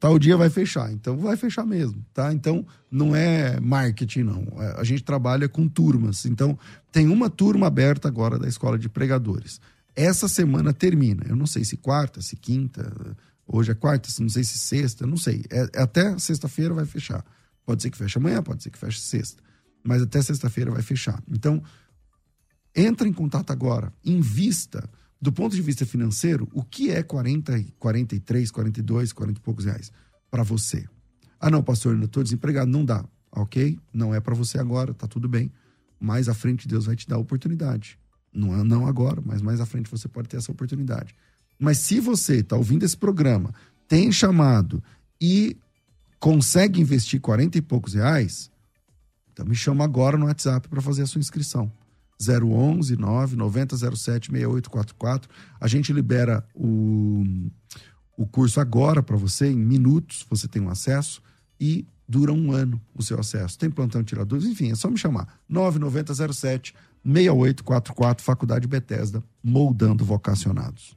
Tal 0.00 0.18
dia 0.18 0.36
vai 0.36 0.48
fechar. 0.48 0.90
Então, 0.90 1.16
vai 1.18 1.36
fechar 1.36 1.66
mesmo, 1.66 2.04
tá? 2.14 2.32
Então, 2.32 2.66
não 2.90 3.14
é 3.14 3.60
marketing, 3.60 4.22
não. 4.22 4.46
É, 4.58 4.80
a 4.80 4.84
gente 4.84 5.02
trabalha 5.02 5.48
com 5.48 5.68
turmas. 5.68 6.24
Então, 6.24 6.58
tem 6.90 7.08
uma 7.08 7.28
turma 7.28 7.66
aberta 7.66 8.08
agora 8.08 8.38
da 8.38 8.48
Escola 8.48 8.78
de 8.78 8.88
Pregadores. 8.88 9.60
Essa 9.94 10.28
semana 10.28 10.72
termina. 10.72 11.24
Eu 11.28 11.36
não 11.36 11.46
sei 11.46 11.64
se 11.64 11.76
quarta, 11.76 12.22
se 12.22 12.36
quinta. 12.36 12.90
Hoje 13.46 13.70
é 13.70 13.74
quarta, 13.74 14.08
não 14.20 14.28
sei 14.28 14.44
se 14.44 14.58
sexta, 14.58 15.06
não 15.06 15.16
sei. 15.16 15.44
É, 15.50 15.68
é 15.74 15.82
até 15.82 16.18
sexta-feira 16.18 16.74
vai 16.74 16.86
fechar. 16.86 17.24
Pode 17.64 17.82
ser 17.82 17.90
que 17.90 17.98
feche 17.98 18.18
amanhã, 18.18 18.42
pode 18.42 18.62
ser 18.62 18.70
que 18.70 18.78
feche 18.78 19.00
sexta. 19.00 19.42
Mas 19.84 20.02
até 20.02 20.20
sexta-feira 20.22 20.70
vai 20.70 20.82
fechar. 20.82 21.22
Então, 21.30 21.62
Entra 22.76 23.08
em 23.08 23.12
contato 23.12 23.50
agora, 23.50 23.90
invista 24.04 24.86
do 25.20 25.32
ponto 25.32 25.56
de 25.56 25.62
vista 25.62 25.86
financeiro, 25.86 26.46
o 26.52 26.62
que 26.62 26.90
é 26.90 27.02
40, 27.02 27.64
43, 27.78 28.50
42, 28.50 29.12
40 29.14 29.38
e 29.38 29.42
poucos 29.42 29.64
reais 29.64 29.90
para 30.30 30.42
você? 30.42 30.84
Ah, 31.40 31.50
não, 31.50 31.62
pastor, 31.62 31.96
eu 31.96 32.04
estou 32.04 32.22
desempregado. 32.22 32.70
Não 32.70 32.84
dá. 32.84 33.04
Ok? 33.32 33.78
Não 33.92 34.14
é 34.14 34.20
para 34.20 34.34
você 34.34 34.58
agora, 34.58 34.94
tá 34.94 35.06
tudo 35.06 35.28
bem. 35.28 35.50
Mais 35.98 36.28
à 36.28 36.34
frente 36.34 36.68
Deus 36.68 36.86
vai 36.86 36.96
te 36.96 37.08
dar 37.08 37.16
a 37.16 37.18
oportunidade. 37.18 37.98
Não, 38.32 38.54
é, 38.54 38.62
não 38.62 38.86
agora, 38.86 39.22
mas 39.24 39.40
mais 39.40 39.60
à 39.60 39.66
frente 39.66 39.90
você 39.90 40.06
pode 40.06 40.28
ter 40.28 40.36
essa 40.36 40.52
oportunidade. 40.52 41.14
Mas 41.58 41.78
se 41.78 41.98
você 41.98 42.36
está 42.36 42.56
ouvindo 42.56 42.84
esse 42.84 42.96
programa, 42.96 43.54
tem 43.88 44.12
chamado 44.12 44.82
e 45.20 45.56
consegue 46.20 46.80
investir 46.80 47.20
40 47.20 47.58
e 47.58 47.62
poucos 47.62 47.94
reais, 47.94 48.50
Então 49.32 49.46
me 49.46 49.54
chama 49.54 49.84
agora 49.84 50.16
no 50.16 50.26
WhatsApp 50.26 50.68
para 50.68 50.80
fazer 50.80 51.02
a 51.02 51.06
sua 51.06 51.18
inscrição. 51.18 51.70
011 52.20 52.96
99007 52.96 54.30
6844. 54.30 55.28
A 55.60 55.68
gente 55.68 55.92
libera 55.92 56.46
o, 56.54 57.24
o 58.16 58.26
curso 58.26 58.60
agora 58.60 59.02
para 59.02 59.16
você, 59.16 59.50
em 59.50 59.56
minutos, 59.56 60.24
você 60.28 60.48
tem 60.48 60.62
um 60.62 60.70
acesso 60.70 61.22
e 61.60 61.86
dura 62.08 62.32
um 62.32 62.52
ano 62.52 62.80
o 62.94 63.02
seu 63.02 63.18
acesso. 63.18 63.58
Tem 63.58 63.70
plantão 63.70 64.02
de 64.02 64.08
tiradores, 64.08 64.46
enfim, 64.46 64.70
é 64.70 64.74
só 64.74 64.88
me 64.88 64.98
chamar. 64.98 65.40
9907 65.48 66.74
6844, 67.04 68.24
Faculdade 68.24 68.66
Bethesda, 68.66 69.22
moldando 69.42 70.04
vocacionados. 70.04 70.96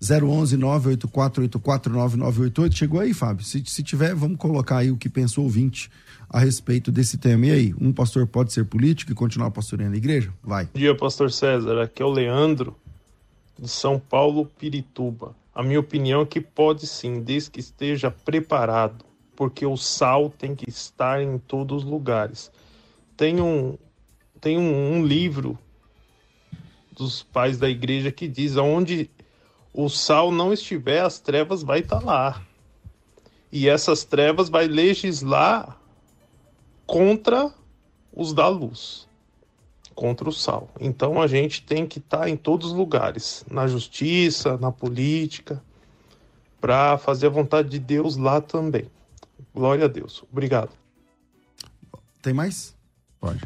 011 0.00 0.56
984849988. 0.56 2.72
Chegou 2.72 3.00
aí, 3.00 3.12
Fábio? 3.12 3.44
Se, 3.44 3.62
se 3.66 3.82
tiver, 3.82 4.14
vamos 4.14 4.38
colocar 4.38 4.78
aí 4.78 4.90
o 4.90 4.96
que 4.96 5.08
pensou 5.08 5.44
o 5.44 5.46
ouvinte 5.46 5.90
a 6.28 6.38
respeito 6.38 6.92
desse 6.92 7.18
tema. 7.18 7.46
E 7.46 7.50
aí, 7.50 7.74
um 7.80 7.92
pastor 7.92 8.26
pode 8.26 8.52
ser 8.52 8.64
político 8.64 9.12
e 9.12 9.14
continuar 9.14 9.50
pastoreando 9.50 9.94
a 9.94 9.98
igreja? 9.98 10.32
Vai. 10.42 10.66
Bom 10.66 10.78
dia, 10.78 10.96
pastor 10.96 11.32
César. 11.32 11.82
Aqui 11.82 12.02
é 12.02 12.04
o 12.04 12.10
Leandro, 12.10 12.76
de 13.58 13.68
São 13.68 13.98
Paulo, 13.98 14.46
Pirituba. 14.58 15.34
A 15.54 15.62
minha 15.62 15.80
opinião 15.80 16.22
é 16.22 16.26
que 16.26 16.40
pode 16.40 16.86
sim, 16.86 17.20
desde 17.20 17.50
que 17.50 17.58
esteja 17.58 18.10
preparado, 18.10 19.04
porque 19.34 19.66
o 19.66 19.76
sal 19.76 20.30
tem 20.30 20.54
que 20.54 20.68
estar 20.68 21.20
em 21.20 21.38
todos 21.38 21.82
os 21.82 21.90
lugares. 21.90 22.52
Tem 23.16 23.40
um, 23.40 23.76
tem 24.40 24.56
um, 24.56 24.92
um 24.92 25.04
livro 25.04 25.58
dos 26.96 27.24
pais 27.24 27.58
da 27.58 27.68
igreja 27.68 28.12
que 28.12 28.28
diz 28.28 28.56
aonde 28.56 29.10
o 29.72 29.88
sal 29.88 30.30
não 30.30 30.52
estiver, 30.52 31.02
as 31.02 31.18
trevas 31.18 31.62
vai 31.62 31.80
estar 31.80 32.00
tá 32.00 32.04
lá. 32.04 32.42
E 33.50 33.68
essas 33.68 34.04
trevas 34.04 34.48
vai 34.48 34.66
legislar 34.66 35.78
contra 36.86 37.52
os 38.12 38.32
da 38.32 38.48
luz, 38.48 39.08
contra 39.94 40.28
o 40.28 40.32
sal. 40.32 40.68
Então 40.80 41.20
a 41.20 41.26
gente 41.26 41.62
tem 41.62 41.86
que 41.86 41.98
estar 41.98 42.20
tá 42.20 42.30
em 42.30 42.36
todos 42.36 42.68
os 42.68 42.72
lugares, 42.72 43.44
na 43.50 43.66
justiça, 43.66 44.56
na 44.58 44.72
política, 44.72 45.62
para 46.60 46.98
fazer 46.98 47.26
a 47.26 47.30
vontade 47.30 47.68
de 47.68 47.78
Deus 47.78 48.16
lá 48.16 48.40
também. 48.40 48.90
Glória 49.54 49.84
a 49.84 49.88
Deus. 49.88 50.24
Obrigado. 50.30 50.70
Tem 52.20 52.32
mais? 52.32 52.76
Pode. 53.20 53.40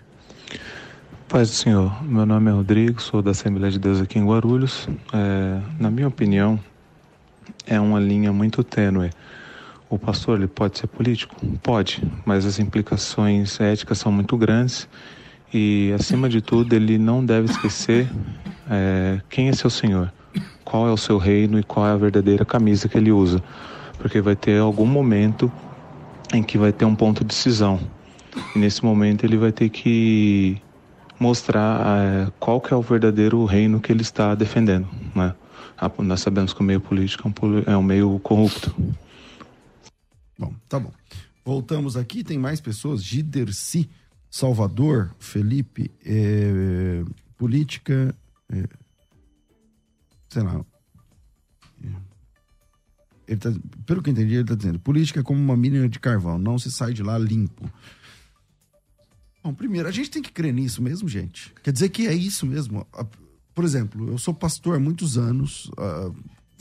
Paz 1.32 1.48
do 1.48 1.54
Senhor, 1.54 2.04
meu 2.04 2.26
nome 2.26 2.50
é 2.50 2.52
Rodrigo, 2.52 3.00
sou 3.00 3.22
da 3.22 3.30
Assembleia 3.30 3.72
de 3.72 3.78
Deus 3.78 4.02
aqui 4.02 4.18
em 4.18 4.26
Guarulhos. 4.26 4.86
É, 5.14 5.62
na 5.80 5.90
minha 5.90 6.06
opinião, 6.06 6.60
é 7.66 7.80
uma 7.80 7.98
linha 7.98 8.30
muito 8.30 8.62
tênue. 8.62 9.08
O 9.88 9.98
pastor 9.98 10.36
ele 10.36 10.46
pode 10.46 10.78
ser 10.78 10.88
político? 10.88 11.34
Pode, 11.62 12.02
mas 12.26 12.44
as 12.44 12.58
implicações 12.58 13.58
éticas 13.58 13.96
são 13.96 14.12
muito 14.12 14.36
grandes 14.36 14.86
e, 15.54 15.90
acima 15.94 16.28
de 16.28 16.42
tudo, 16.42 16.74
ele 16.74 16.98
não 16.98 17.24
deve 17.24 17.50
esquecer 17.50 18.06
é, 18.70 19.18
quem 19.30 19.48
é 19.48 19.54
seu 19.54 19.70
Senhor, 19.70 20.12
qual 20.62 20.86
é 20.86 20.92
o 20.92 20.98
seu 20.98 21.16
reino 21.16 21.58
e 21.58 21.62
qual 21.62 21.86
é 21.86 21.92
a 21.92 21.96
verdadeira 21.96 22.44
camisa 22.44 22.90
que 22.90 22.98
ele 22.98 23.10
usa, 23.10 23.42
porque 23.96 24.20
vai 24.20 24.36
ter 24.36 24.60
algum 24.60 24.84
momento 24.84 25.50
em 26.30 26.42
que 26.42 26.58
vai 26.58 26.74
ter 26.74 26.84
um 26.84 26.94
ponto 26.94 27.20
de 27.20 27.28
decisão. 27.28 27.80
E 28.54 28.58
nesse 28.58 28.84
momento 28.84 29.24
ele 29.24 29.38
vai 29.38 29.50
ter 29.50 29.70
que 29.70 30.60
mostrar 31.18 31.80
uh, 31.80 32.32
qual 32.38 32.60
que 32.60 32.72
é 32.72 32.76
o 32.76 32.82
verdadeiro 32.82 33.44
reino 33.44 33.80
que 33.80 33.92
ele 33.92 34.02
está 34.02 34.34
defendendo. 34.34 34.88
Né? 35.14 35.34
Nós 35.98 36.20
sabemos 36.20 36.52
que 36.52 36.60
o 36.60 36.64
meio 36.64 36.80
político 36.80 37.32
é 37.66 37.76
um 37.76 37.80
é 37.80 37.82
meio 37.82 38.18
corrupto. 38.20 38.74
Bom, 40.38 40.54
tá 40.68 40.78
bom. 40.78 40.92
Voltamos 41.44 41.96
aqui, 41.96 42.22
tem 42.22 42.38
mais 42.38 42.60
pessoas. 42.60 43.02
Giderci, 43.02 43.88
Salvador, 44.30 45.14
Felipe, 45.18 45.90
é, 46.04 47.02
política. 47.36 48.14
É, 48.50 48.64
sei 50.28 50.42
lá. 50.42 50.64
Ele 53.26 53.40
tá, 53.40 53.52
pelo 53.86 54.02
que 54.02 54.10
eu 54.10 54.12
entendi, 54.12 54.34
ele 54.34 54.42
está 54.42 54.54
dizendo: 54.54 54.78
política 54.78 55.20
é 55.20 55.22
como 55.22 55.40
uma 55.40 55.56
mina 55.56 55.88
de 55.88 55.98
carvão, 55.98 56.38
não 56.38 56.58
se 56.58 56.70
sai 56.70 56.92
de 56.92 57.02
lá 57.02 57.18
limpo. 57.18 57.70
Bom, 59.42 59.52
primeiro, 59.52 59.88
a 59.88 59.92
gente 59.92 60.10
tem 60.10 60.22
que 60.22 60.30
crer 60.30 60.52
nisso 60.52 60.80
mesmo, 60.80 61.08
gente. 61.08 61.52
Quer 61.62 61.72
dizer 61.72 61.88
que 61.88 62.06
é 62.06 62.14
isso 62.14 62.46
mesmo. 62.46 62.86
Por 63.54 63.64
exemplo, 63.64 64.08
eu 64.08 64.18
sou 64.18 64.32
pastor 64.32 64.76
há 64.76 64.80
muitos 64.80 65.18
anos, 65.18 65.66
uh, 65.70 66.14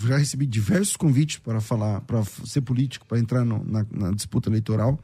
já 0.07 0.17
recebi 0.17 0.45
diversos 0.45 0.97
convites 0.97 1.38
para 1.38 1.61
falar, 1.61 2.01
para 2.01 2.23
ser 2.23 2.61
político, 2.61 3.05
para 3.05 3.19
entrar 3.19 3.45
no, 3.45 3.63
na, 3.63 3.86
na, 3.91 4.11
disputa 4.11 4.49
eleitoral. 4.49 4.99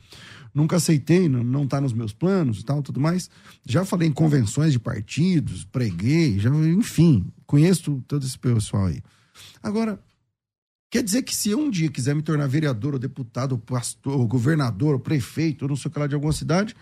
Nunca 0.53 0.77
aceitei, 0.77 1.29
não 1.29 1.63
está 1.63 1.79
nos 1.79 1.93
meus 1.93 2.13
planos 2.13 2.59
e 2.59 2.65
tal, 2.65 2.81
tudo 2.81 2.99
mais. 2.99 3.29
Já 3.63 3.85
falei 3.85 4.07
em 4.07 4.13
convenções 4.13 4.73
de 4.73 4.79
partidos, 4.79 5.63
preguei, 5.65 6.39
já, 6.39 6.49
enfim, 6.49 7.31
conheço 7.45 8.03
todo 8.07 8.25
esse 8.25 8.39
pessoal 8.39 8.87
aí. 8.87 9.01
Agora, 9.61 9.99
quer 10.89 11.03
dizer 11.03 11.21
que 11.21 11.35
se 11.35 11.51
eu 11.51 11.59
um 11.59 11.69
dia 11.69 11.89
quiser 11.89 12.15
me 12.15 12.23
tornar 12.23 12.47
vereador, 12.47 12.93
ou 12.93 12.99
deputado, 12.99 13.51
ou 13.51 13.59
pastor, 13.59 14.17
ou 14.17 14.27
governador, 14.27 14.93
ou 14.95 14.99
prefeito, 14.99 15.63
ou 15.63 15.69
não 15.69 15.75
sei 15.75 15.89
o 15.89 15.91
que 15.91 15.99
lá 15.99 16.07
de 16.07 16.15
alguma 16.15 16.33
cidade, 16.33 16.75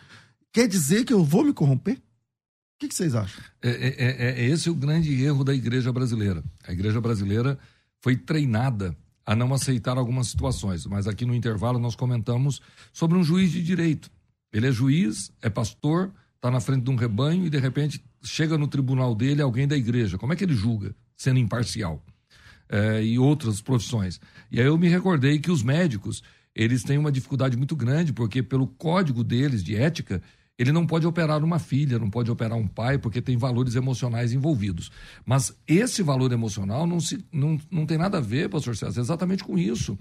Quer 0.56 0.70
dizer 0.70 1.04
que 1.04 1.12
eu 1.12 1.22
vou 1.22 1.44
me 1.44 1.52
corromper? 1.52 1.98
O 1.98 2.80
que, 2.80 2.88
que 2.88 2.96
vocês 2.96 3.14
acham? 3.14 3.44
É, 3.62 3.70
é, 3.70 3.96
é, 3.98 4.42
é, 4.42 4.46
esse 4.46 4.70
o 4.70 4.74
grande 4.74 5.14
erro 5.22 5.44
da 5.44 5.54
igreja 5.54 5.92
brasileira. 5.92 6.42
A 6.66 6.72
igreja 6.72 7.02
brasileira 7.02 7.60
foi 8.00 8.16
treinada 8.16 8.96
a 9.26 9.36
não 9.36 9.54
aceitar 9.54 9.98
algumas 9.98 10.28
situações, 10.28 10.86
mas 10.86 11.08
aqui 11.08 11.26
no 11.26 11.36
intervalo 11.36 11.78
nós 11.78 11.94
comentamos 11.94 12.62
sobre 12.94 13.18
um 13.18 13.24
juiz 13.24 13.52
de 13.52 13.62
direito. 13.62 14.10
Ele 14.54 14.68
é 14.68 14.72
juiz, 14.72 15.30
é 15.42 15.50
pastor, 15.50 16.14
está 16.38 16.50
na 16.50 16.62
frente 16.62 16.86
de 16.86 16.90
um 16.90 16.96
rebanho 16.96 17.46
e 17.46 17.50
de 17.50 17.60
repente 17.60 18.02
chega 18.24 18.58
no 18.58 18.70
tribunal 18.70 19.14
dele 19.14 19.42
alguém 19.42 19.68
da 19.68 19.76
igreja. 19.76 20.18
Como 20.18 20.32
é 20.32 20.38
que 20.38 20.46
ele 20.46 20.56
julga, 20.56 20.96
sendo 21.18 21.38
imparcial? 21.38 22.02
É, 22.70 23.04
e 23.04 23.20
outras 23.20 23.60
profissões. 23.60 24.22
E 24.50 24.62
aí 24.62 24.68
eu 24.68 24.78
me 24.78 24.88
recordei 24.88 25.38
que 25.38 25.52
os 25.52 25.62
médicos 25.62 26.24
eles 26.56 26.82
têm 26.82 26.98
uma 26.98 27.12
dificuldade 27.12 27.58
muito 27.58 27.76
grande 27.76 28.14
porque 28.14 28.42
pelo 28.42 28.66
código 28.66 29.22
deles 29.22 29.62
de 29.62 29.76
ética 29.76 30.24
ele 30.58 30.72
não 30.72 30.88
pode 30.88 31.06
operar 31.06 31.44
uma 31.44 31.60
filha, 31.60 32.00
não 32.00 32.10
pode 32.10 32.32
operar 32.32 32.58
um 32.58 32.68
pai, 32.68 32.98
porque 32.98 33.22
tem 33.22 33.36
valores 33.36 33.76
emocionais 33.76 34.32
envolvidos. 34.32 34.92
Mas 35.26 35.56
esse 35.68 36.02
valor 36.02 36.32
emocional 36.32 36.88
não, 36.88 37.00
se, 37.00 37.26
não, 37.32 37.60
não 37.70 37.86
tem 37.86 37.98
nada 37.98 38.20
a 38.20 38.22
ver, 38.22 38.50
pastor 38.50 38.76
César, 38.76 39.02
exatamente 39.02 39.44
com 39.44 39.58
isso. 39.58 39.98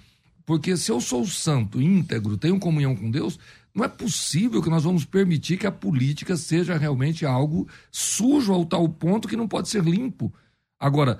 Porque 0.46 0.76
se 0.76 0.92
eu 0.92 1.00
sou 1.00 1.26
santo, 1.26 1.80
íntegro, 1.80 2.36
tenho 2.36 2.58
comunhão 2.58 2.94
com 2.94 3.10
Deus, 3.10 3.38
não 3.74 3.84
é 3.84 3.88
possível 3.88 4.62
que 4.62 4.70
nós 4.70 4.84
vamos 4.84 5.04
permitir 5.04 5.56
que 5.56 5.66
a 5.66 5.72
política 5.72 6.36
seja 6.36 6.76
realmente 6.76 7.26
algo 7.26 7.66
sujo 7.90 8.52
ao 8.52 8.64
tal 8.64 8.88
ponto 8.88 9.26
que 9.26 9.36
não 9.36 9.48
pode 9.48 9.68
ser 9.68 9.82
limpo. 9.82 10.32
Agora, 10.78 11.18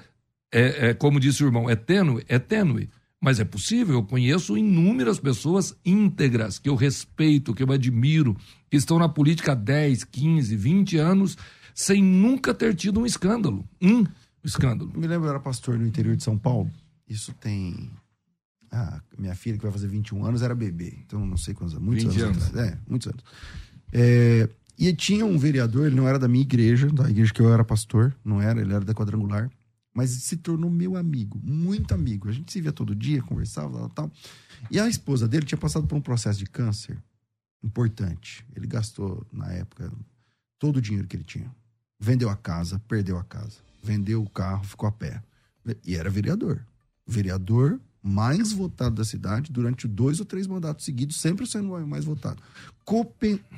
é, 0.53 0.91
é 0.91 0.95
como 0.95 1.19
disse 1.19 1.43
o 1.43 1.47
irmão, 1.47 1.69
é 1.69 1.75
tênue? 1.75 2.23
É 2.29 2.39
tênue. 2.39 2.89
Mas 3.21 3.41
é 3.41 3.45
possível, 3.45 3.95
eu 3.95 4.03
conheço 4.05 4.57
inúmeras 4.57 5.19
pessoas 5.19 5.75
íntegras, 5.83 6.59
que 6.59 6.69
eu 6.69 6.75
respeito, 6.75 7.55
que 7.55 7.63
eu 7.63 7.73
admiro, 7.73 8.37
que 8.75 8.79
estão 8.79 8.99
na 8.99 9.09
política 9.09 9.53
há 9.53 9.55
10, 9.55 10.03
15, 10.03 10.57
20 10.57 10.99
anos, 10.99 11.39
sem 11.73 12.03
nunca 12.03 12.53
ter 12.53 12.75
tido 12.75 12.99
um 12.99 13.07
escândalo. 13.07 13.65
Um 13.81 14.05
escândalo. 14.43 14.91
Me 14.97 15.07
lembro, 15.07 15.29
eu 15.29 15.31
era 15.31 15.39
pastor 15.39 15.79
no 15.79 15.87
interior 15.87 16.17
de 16.17 16.25
São 16.25 16.37
Paulo. 16.37 16.69
Isso 17.09 17.33
tem. 17.35 17.89
Ah, 18.73 19.01
minha 19.17 19.35
filha, 19.37 19.57
que 19.57 19.63
vai 19.63 19.71
fazer 19.71 19.87
21 19.87 20.25
anos, 20.27 20.43
era 20.43 20.57
bebê. 20.57 20.99
Então, 21.07 21.25
não 21.25 21.37
sei 21.37 21.55
quantos 21.55 21.75
anos. 21.75 21.87
Muitos 21.87 22.21
anos. 22.21 22.49
anos. 22.49 22.57
É, 22.57 22.77
muitos 22.89 23.07
anos. 23.07 23.23
É, 23.93 24.49
e 24.77 24.93
tinha 24.93 25.25
um 25.25 25.39
vereador, 25.39 25.87
ele 25.87 25.95
não 25.95 26.09
era 26.09 26.19
da 26.19 26.27
minha 26.27 26.43
igreja, 26.43 26.89
da 26.89 27.09
igreja 27.09 27.33
que 27.33 27.41
eu 27.41 27.55
era 27.55 27.63
pastor, 27.63 28.13
não 28.25 28.43
era, 28.43 28.61
ele 28.61 28.75
era 28.75 28.85
da 28.85 28.93
quadrangular, 28.93 29.49
mas 29.95 30.11
se 30.11 30.37
tornou 30.37 30.69
meu 30.69 30.97
amigo, 30.97 31.41
muito 31.45 31.95
amigo. 31.95 32.29
A 32.29 32.33
gente 32.33 32.53
se 32.53 32.61
via 32.61 32.73
todo 32.73 32.93
dia, 32.93 33.23
conversava, 33.23 33.79
tal, 33.79 33.89
tal. 33.91 34.13
E 34.69 34.81
a 34.81 34.89
esposa 34.89 35.29
dele 35.29 35.47
tinha 35.47 35.59
passado 35.59 35.87
por 35.87 35.95
um 35.95 36.01
processo 36.01 36.41
de 36.41 36.47
câncer 36.47 36.99
importante. 37.65 38.45
Ele 38.55 38.67
gastou, 38.67 39.27
na 39.33 39.51
época, 39.53 39.91
todo 40.59 40.77
o 40.77 40.83
dinheiro 40.83 41.09
que 41.09 41.17
ele 41.17 41.25
tinha. 41.25 41.51
Vendeu 41.99 42.29
a 42.29 42.37
casa, 42.37 42.81
perdeu 42.87 43.19
a 43.19 43.25
casa. 43.25 43.59
Vendeu 43.83 44.23
o 44.23 44.29
carro, 44.29 44.65
ficou 44.65 44.89
a 44.89 44.93
pé. 44.93 45.23
E 45.85 45.97
era 45.97 46.11
vereador. 46.11 46.65
Vereador 47.07 47.81
mais 48.07 48.53
votado 48.53 48.97
da 48.97 49.05
cidade 49.05 49.51
durante 49.51 49.89
dois 49.89 50.21
ou 50.21 50.27
três 50.27 50.47
mandatos 50.47 50.85
seguidos, 50.85 51.17
sempre 51.17 51.47
sendo 51.47 51.75
o 51.75 51.87
mais 51.87 52.05
votado. 52.05 52.43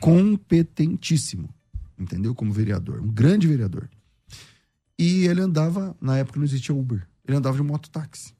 Competentíssimo, 0.01 1.53
entendeu? 1.99 2.33
Como 2.33 2.53
vereador, 2.53 3.01
um 3.01 3.09
grande 3.09 3.49
vereador. 3.49 3.91
E 4.97 5.27
ele 5.27 5.41
andava, 5.41 5.97
na 6.01 6.17
época 6.19 6.39
não 6.39 6.45
existia 6.45 6.73
Uber, 6.73 7.05
ele 7.27 7.37
andava 7.37 7.57
de 7.57 7.63
mototáxi. 7.65 8.33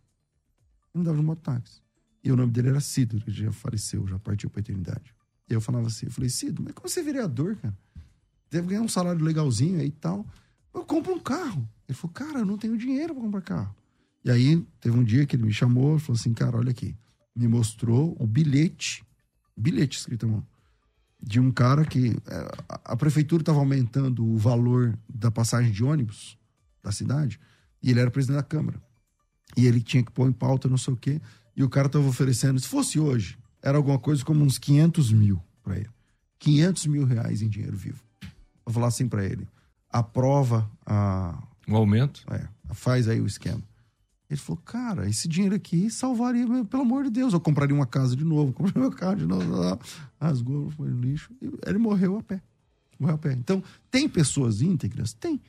Ele 0.95 1.03
andava 1.03 1.17
de 1.17 1.25
mototáxi. 1.25 1.83
E 2.23 2.31
o 2.31 2.37
nome 2.37 2.53
dele 2.53 2.69
era 2.69 2.81
Cido, 2.81 3.21
que 3.21 3.33
já 3.33 3.51
faleceu, 3.51 4.07
já 4.07 4.17
partiu 4.17 4.49
para 4.49 4.61
a 4.61 4.63
eternidade. 4.63 5.16
Eu 5.49 5.61
falava 5.61 5.87
assim, 5.87 6.07
eu 6.07 6.13
falei, 6.13 6.29
Cido, 6.29 6.63
mas 6.63 6.75
como 6.75 6.89
você 6.89 7.01
é 7.01 7.03
vereador, 7.03 7.57
cara? 7.57 7.77
Deve 8.51 8.69
ganhar 8.69 8.83
um 8.83 8.89
salário 8.89 9.25
legalzinho 9.25 9.81
aí 9.81 9.89
e 9.89 9.93
tal. 9.93 10.27
Eu 10.75 10.85
compro 10.85 11.15
um 11.15 11.21
carro. 11.21 11.69
Ele 11.89 11.97
falou, 11.97 12.13
cara, 12.13 12.39
eu 12.41 12.47
não 12.47 12.59
tenho 12.59 12.77
dinheiro 12.77 13.15
para 13.15 13.23
comprar 13.23 13.41
carro. 13.43 13.77
E 14.27 14.31
aí, 14.31 14.67
teve 14.81 14.99
um 14.99 15.05
dia 15.05 15.25
que 15.25 15.37
ele 15.37 15.45
me 15.45 15.53
chamou 15.53 16.01
falou 16.01 16.19
assim: 16.19 16.35
cara, 16.35 16.57
olha 16.57 16.73
aqui. 16.73 16.97
Me 17.35 17.47
mostrou 17.47 18.17
o 18.19 18.27
bilhete, 18.27 19.05
bilhete 19.57 19.99
escrito 19.99 20.27
à 20.27 20.29
mão, 20.29 20.47
de 21.23 21.39
um 21.39 21.53
cara 21.53 21.85
que 21.85 22.17
é, 22.27 22.49
a 22.69 22.97
prefeitura 22.97 23.43
estava 23.43 23.59
aumentando 23.59 24.27
o 24.27 24.37
valor 24.37 24.99
da 25.09 25.31
passagem 25.31 25.71
de 25.71 25.85
ônibus 25.85 26.37
da 26.83 26.91
cidade 26.91 27.39
e 27.81 27.91
ele 27.91 28.01
era 28.01 28.11
presidente 28.11 28.39
da 28.39 28.43
Câmara. 28.43 28.83
E 29.57 29.65
ele 29.65 29.81
tinha 29.81 30.03
que 30.03 30.11
pôr 30.11 30.29
em 30.29 30.33
pauta 30.33 30.69
não 30.69 30.79
sei 30.79 30.95
o 30.95 30.97
quê. 30.97 31.21
E 31.55 31.63
o 31.63 31.69
cara 31.69 31.87
estava 31.87 32.07
oferecendo, 32.09 32.59
se 32.59 32.67
fosse 32.67 32.99
hoje, 32.99 33.39
era 33.63 33.77
alguma 33.77 33.99
coisa 33.99 34.25
como 34.25 34.45
uns 34.45 34.59
500 34.59 35.13
mil 35.13 35.43
para 35.63 35.77
ele. 35.77 35.91
500 36.39 36.87
mil 36.87 37.05
reais 37.05 37.43
em 37.43 37.49
dinheiro 37.49 37.77
vivo. 37.77 38.03
Vou 38.65 38.75
falar 38.75 38.89
assim 38.89 39.09
para 39.09 39.25
ele: 39.25 39.49
aprova 39.91 40.71
a. 40.85 41.43
O 41.69 41.77
aumento? 41.77 42.25
É, 42.31 42.47
faz 42.73 43.09
aí 43.09 43.21
o 43.21 43.27
esquema. 43.27 43.63
Ele 44.29 44.41
falou, 44.41 44.61
cara, 44.65 45.09
esse 45.09 45.29
dinheiro 45.29 45.55
aqui 45.55 45.89
salvaria, 45.89 46.47
pelo 46.65 46.83
amor 46.83 47.05
de 47.05 47.11
Deus. 47.11 47.33
Eu 47.33 47.41
compraria 47.41 47.75
uma 47.75 47.87
casa 47.87 48.17
de 48.17 48.25
novo, 48.25 48.53
compraria 48.55 48.81
meu 48.81 48.91
carro 48.91 49.17
de 49.17 49.27
novo. 49.27 49.79
Rasgou, 50.21 50.71
foi 50.71 50.89
no 50.89 51.01
lixo. 51.01 51.33
ele 51.65 51.79
morreu 51.79 52.19
a 52.19 52.23
pé. 52.23 52.43
Morreu 52.99 53.15
a 53.15 53.19
pé. 53.19 53.33
Então, 53.33 53.63
tem 53.91 54.09
pessoas 54.09 54.61
íntegras? 54.61 55.13
Tem. 55.13 55.41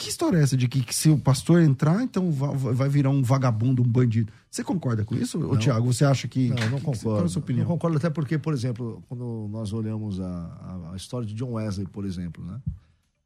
Que 0.00 0.08
história 0.08 0.38
é 0.38 0.42
essa 0.42 0.56
de 0.56 0.66
que, 0.66 0.82
que 0.82 0.94
se 0.94 1.10
o 1.10 1.18
pastor 1.18 1.60
entrar, 1.60 2.02
então 2.02 2.32
vai, 2.32 2.88
virar 2.88 3.10
um 3.10 3.22
vagabundo, 3.22 3.82
um 3.82 3.86
bandido? 3.86 4.32
Você 4.50 4.64
concorda 4.64 5.04
com 5.04 5.14
isso, 5.14 5.38
não. 5.38 5.58
Tiago? 5.58 5.92
Você 5.92 6.06
acha 6.06 6.26
que. 6.26 6.48
Não, 6.48 6.56
eu 6.56 6.70
não 6.70 6.80
concordo. 6.80 7.02
Qual 7.02 7.22
é 7.22 7.24
a 7.26 7.28
sua 7.28 7.42
opinião? 7.42 7.64
Não 7.64 7.72
concordo, 7.74 7.98
até 7.98 8.08
porque, 8.08 8.38
por 8.38 8.54
exemplo, 8.54 9.04
quando 9.10 9.46
nós 9.50 9.74
olhamos 9.74 10.18
a, 10.18 10.90
a, 10.90 10.96
história 10.96 11.26
de 11.26 11.34
John 11.34 11.52
Wesley, 11.52 11.86
por 11.86 12.06
exemplo, 12.06 12.42
né? 12.42 12.58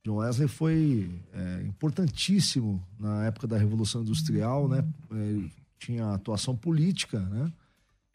John 0.05 0.17
Wesley 0.17 0.49
foi 0.49 1.09
é, 1.33 1.63
importantíssimo 1.65 2.85
na 2.99 3.25
época 3.25 3.47
da 3.47 3.57
Revolução 3.57 4.03
Industrial, 4.03 4.69
né? 4.69 4.85
É, 5.13 5.49
tinha 5.79 6.13
atuação 6.13 6.57
política, 6.57 7.21
né? 7.21 7.53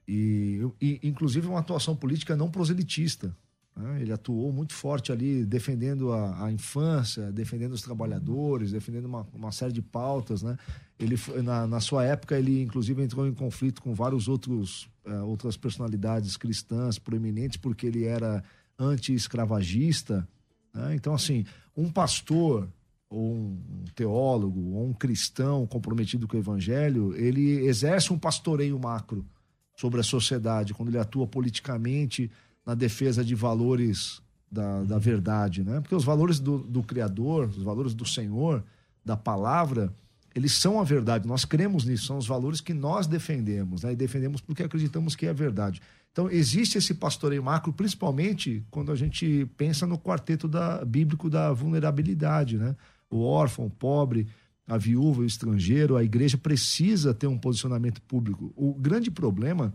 E, 0.05 0.68
e, 0.82 0.99
inclusive 1.03 1.47
uma 1.47 1.60
atuação 1.60 1.95
política 1.95 2.36
não 2.36 2.51
proselitista. 2.51 3.34
Né? 3.80 4.01
Ele 4.01 4.11
atuou 4.11 4.51
muito 4.51 4.73
forte 4.73 5.09
ali, 5.09 5.45
defendendo 5.45 6.11
a, 6.11 6.45
a 6.45 6.51
infância, 6.51 7.32
defendendo 7.32 7.71
os 7.71 7.82
trabalhadores, 7.82 8.73
defendendo 8.73 9.05
uma, 9.05 9.25
uma 9.34 9.51
série 9.53 9.71
de 9.71 9.82
pautas, 9.82 10.43
né? 10.43 10.57
Ele 10.99 11.15
na, 11.41 11.65
na, 11.65 11.80
sua 11.80 12.03
época 12.03 12.38
ele 12.38 12.61
inclusive 12.61 13.01
entrou 13.01 13.25
em 13.25 13.34
conflito 13.34 13.82
com 13.82 13.93
vários 13.93 14.27
outros 14.27 14.89
é, 15.05 15.21
outras 15.21 15.55
personalidades 15.55 16.36
cristãs 16.36 16.99
proeminentes 16.99 17.55
porque 17.55 17.88
ele 17.88 18.03
era 18.03 18.43
anti-escravagista. 18.77 20.27
Né? 20.73 20.95
Então 20.95 21.13
assim 21.13 21.45
um 21.75 21.89
pastor 21.89 22.67
ou 23.09 23.34
um 23.34 23.86
teólogo 23.95 24.75
ou 24.75 24.89
um 24.89 24.93
cristão 24.93 25.65
comprometido 25.65 26.27
com 26.27 26.36
o 26.36 26.39
evangelho, 26.39 27.15
ele 27.15 27.65
exerce 27.65 28.11
um 28.11 28.19
pastoreio 28.19 28.77
macro 28.77 29.25
sobre 29.73 30.01
a 30.01 30.03
sociedade, 30.03 30.73
quando 30.73 30.89
ele 30.89 30.99
atua 30.99 31.25
politicamente 31.25 32.30
na 32.70 32.76
defesa 32.76 33.26
de 33.26 33.34
valores 33.34 34.22
da, 34.51 34.84
da 34.84 34.99
verdade, 34.99 35.63
né? 35.63 35.82
Porque 35.82 35.95
os 35.95 36.03
valores 36.03 36.39
do, 36.39 36.59
do 36.59 36.84
Criador, 36.84 37.49
os 37.49 37.63
valores 37.63 37.95
do 37.95 38.05
Senhor, 38.05 38.63
da 39.03 39.17
palavra, 39.17 39.91
eles 40.36 40.53
são 40.53 40.80
a 40.80 40.84
verdade. 40.84 41.28
Nós 41.28 41.45
cremos 41.45 41.84
nisso, 41.84 42.05
são 42.05 42.20
os 42.20 42.28
valores 42.28 42.61
que 42.61 42.72
nós 42.72 43.07
defendemos, 43.07 43.82
né? 43.82 43.93
E 43.93 43.95
defendemos 43.95 44.39
porque 44.39 44.61
acreditamos 44.61 45.15
que 45.15 45.26
é 45.26 45.32
a 45.32 45.34
verdade. 45.34 45.82
Então, 46.11 46.30
existe 46.30 46.78
esse 46.78 46.93
pastoreio 46.93 47.43
macro, 47.43 47.74
principalmente 47.74 48.63
quando 48.70 48.91
a 48.91 48.95
gente 48.95 49.49
pensa 49.57 49.88
no 49.88 49.97
quarteto 49.97 50.47
da, 50.47 50.86
bíblico 50.86 51.28
da 51.28 51.51
vulnerabilidade, 51.51 52.55
né? 52.55 52.76
O 53.09 53.24
órfão, 53.24 53.65
o 53.65 53.72
pobre, 53.72 54.28
a 54.67 54.78
viúva, 54.78 55.22
o 55.22 55.26
estrangeiro, 55.26 55.97
a 55.97 56.03
igreja 56.03 56.38
precisa 56.38 57.15
ter 57.15 57.26
um 57.26 57.39
posicionamento 57.39 57.99
público. 58.03 58.53
O 58.55 58.76
grande 58.76 59.09
problema 59.09 59.74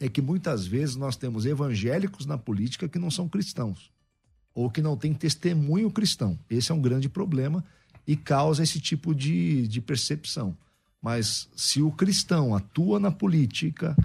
é 0.00 0.08
que 0.08 0.22
muitas 0.22 0.66
vezes 0.66 0.96
nós 0.96 1.16
temos 1.16 1.44
evangélicos 1.44 2.26
na 2.26 2.38
política 2.38 2.88
que 2.88 2.98
não 2.98 3.10
são 3.10 3.28
cristãos 3.28 3.90
ou 4.54 4.70
que 4.70 4.82
não 4.82 4.96
têm 4.96 5.14
testemunho 5.14 5.90
cristão. 5.90 6.38
Esse 6.50 6.72
é 6.72 6.74
um 6.74 6.80
grande 6.80 7.08
problema 7.08 7.64
e 8.06 8.16
causa 8.16 8.62
esse 8.62 8.80
tipo 8.80 9.14
de, 9.14 9.68
de 9.68 9.80
percepção. 9.80 10.56
Mas 11.00 11.48
se 11.54 11.80
o 11.80 11.92
cristão 11.92 12.54
atua 12.54 12.98
na 12.98 13.10
política, 13.10 13.96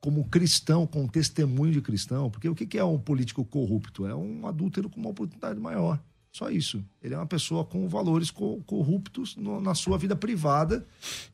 como 0.00 0.28
cristão, 0.28 0.86
com 0.86 1.08
testemunho 1.08 1.72
de 1.72 1.80
cristão, 1.80 2.30
porque 2.30 2.48
o 2.48 2.54
que 2.54 2.78
é 2.78 2.84
um 2.84 2.98
político 2.98 3.44
corrupto? 3.44 4.06
É 4.06 4.14
um 4.14 4.46
adúltero 4.46 4.88
com 4.88 5.00
uma 5.00 5.10
oportunidade 5.10 5.58
maior. 5.58 6.00
Só 6.36 6.50
isso. 6.50 6.84
Ele 7.02 7.14
é 7.14 7.16
uma 7.16 7.24
pessoa 7.24 7.64
com 7.64 7.88
valores 7.88 8.30
corruptos 8.30 9.34
no, 9.36 9.58
na 9.58 9.74
sua 9.74 9.96
vida 9.96 10.14
privada 10.14 10.86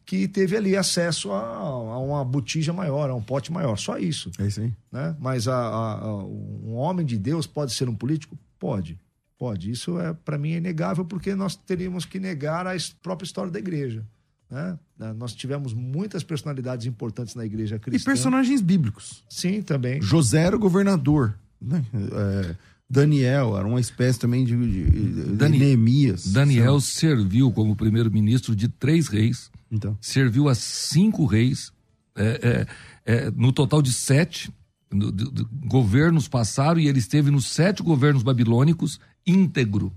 que 0.06 0.28
teve 0.28 0.56
ali 0.56 0.76
acesso 0.76 1.32
a, 1.32 1.40
a, 1.40 1.98
uma 1.98 2.24
botija 2.24 2.72
maior, 2.72 3.10
a 3.10 3.14
um 3.16 3.20
pote 3.20 3.50
maior. 3.50 3.76
Só 3.76 3.98
isso. 3.98 4.30
É 4.38 4.46
isso 4.46 4.60
aí. 4.60 4.72
Né? 4.92 5.16
Mas 5.18 5.48
a, 5.48 5.56
a, 5.56 6.24
um 6.24 6.74
homem 6.74 7.04
de 7.04 7.18
Deus 7.18 7.48
pode 7.48 7.72
ser 7.72 7.88
um 7.88 7.96
político? 7.96 8.38
Pode. 8.60 8.96
Pode. 9.36 9.72
Isso 9.72 9.98
é 9.98 10.12
para 10.12 10.38
mim 10.38 10.52
é 10.52 10.58
inegável 10.58 11.04
porque 11.04 11.34
nós 11.34 11.56
teríamos 11.56 12.04
que 12.04 12.20
negar 12.20 12.64
a 12.68 12.76
própria 13.02 13.26
história 13.26 13.50
da 13.50 13.58
igreja. 13.58 14.06
Né? 14.48 14.78
Nós 15.16 15.34
tivemos 15.34 15.74
muitas 15.74 16.22
personalidades 16.22 16.86
importantes 16.86 17.34
na 17.34 17.44
igreja 17.44 17.76
cristã. 17.76 18.08
E 18.08 18.14
personagens 18.14 18.60
bíblicos. 18.60 19.24
Sim, 19.28 19.62
também. 19.62 20.00
José 20.00 20.42
era 20.42 20.54
o 20.54 20.60
governador. 20.60 21.36
Né? 21.60 21.84
É, 21.92 22.56
Daniel 22.92 23.56
era 23.56 23.66
uma 23.66 23.80
espécie 23.80 24.18
também 24.18 24.44
de, 24.44 24.54
de, 24.54 25.34
Dani, 25.34 25.58
Neemias. 25.58 26.30
Daniel 26.30 26.78
serviu 26.78 27.50
como 27.50 27.74
primeiro-ministro 27.74 28.54
de 28.54 28.68
três 28.68 29.08
reis. 29.08 29.50
Então. 29.70 29.96
Serviu 29.98 30.46
a 30.46 30.54
cinco 30.54 31.24
reis. 31.24 31.72
É, 32.14 32.66
é, 33.06 33.14
é 33.14 33.30
no 33.30 33.50
total 33.50 33.80
de 33.80 33.90
sete 33.90 34.52
no, 34.92 35.10
de, 35.10 35.24
de, 35.30 35.46
governos 35.64 36.28
passaram 36.28 36.78
e 36.78 36.86
ele 36.86 36.98
esteve 36.98 37.30
nos 37.30 37.46
sete 37.46 37.82
governos 37.82 38.22
babilônicos 38.22 39.00
íntegro, 39.26 39.90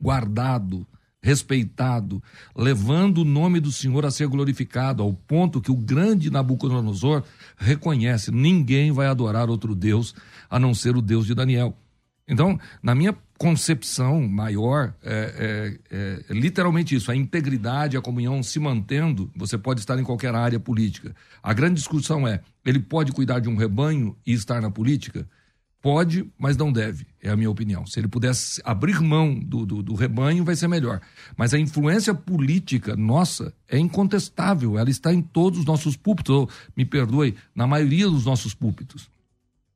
guardado, 0.00 0.86
respeitado, 1.20 2.22
levando 2.56 3.18
o 3.18 3.24
nome 3.26 3.60
do 3.60 3.70
Senhor 3.70 4.06
a 4.06 4.10
ser 4.10 4.26
glorificado, 4.26 5.02
ao 5.02 5.12
ponto 5.12 5.60
que 5.60 5.70
o 5.70 5.76
grande 5.76 6.30
Nabucodonosor 6.30 7.24
reconhece: 7.58 8.30
ninguém 8.30 8.90
vai 8.90 9.06
adorar 9.06 9.50
outro 9.50 9.74
Deus 9.74 10.14
a 10.48 10.58
não 10.58 10.72
ser 10.72 10.96
o 10.96 11.02
Deus 11.02 11.26
de 11.26 11.34
Daniel. 11.34 11.76
Então, 12.32 12.58
na 12.82 12.94
minha 12.94 13.14
concepção 13.36 14.26
maior, 14.26 14.94
é, 15.02 15.78
é, 15.90 16.24
é, 16.30 16.32
literalmente 16.32 16.94
isso: 16.94 17.10
a 17.10 17.14
integridade, 17.14 17.94
a 17.94 18.00
comunhão 18.00 18.42
se 18.42 18.58
mantendo, 18.58 19.30
você 19.36 19.58
pode 19.58 19.80
estar 19.80 19.98
em 19.98 20.02
qualquer 20.02 20.34
área 20.34 20.58
política. 20.58 21.14
A 21.42 21.52
grande 21.52 21.74
discussão 21.74 22.26
é: 22.26 22.40
ele 22.64 22.80
pode 22.80 23.12
cuidar 23.12 23.38
de 23.38 23.50
um 23.50 23.56
rebanho 23.56 24.16
e 24.26 24.32
estar 24.32 24.62
na 24.62 24.70
política? 24.70 25.28
Pode, 25.82 26.24
mas 26.38 26.56
não 26.56 26.72
deve, 26.72 27.04
é 27.20 27.28
a 27.28 27.36
minha 27.36 27.50
opinião. 27.50 27.84
Se 27.84 27.98
ele 28.00 28.08
pudesse 28.08 28.62
abrir 28.64 29.00
mão 29.00 29.34
do, 29.34 29.66
do, 29.66 29.82
do, 29.82 29.94
rebanho, 29.94 30.44
vai 30.44 30.54
ser 30.54 30.68
melhor. 30.68 31.00
Mas 31.36 31.52
a 31.52 31.58
influência 31.58 32.14
política 32.14 32.94
nossa 32.94 33.52
é 33.68 33.76
incontestável, 33.76 34.78
ela 34.78 34.88
está 34.88 35.12
em 35.12 35.20
todos 35.20 35.58
os 35.58 35.64
nossos 35.64 35.96
púlpitos, 35.96 36.34
ou, 36.34 36.48
me 36.76 36.84
perdoe, 36.84 37.34
na 37.52 37.66
maioria 37.66 38.08
dos 38.08 38.24
nossos 38.24 38.54
púlpitos. 38.54 39.10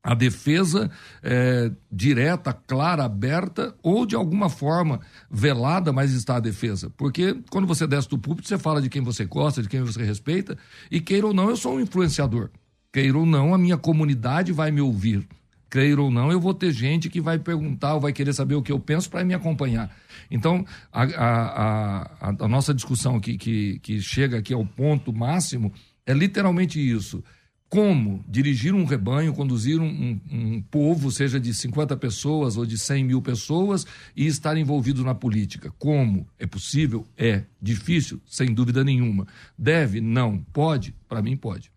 A 0.07 0.15
defesa 0.15 0.89
é, 1.21 1.69
direta, 1.91 2.53
clara, 2.53 3.05
aberta 3.05 3.75
ou 3.83 4.07
de 4.07 4.15
alguma 4.15 4.49
forma 4.49 5.01
velada, 5.29 5.93
mas 5.93 6.13
está 6.13 6.37
a 6.37 6.41
defesa. 6.41 6.89
Porque 6.97 7.37
quando 7.51 7.67
você 7.67 7.89
desce 7.89 8.09
do 8.09 8.17
púlpito, 8.17 8.47
você 8.47 8.57
fala 8.57 8.81
de 8.81 8.89
quem 8.89 9.03
você 9.03 9.25
gosta, 9.25 9.61
de 9.61 9.69
quem 9.69 9.83
você 9.83 10.05
respeita, 10.05 10.57
e 10.93 11.01
queira 11.01 11.27
ou 11.27 11.35
não, 11.35 11.51
eu 11.51 11.57
sou 11.57 11.75
um 11.75 11.81
influenciador. 11.81 12.51
Queira 12.93 13.19
ou 13.19 13.27
não, 13.27 13.53
a 13.53 13.59
minha 13.59 13.77
comunidade 13.77 14.53
vai 14.53 14.71
me 14.71 14.81
ouvir. 14.81 15.27
Queira 15.69 16.01
ou 16.01 16.09
não, 16.09 16.31
eu 16.31 16.41
vou 16.41 16.55
ter 16.55 16.71
gente 16.71 17.11
que 17.11 17.21
vai 17.21 17.37
perguntar 17.41 17.95
ou 17.95 18.01
vai 18.01 18.13
querer 18.13 18.33
saber 18.33 18.55
o 18.55 18.63
que 18.63 18.71
eu 18.71 18.79
penso 18.79 19.11
para 19.11 19.25
me 19.25 19.35
acompanhar. 19.35 19.91
Então, 20.31 20.65
a, 20.93 21.03
a, 21.03 22.03
a, 22.21 22.29
a 22.45 22.49
nossa 22.49 22.73
discussão 22.73 23.17
aqui, 23.17 23.37
que, 23.37 23.81
que 23.81 24.01
chega 24.01 24.39
aqui 24.39 24.55
ao 24.55 24.65
ponto 24.65 25.13
máximo, 25.13 25.73
é 26.07 26.15
literalmente 26.15 26.79
isso 26.79 27.25
como 27.69 28.25
dirigir 28.29 28.75
um 28.75 28.85
rebanho, 28.85 29.35
conduzir 29.35 29.81
um, 29.81 29.87
um, 29.87 30.21
um, 30.31 30.63
povo, 30.63 31.11
seja 31.11 31.41
de 31.41 31.53
50 31.53 31.97
pessoas 31.97 32.57
ou 32.57 32.65
de 32.65 32.79
100 32.79 33.05
mil 33.05 33.21
pessoas, 33.21 33.87
e 34.15 34.27
estar 34.27 34.57
envolvido 34.57 35.03
na 35.03 35.15
política. 35.15 35.73
Como? 35.79 36.27
É 36.39 36.47
possível? 36.47 37.05
É. 37.17 37.43
Difícil? 37.61 38.21
Sem 38.27 38.55
dúvida 38.55 38.85
nenhuma. 38.85 39.27
Deve? 39.59 40.01
Não. 40.01 40.39
Pode? 40.53 40.95
Para 41.09 41.21
mim, 41.21 41.37
pode. 41.37 41.73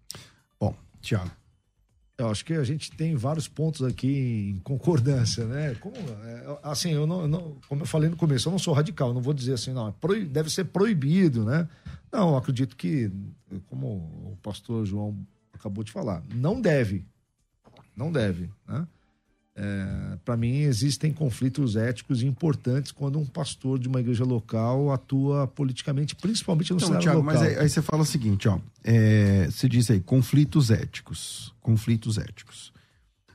Bom, 0.60 0.76
Tiago. 1.02 1.32
Eu 2.20 2.30
acho 2.30 2.44
que 2.44 2.54
a 2.54 2.64
gente 2.66 2.92
tem 2.92 3.16
vários 3.16 3.48
pontos 3.48 3.82
aqui 3.82 4.54
em 4.54 4.60
concordância, 4.60 5.46
né? 5.46 5.74
Como, 5.76 5.96
é, 5.96 6.60
assim, 6.64 6.92
eu 6.92 7.08
não, 7.08 7.22
eu 7.22 7.28
não, 7.30 7.58
como 7.68 7.84
eu 7.84 7.86
falei 7.86 8.10
no 8.10 8.18
começo, 8.18 8.50
eu 8.50 8.52
não 8.52 8.60
sou 8.60 8.74
radical, 8.74 9.14
não 9.14 9.22
vou 9.22 9.34
dizer 9.34 9.54
assim, 9.54 9.72
não, 9.72 9.88
é 9.88 9.94
deve 10.26 10.50
ser 10.50 10.66
proibido, 10.66 11.46
né? 11.46 11.66
Não, 12.12 12.36
acredito 12.36 12.76
que, 12.76 13.10
como 13.68 13.88
o 14.34 14.38
pastor 14.42 14.86
João 14.86 15.18
acabou 15.60 15.84
de 15.84 15.91
falar. 15.91 16.24
Não 16.34 16.60
deve. 16.60 17.05
Não 17.95 18.12
deve. 18.12 18.49
Né? 18.68 18.88
É, 19.55 20.18
Para 20.24 20.38
mim, 20.38 20.60
existem 20.60 21.12
conflitos 21.12 21.76
éticos 21.76 22.24
importantes 22.24 22.93
quando 22.93 23.20
um 23.20 23.26
pastor 23.26 23.78
de 23.78 23.89
uma 23.89 23.99
igreja 23.99 24.24
local 24.24 24.91
atua 24.91 25.47
politicamente, 25.47 26.16
principalmente 26.16 26.72
no 26.72 26.78
então, 26.78 26.88
cenário 26.88 27.03
Thiago, 27.03 27.20
local. 27.20 27.34
Mas 27.34 27.43
aí, 27.43 27.60
aí, 27.60 27.70
você 27.70 27.82
fala 27.82 28.03
o 28.03 28.05
seguinte, 28.05 28.47
ó, 28.47 28.57
é, 28.84 29.47
você 29.47 29.68
diz 29.68 29.91
aí, 29.91 29.99
conflitos 29.99 30.72
éticos, 30.72 31.53
conflitos 31.62 32.18
éticos. 32.18 32.72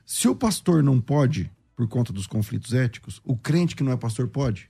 Se 0.03 0.27
o 0.27 0.35
pastor 0.35 0.81
não 0.81 0.99
pode, 0.99 1.51
por 1.75 1.87
conta 1.87 2.11
dos 2.11 2.25
conflitos 2.25 2.73
éticos, 2.73 3.21
o 3.23 3.37
crente 3.37 3.75
que 3.75 3.83
não 3.83 3.91
é 3.91 3.97
pastor 3.97 4.27
pode? 4.27 4.69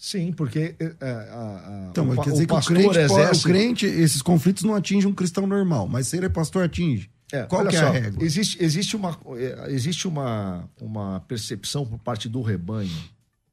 Sim, 0.00 0.32
porque 0.32 0.74
é, 0.80 0.94
é, 0.98 1.10
a, 1.10 1.86
a, 1.86 1.88
então, 1.90 2.08
o, 2.08 2.22
quer 2.22 2.30
dizer 2.30 2.44
o 2.44 2.46
que 2.46 2.54
o 2.54 2.62
crente, 2.62 2.98
exerce... 2.98 3.40
o 3.40 3.42
crente, 3.42 3.84
esses 3.86 4.22
conflitos 4.22 4.62
não 4.62 4.74
atingem 4.74 5.10
um 5.10 5.14
cristão 5.14 5.46
normal, 5.46 5.86
mas 5.86 6.08
se 6.08 6.16
ele 6.16 6.24
é 6.24 6.28
pastor, 6.30 6.64
atinge. 6.64 7.10
É, 7.30 7.42
Qual 7.42 7.66
que 7.66 7.76
é 7.76 7.80
a 7.80 7.90
regra? 7.90 8.24
Existe, 8.24 8.64
existe, 8.64 8.96
uma, 8.96 9.14
é, 9.36 9.70
existe 9.70 10.08
uma, 10.08 10.66
uma 10.80 11.20
percepção 11.28 11.84
por 11.84 11.98
parte 11.98 12.30
do 12.30 12.40
rebanho, 12.40 12.90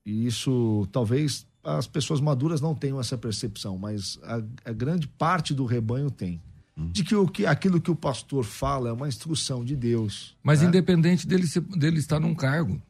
e 0.06 0.26
isso 0.26 0.88
talvez 0.90 1.46
as 1.62 1.86
pessoas 1.86 2.22
maduras 2.22 2.62
não 2.62 2.74
tenham 2.74 2.98
essa 2.98 3.18
percepção, 3.18 3.78
mas 3.78 4.18
a, 4.24 4.42
a 4.70 4.72
grande 4.72 5.06
parte 5.06 5.54
do 5.54 5.66
rebanho 5.66 6.10
tem. 6.10 6.42
Hum. 6.78 6.90
De 6.94 7.04
que, 7.04 7.14
o, 7.14 7.28
que 7.28 7.46
aquilo 7.46 7.82
que 7.82 7.92
o 7.92 7.96
pastor 7.96 8.46
fala 8.46 8.88
é 8.88 8.92
uma 8.94 9.10
instrução 9.10 9.66
de 9.66 9.76
Deus. 9.76 10.34
Mas 10.42 10.62
né? 10.62 10.70
independente 10.70 11.28
dele, 11.28 11.46
dele 11.76 12.00
estar 12.00 12.22
num 12.22 12.34
cargo 12.34 12.82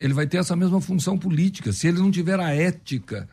ele 0.00 0.12
vai 0.12 0.26
ter 0.26 0.38
essa 0.38 0.56
mesma 0.56 0.80
função 0.80 1.18
política. 1.18 1.72
Se 1.72 1.88
ele 1.88 1.98
não 1.98 2.10
tiver 2.10 2.38
a 2.40 2.54
ética 2.54 3.28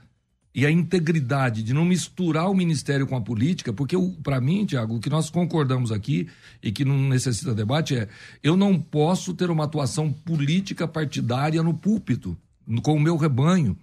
e 0.54 0.66
a 0.66 0.72
integridade 0.72 1.64
de 1.64 1.74
não 1.74 1.86
misturar 1.86 2.50
o 2.50 2.54
ministério 2.54 3.08
com 3.08 3.16
a 3.16 3.22
política, 3.22 3.72
porque 3.72 3.96
para 4.22 4.42
mim, 4.42 4.66
Tiago, 4.66 4.96
o 4.96 5.00
que 5.00 5.10
nós 5.10 5.30
concordamos 5.30 5.92
aqui 5.92 6.28
e 6.62 6.72
que 6.72 6.84
não 6.84 6.98
necessita 6.98 7.56
debate 7.56 7.96
é: 7.96 8.10
eu 8.44 8.58
não 8.58 8.80
posso 8.80 9.34
ter 9.34 9.50
uma 9.50 9.64
atuação 9.64 10.12
política 10.12 10.88
partidária 10.88 11.64
no 11.64 11.74
púlpito, 11.74 12.38
com 12.84 12.96
o 12.96 13.00
meu 13.00 13.16
rebanho, 13.16 13.78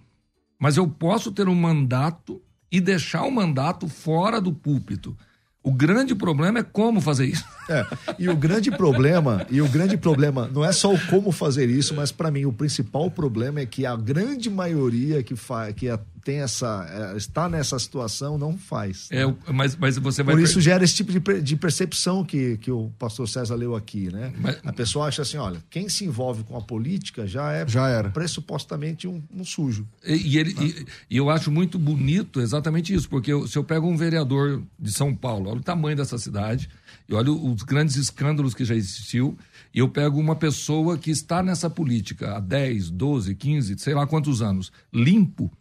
mas 0.59 0.77
eu 0.77 0.87
posso 0.87 1.31
ter 1.31 1.47
um 1.47 1.55
mandato 1.55 2.41
e 2.71 2.79
deixar 2.79 3.23
o 3.23 3.31
mandato 3.31 3.87
fora 3.87 4.39
do 4.39 4.53
púlpito. 4.53 5.17
O 5.61 5.71
grande 5.73 6.15
problema 6.15 6.59
é 6.59 6.63
como 6.63 7.01
fazer 7.01 7.25
isso. 7.25 7.43
É, 7.69 7.85
e 8.17 8.29
o 8.29 8.35
grande 8.35 8.71
problema, 8.71 9.45
e 9.49 9.61
o 9.61 9.67
grande 9.67 9.97
problema 9.97 10.49
não 10.51 10.63
é 10.63 10.71
só 10.71 10.93
o 10.93 11.07
como 11.07 11.31
fazer 11.31 11.69
isso, 11.69 11.93
mas 11.93 12.11
para 12.11 12.31
mim 12.31 12.45
o 12.45 12.53
principal 12.53 13.11
problema 13.11 13.59
é 13.59 13.65
que 13.65 13.85
a 13.85 13.95
grande 13.95 14.49
maioria 14.49 15.21
que 15.21 15.35
faz, 15.35 15.75
que 15.75 15.87
tem 16.23 16.41
essa 16.41 17.13
é, 17.13 17.17
está 17.17 17.49
nessa 17.49 17.77
situação 17.79 18.37
não 18.37 18.57
faz. 18.57 19.07
É, 19.11 19.23
mas, 19.51 19.75
mas 19.75 19.97
você 19.97 20.23
vai 20.23 20.35
Por 20.35 20.41
isso 20.41 20.59
gera 20.61 20.83
esse 20.83 20.95
tipo 20.95 21.11
de, 21.11 21.41
de 21.41 21.55
percepção 21.55 22.23
que, 22.23 22.57
que 22.57 22.71
o 22.71 22.91
pastor 22.97 23.27
César 23.27 23.55
leu 23.55 23.75
aqui, 23.75 24.11
né? 24.11 24.33
Mas... 24.37 24.59
A 24.63 24.73
pessoa 24.73 25.07
acha 25.07 25.21
assim, 25.21 25.37
olha, 25.37 25.63
quem 25.69 25.89
se 25.89 26.05
envolve 26.05 26.43
com 26.43 26.57
a 26.57 26.61
política 26.61 27.25
já 27.27 27.51
é 27.51 27.67
já 27.67 27.87
era. 27.87 28.09
pressupostamente 28.09 29.07
um, 29.07 29.21
um 29.33 29.43
sujo. 29.43 29.87
E, 30.05 30.15
e 30.15 30.37
ele 30.37 30.55
e, 30.59 30.85
e, 31.09 31.17
eu 31.17 31.29
acho 31.29 31.51
muito 31.51 31.77
bonito 31.77 32.41
exatamente 32.41 32.93
isso, 32.93 33.09
porque 33.09 33.31
eu, 33.31 33.47
se 33.47 33.57
eu 33.57 33.63
pego 33.63 33.87
um 33.87 33.97
vereador 33.97 34.61
de 34.77 34.91
São 34.91 35.15
Paulo, 35.15 35.49
olha 35.49 35.59
o 35.59 35.63
tamanho 35.63 35.95
dessa 35.95 36.17
cidade, 36.17 36.69
e 37.07 37.13
olha 37.13 37.31
os 37.31 37.63
grandes 37.63 37.95
escândalos 37.95 38.53
que 38.53 38.63
já 38.65 38.75
existiu, 38.75 39.37
e 39.73 39.79
eu 39.79 39.89
pego 39.89 40.19
uma 40.19 40.35
pessoa 40.35 40.97
que 40.97 41.11
está 41.11 41.43
nessa 41.43 41.69
política 41.69 42.37
há 42.37 42.39
10, 42.39 42.91
12, 42.91 43.35
15, 43.35 43.79
sei 43.79 43.93
lá 43.93 44.05
quantos 44.07 44.41
anos, 44.41 44.71
limpo, 44.93 45.51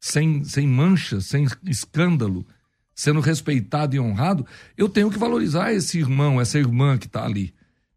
sem, 0.00 0.44
sem 0.44 0.66
mancha, 0.66 1.20
sem 1.20 1.46
escândalo, 1.64 2.46
sendo 2.94 3.20
respeitado 3.20 3.94
e 3.94 4.00
honrado, 4.00 4.46
eu 4.76 4.88
tenho 4.88 5.10
que 5.10 5.18
valorizar 5.18 5.72
esse 5.72 5.98
irmão, 5.98 6.40
essa 6.40 6.58
irmã 6.58 6.98
que 6.98 7.06
está 7.06 7.24
ali. 7.24 7.54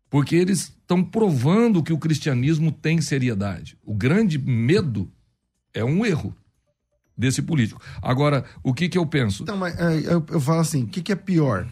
Porque 0.09 0.35
eles 0.35 0.73
estão 0.81 1.03
provando 1.03 1.81
que 1.81 1.93
o 1.93 1.97
cristianismo 1.97 2.71
tem 2.71 3.01
seriedade. 3.01 3.77
O 3.83 3.93
grande 3.93 4.37
medo 4.37 5.09
é 5.73 5.83
um 5.83 6.05
erro 6.05 6.35
desse 7.17 7.41
político. 7.41 7.81
Agora, 8.01 8.43
o 8.61 8.73
que, 8.73 8.89
que 8.89 8.97
eu 8.97 9.05
penso? 9.05 9.43
Então, 9.43 9.57
mas, 9.57 9.79
é, 9.79 10.13
eu, 10.13 10.23
eu 10.29 10.39
falo 10.41 10.59
assim: 10.59 10.83
o 10.83 10.87
que, 10.87 11.01
que 11.01 11.11
é 11.11 11.15
pior? 11.15 11.67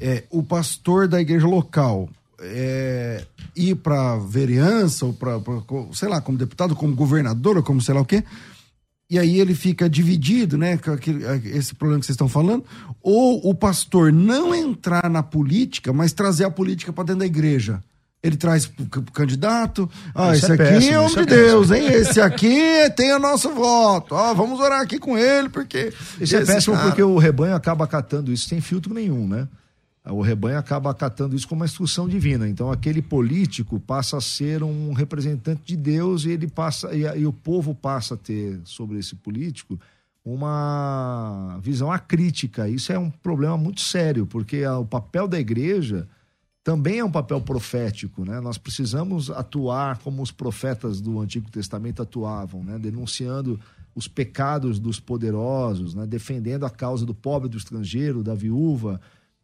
É, 0.00 0.24
o 0.30 0.42
pastor 0.42 1.06
da 1.06 1.20
igreja 1.20 1.46
local 1.46 2.08
é, 2.40 3.24
ir 3.54 3.76
para 3.76 4.16
vereança, 4.16 5.04
ou 5.06 5.12
para, 5.12 5.34
sei 5.92 6.08
lá, 6.08 6.20
como 6.20 6.38
deputado, 6.38 6.74
como 6.74 6.94
governador, 6.94 7.58
ou 7.58 7.62
como 7.62 7.80
sei 7.80 7.94
lá 7.94 8.00
o 8.00 8.04
quê, 8.06 8.24
e 9.10 9.18
aí 9.18 9.40
ele 9.40 9.54
fica 9.54 9.90
dividido, 9.90 10.56
né, 10.56 10.76
com 10.76 10.92
aquele, 10.92 11.24
esse 11.48 11.74
problema 11.74 11.98
que 11.98 12.06
vocês 12.06 12.14
estão 12.14 12.28
falando, 12.28 12.64
ou 13.02 13.40
o 13.44 13.52
pastor 13.52 14.12
não 14.12 14.54
entrar 14.54 15.10
na 15.10 15.20
política, 15.20 15.92
mas 15.92 16.12
trazer 16.12 16.44
a 16.44 16.50
política 16.50 16.92
para 16.92 17.04
dentro 17.04 17.18
da 17.18 17.26
igreja. 17.26 17.82
Ele 18.22 18.36
traz 18.36 18.66
pro 18.66 19.02
candidato, 19.12 19.90
ah, 20.14 20.36
isso 20.36 20.44
esse 20.44 20.52
é 20.52 20.54
aqui 20.54 20.74
péssimo, 20.74 20.92
é 20.92 21.00
homem 21.00 21.14
de 21.14 21.20
é 21.20 21.24
Deus, 21.24 21.70
hein? 21.70 21.86
Esse 21.86 22.20
aqui 22.20 22.60
tem 22.94 23.12
o 23.14 23.18
nosso 23.18 23.48
voto. 23.54 24.14
Ó, 24.14 24.34
vamos 24.34 24.60
orar 24.60 24.82
aqui 24.82 24.98
com 24.98 25.16
ele, 25.16 25.48
porque. 25.48 25.92
Isso 26.20 26.36
é 26.36 26.44
péssimo 26.44 26.76
cara... 26.76 26.88
porque 26.88 27.02
o 27.02 27.16
rebanho 27.16 27.56
acaba 27.56 27.86
acatando 27.86 28.30
isso 28.30 28.46
sem 28.46 28.60
filtro 28.60 28.92
nenhum, 28.92 29.26
né? 29.26 29.48
O 30.04 30.22
rebanho 30.22 30.58
acaba 30.58 30.90
acatando 30.90 31.36
isso 31.36 31.46
como 31.46 31.60
uma 31.60 31.66
instrução 31.66 32.08
divina. 32.08 32.48
Então, 32.48 32.72
aquele 32.72 33.02
político 33.02 33.78
passa 33.78 34.16
a 34.16 34.20
ser 34.20 34.62
um 34.62 34.92
representante 34.92 35.62
de 35.64 35.76
Deus 35.76 36.24
e 36.24 36.30
ele 36.30 36.48
passa 36.48 36.94
e, 36.94 37.02
e 37.20 37.26
o 37.26 37.32
povo 37.32 37.74
passa 37.74 38.14
a 38.14 38.16
ter 38.16 38.58
sobre 38.64 38.98
esse 38.98 39.14
político 39.14 39.78
uma 40.24 41.58
visão 41.62 41.92
acrítica. 41.92 42.68
Isso 42.68 42.92
é 42.92 42.98
um 42.98 43.10
problema 43.10 43.56
muito 43.56 43.80
sério, 43.80 44.26
porque 44.26 44.66
o 44.66 44.84
papel 44.84 45.28
da 45.28 45.38
igreja 45.38 46.08
também 46.62 46.98
é 46.98 47.04
um 47.04 47.10
papel 47.10 47.40
profético, 47.40 48.24
né? 48.24 48.40
Nós 48.40 48.58
precisamos 48.58 49.30
atuar 49.30 49.98
como 49.98 50.22
os 50.22 50.30
profetas 50.30 51.00
do 51.00 51.20
Antigo 51.20 51.50
Testamento 51.50 52.02
atuavam, 52.02 52.62
né? 52.62 52.78
Denunciando 52.78 53.58
os 53.94 54.06
pecados 54.06 54.78
dos 54.78 55.00
poderosos, 55.00 55.94
né? 55.94 56.06
Defendendo 56.06 56.64
a 56.64 56.70
causa 56.70 57.04
do 57.04 57.14
pobre, 57.14 57.48
do 57.48 57.56
estrangeiro, 57.56 58.22
da 58.22 58.34
viúva, 58.34 59.00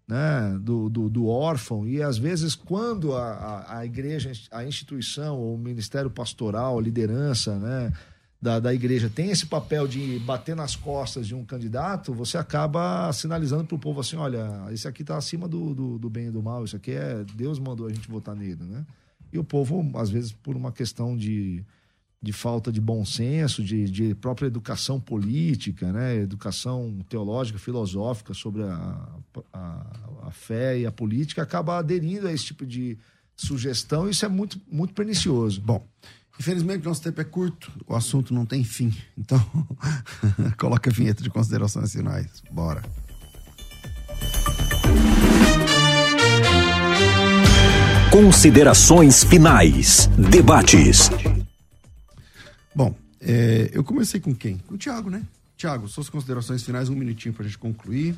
né, 0.07 0.57
do, 0.61 0.89
do, 0.89 1.09
do, 1.09 1.27
órfão, 1.27 1.87
e 1.87 2.01
às 2.01 2.17
vezes, 2.17 2.55
quando 2.55 3.15
a, 3.15 3.79
a, 3.79 3.85
igreja, 3.85 4.31
a 4.53 4.65
instituição, 4.65 5.43
o 5.43 5.59
ministério 5.59 6.09
pastoral, 6.09 6.79
a 6.79 6.83
liderança 6.83 7.59
né, 7.59 7.93
da, 8.41 8.61
da 8.61 8.73
igreja 8.73 9.11
tem 9.11 9.31
esse 9.31 9.47
papel 9.47 9.89
de 9.89 10.21
bater 10.21 10.55
nas 10.55 10.77
costas 10.77 11.27
de 11.27 11.35
um 11.35 11.45
candidato, 11.45 12.15
você 12.15 12.39
acaba 12.39 13.13
sinalizando 13.13 13.65
para 13.65 13.75
o 13.75 13.79
povo 13.79 14.01
assim: 14.01 14.17
olha, 14.17 14.49
esse 14.71 14.87
aqui 14.87 15.03
está 15.03 15.17
acima 15.17 15.49
do, 15.49 15.75
do, 15.75 15.99
do, 15.99 16.09
bem 16.09 16.29
e 16.29 16.31
do 16.31 16.43
mal, 16.43 16.65
isso 16.65 16.77
aqui 16.77 16.93
é. 16.93 17.25
Deus 17.35 17.59
mandou 17.59 17.87
a 17.87 17.91
gente 17.93 18.09
votar 18.09 18.37
nele, 18.37 18.63
né? 18.63 18.87
E 19.33 19.39
o 19.39 19.45
povo, 19.45 19.91
às 19.99 20.09
vezes, 20.09 20.31
por 20.31 20.57
uma 20.57 20.71
questão 20.71 21.17
de 21.17 21.65
de 22.23 22.33
falta 22.33 22.73
de 22.73 22.81
bom 22.81 23.05
senso, 23.05 23.62
de, 23.62 23.85
de 23.85 24.14
própria 24.14 24.47
educação 24.47 24.99
política, 24.99 25.93
né? 25.93 26.17
educação 26.17 26.99
teológica, 27.09 27.59
filosófica 27.59 28.33
sobre 28.35 28.62
a, 28.62 29.09
a, 29.53 29.87
a, 30.23 30.31
fé 30.31 30.79
e 30.79 30.87
a 30.87 30.93
política, 30.93 31.43
acaba 31.43 31.79
aderindo 31.79 32.27
a 32.27 32.33
esse 32.33 32.47
tipo 32.47 32.64
de 32.64 32.99
sugestão 33.37 34.09
e 34.09 34.11
isso 34.11 34.25
é 34.25 34.29
muito, 34.29 34.61
muito 34.71 34.95
pernicioso. 34.95 35.61
Bom, 35.61 35.87
infelizmente 36.41 36.85
nosso 36.85 37.03
tempo 37.03 37.21
é 37.21 37.25
curto, 37.25 37.71
o 37.87 37.95
assunto 37.95 38.33
não 38.33 38.47
tem 38.47 38.64
fim, 38.64 38.95
então 39.17 39.39
coloca 40.59 40.91
a 40.91 40.93
vinheta 40.93 41.23
de 41.23 41.31
considerações 41.31 41.93
finais. 41.93 42.43
Bora. 42.51 42.83
Considerações 48.11 49.23
finais. 49.25 50.09
Debates. 50.17 51.11
Bom, 52.77 52.95
é, 53.18 53.70
eu 53.72 53.83
comecei 53.83 54.20
com 54.20 54.35
quem? 54.35 54.59
Com 54.59 54.74
o 54.74 54.77
Thiago, 54.77 55.09
né? 55.09 55.27
Thiago, 55.57 55.89
suas 55.89 56.11
considerações 56.11 56.62
finais, 56.62 56.91
um 56.91 56.95
minutinho 56.95 57.33
pra 57.33 57.43
gente 57.43 57.57
concluir. 57.57 58.14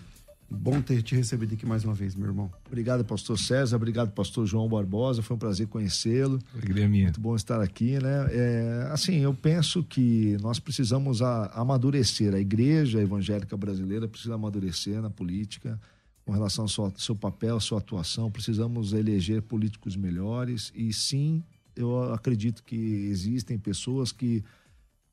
Bom 0.50 0.82
ter 0.82 1.00
te 1.00 1.14
recebido 1.14 1.54
aqui 1.54 1.64
mais 1.64 1.84
uma 1.84 1.94
vez, 1.94 2.16
meu 2.16 2.26
irmão. 2.26 2.50
Obrigado, 2.66 3.04
pastor 3.04 3.38
César. 3.38 3.76
Obrigado, 3.76 4.10
pastor 4.10 4.46
João 4.46 4.68
Barbosa. 4.68 5.22
Foi 5.22 5.36
um 5.36 5.38
prazer 5.38 5.68
conhecê-lo. 5.68 6.40
Alegria 6.52 6.88
minha. 6.88 7.04
Muito 7.04 7.20
bom 7.20 7.36
estar 7.36 7.60
aqui, 7.60 8.02
né? 8.02 8.26
É, 8.32 8.88
assim, 8.90 9.18
eu 9.18 9.32
penso 9.32 9.84
que 9.84 10.36
nós 10.40 10.58
precisamos 10.58 11.22
a, 11.22 11.46
amadurecer. 11.54 12.34
A 12.34 12.40
igreja 12.40 13.00
evangélica 13.00 13.56
brasileira 13.56 14.08
precisa 14.08 14.34
amadurecer 14.34 15.00
na 15.00 15.08
política 15.08 15.80
com 16.26 16.32
relação 16.32 16.64
ao 16.64 16.68
seu, 16.68 16.92
seu 16.96 17.14
papel, 17.14 17.60
sua 17.60 17.78
atuação. 17.78 18.28
Precisamos 18.28 18.92
eleger 18.92 19.40
políticos 19.40 19.94
melhores. 19.94 20.72
E 20.74 20.92
sim, 20.92 21.44
eu 21.78 22.12
acredito 22.12 22.62
que 22.64 22.76
existem 22.76 23.56
pessoas 23.56 24.10
que 24.10 24.44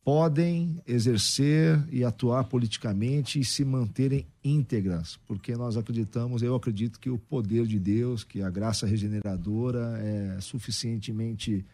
podem 0.03 0.79
exercer 0.85 1.83
e 1.91 2.03
atuar 2.03 2.43
politicamente 2.43 3.39
e 3.39 3.45
se 3.45 3.63
manterem 3.65 4.25
íntegras, 4.43 5.17
porque 5.27 5.55
nós 5.55 5.77
acreditamos, 5.77 6.43
eu 6.43 6.55
acredito 6.55 6.99
que 6.99 7.09
o 7.09 7.17
poder 7.17 7.65
de 7.65 7.79
Deus, 7.79 8.23
que 8.23 8.41
a 8.41 8.49
graça 8.49 8.85
regeneradora 8.85 9.99
é 9.99 10.41
suficientemente 10.41 11.65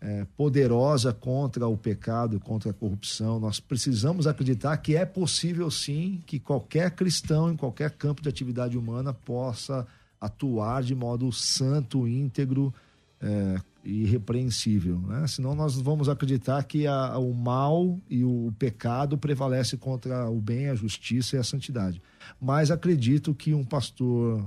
é, 0.00 0.26
poderosa 0.36 1.12
contra 1.12 1.66
o 1.66 1.76
pecado, 1.76 2.38
contra 2.38 2.70
a 2.70 2.74
corrupção. 2.74 3.40
Nós 3.40 3.58
precisamos 3.58 4.26
acreditar 4.26 4.76
que 4.76 4.94
é 4.94 5.04
possível 5.04 5.70
sim 5.70 6.22
que 6.26 6.38
qualquer 6.38 6.90
cristão 6.92 7.50
em 7.50 7.56
qualquer 7.56 7.90
campo 7.90 8.22
de 8.22 8.28
atividade 8.28 8.76
humana 8.76 9.12
possa 9.12 9.86
atuar 10.20 10.82
de 10.82 10.94
modo 10.94 11.32
santo, 11.32 12.06
íntegro, 12.06 12.72
é, 13.20 13.56
irrepreensível, 13.84 14.98
né? 15.00 15.26
Senão 15.26 15.54
nós 15.54 15.76
vamos 15.76 16.08
acreditar 16.08 16.62
que 16.64 16.86
a, 16.86 17.18
o 17.18 17.34
mal 17.34 18.00
e 18.08 18.24
o 18.24 18.52
pecado 18.58 19.18
prevalece 19.18 19.76
contra 19.76 20.28
o 20.30 20.40
bem, 20.40 20.68
a 20.68 20.74
justiça 20.74 21.36
e 21.36 21.38
a 21.38 21.44
santidade. 21.44 22.00
Mas 22.40 22.70
acredito 22.70 23.34
que 23.34 23.52
um 23.52 23.64
pastor 23.64 24.44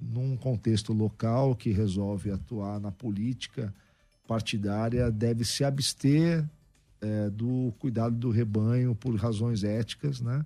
num 0.00 0.36
contexto 0.36 0.92
local 0.92 1.54
que 1.56 1.70
resolve 1.70 2.30
atuar 2.30 2.80
na 2.80 2.92
política 2.92 3.74
partidária 4.26 5.10
deve 5.10 5.44
se 5.44 5.64
abster 5.64 6.48
é, 7.00 7.30
do 7.30 7.74
cuidado 7.78 8.14
do 8.14 8.30
rebanho 8.30 8.94
por 8.94 9.14
razões 9.16 9.64
éticas, 9.64 10.20
né? 10.20 10.44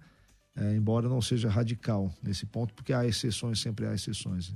É, 0.56 0.74
embora 0.74 1.08
não 1.08 1.22
seja 1.22 1.48
radical 1.48 2.12
nesse 2.22 2.44
ponto, 2.44 2.74
porque 2.74 2.92
há 2.92 3.06
exceções, 3.06 3.60
sempre 3.60 3.86
há 3.86 3.94
exceções. 3.94 4.52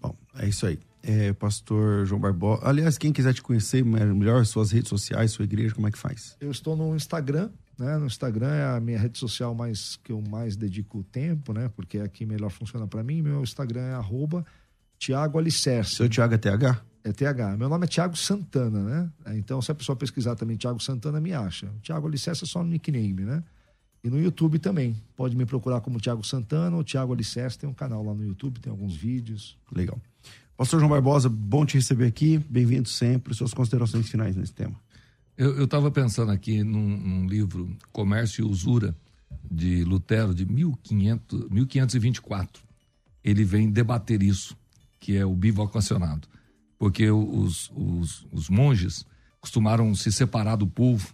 Bom, 0.00 0.14
é 0.34 0.48
isso 0.48 0.66
aí 0.66 0.78
é, 1.04 1.32
pastor 1.34 2.06
João 2.06 2.20
Barbosa. 2.20 2.66
Aliás, 2.66 2.96
quem 2.96 3.12
quiser 3.12 3.34
te 3.34 3.42
conhecer 3.42 3.84
melhor, 3.84 4.44
suas 4.46 4.70
redes 4.72 4.88
sociais, 4.88 5.32
sua 5.32 5.44
igreja, 5.44 5.74
como 5.74 5.86
é 5.86 5.90
que 5.90 5.98
faz? 5.98 6.36
Eu 6.40 6.50
estou 6.50 6.74
no 6.74 6.96
Instagram, 6.96 7.50
né? 7.78 7.98
No 7.98 8.06
Instagram 8.06 8.52
é 8.52 8.76
a 8.76 8.80
minha 8.80 8.98
rede 8.98 9.18
social 9.18 9.54
mais 9.54 9.96
que 10.02 10.12
eu 10.12 10.22
mais 10.22 10.56
dedico 10.56 11.02
tempo, 11.04 11.52
né? 11.52 11.70
Porque 11.76 11.98
é 11.98 12.02
aqui 12.02 12.24
melhor 12.24 12.50
funciona 12.50 12.86
para 12.86 13.02
mim. 13.02 13.20
Meu 13.20 13.42
Instagram 13.42 13.82
é 13.82 13.94
arroba 13.94 14.44
Tiago 14.98 15.38
Alicerce. 15.38 15.96
Seu 15.96 16.08
Tiago 16.08 16.34
é 16.34 16.38
TH? 16.38 16.82
É 17.04 17.12
TH. 17.12 17.56
Meu 17.58 17.68
nome 17.68 17.84
é 17.84 17.88
Tiago 17.88 18.16
Santana, 18.16 18.82
né? 18.82 19.36
Então, 19.36 19.60
se 19.60 19.70
a 19.70 19.74
pessoa 19.74 19.94
pesquisar 19.94 20.34
também 20.36 20.56
Tiago 20.56 20.82
Santana, 20.82 21.20
me 21.20 21.34
acha. 21.34 21.68
Tiago 21.82 22.06
Alicerce 22.06 22.44
é 22.44 22.46
só 22.46 22.62
no 22.64 22.70
nickname, 22.70 23.24
né? 23.24 23.44
E 24.02 24.08
no 24.08 24.18
YouTube 24.18 24.58
também. 24.58 24.96
Pode 25.14 25.36
me 25.36 25.44
procurar 25.44 25.82
como 25.82 26.00
Tiago 26.00 26.24
Santana 26.24 26.74
ou 26.74 26.82
Tiago 26.82 27.12
Alicerce. 27.12 27.58
Tem 27.58 27.68
um 27.68 27.74
canal 27.74 28.02
lá 28.02 28.14
no 28.14 28.24
YouTube, 28.24 28.58
tem 28.58 28.70
alguns 28.70 28.96
vídeos. 28.96 29.58
Legal. 29.70 30.00
Pastor 30.56 30.78
João 30.78 30.90
Barbosa, 30.90 31.28
bom 31.28 31.66
te 31.66 31.74
receber 31.74 32.06
aqui. 32.06 32.38
Bem-vindo 32.38 32.88
sempre. 32.88 33.34
Suas 33.34 33.52
considerações 33.52 34.08
finais 34.08 34.36
nesse 34.36 34.52
tema. 34.52 34.80
Eu 35.36 35.64
estava 35.64 35.90
pensando 35.90 36.30
aqui 36.30 36.62
num, 36.62 36.96
num, 36.96 37.26
livro, 37.26 37.76
Comércio 37.90 38.46
e 38.46 38.48
Usura, 38.48 38.94
de 39.50 39.82
Lutero, 39.82 40.32
de 40.32 40.46
1500, 40.46 41.50
1524. 41.50 42.62
Ele 43.24 43.42
vem 43.42 43.68
debater 43.68 44.22
isso, 44.22 44.56
que 45.00 45.16
é 45.16 45.26
o 45.26 45.34
bivocacionado. 45.34 46.28
Porque 46.78 47.10
os, 47.10 47.72
os, 47.74 48.24
os 48.30 48.48
monges 48.48 49.04
costumaram 49.40 49.92
se 49.96 50.12
separar 50.12 50.54
do 50.54 50.68
povo 50.68 51.12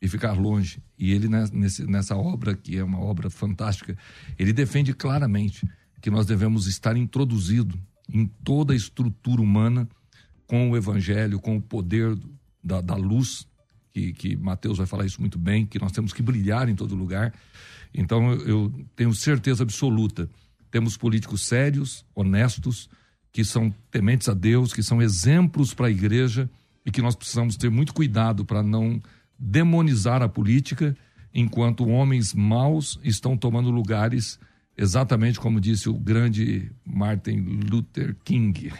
e 0.00 0.08
ficar 0.08 0.32
longe. 0.32 0.82
E 0.98 1.12
ele, 1.12 1.28
nesse, 1.28 1.86
nessa 1.86 2.16
obra, 2.16 2.56
que 2.56 2.76
é 2.76 2.82
uma 2.82 2.98
obra 2.98 3.30
fantástica, 3.30 3.96
ele 4.36 4.52
defende 4.52 4.92
claramente 4.92 5.64
que 6.00 6.10
nós 6.10 6.26
devemos 6.26 6.66
estar 6.66 6.96
introduzidos 6.96 7.78
em 8.08 8.26
toda 8.44 8.72
a 8.72 8.76
estrutura 8.76 9.40
humana 9.40 9.88
com 10.46 10.70
o 10.70 10.76
evangelho, 10.76 11.40
com 11.40 11.56
o 11.56 11.62
poder 11.62 12.16
da, 12.62 12.80
da 12.80 12.94
luz, 12.94 13.46
que, 13.92 14.12
que 14.12 14.36
Mateus 14.36 14.78
vai 14.78 14.86
falar 14.86 15.06
isso 15.06 15.20
muito 15.20 15.38
bem, 15.38 15.66
que 15.66 15.78
nós 15.78 15.92
temos 15.92 16.12
que 16.12 16.22
brilhar 16.22 16.68
em 16.68 16.74
todo 16.74 16.94
lugar. 16.94 17.32
Então 17.94 18.32
eu 18.32 18.72
tenho 18.96 19.14
certeza 19.14 19.62
absoluta. 19.62 20.28
Temos 20.70 20.96
políticos 20.96 21.42
sérios, 21.42 22.04
honestos, 22.14 22.88
que 23.30 23.44
são 23.44 23.74
tementes 23.90 24.28
a 24.28 24.34
Deus, 24.34 24.72
que 24.72 24.82
são 24.82 25.00
exemplos 25.00 25.74
para 25.74 25.86
a 25.86 25.90
igreja 25.90 26.48
e 26.84 26.90
que 26.90 27.02
nós 27.02 27.14
precisamos 27.14 27.56
ter 27.56 27.70
muito 27.70 27.94
cuidado 27.94 28.44
para 28.44 28.62
não 28.62 29.00
demonizar 29.38 30.22
a 30.22 30.28
política 30.28 30.96
enquanto 31.34 31.88
homens 31.88 32.34
maus 32.34 32.98
estão 33.02 33.36
tomando 33.36 33.70
lugares 33.70 34.38
exatamente 34.82 35.38
como 35.38 35.60
disse 35.60 35.88
o 35.88 35.94
grande 35.94 36.70
Martin 36.84 37.60
Luther 37.70 38.16
King. 38.24 38.72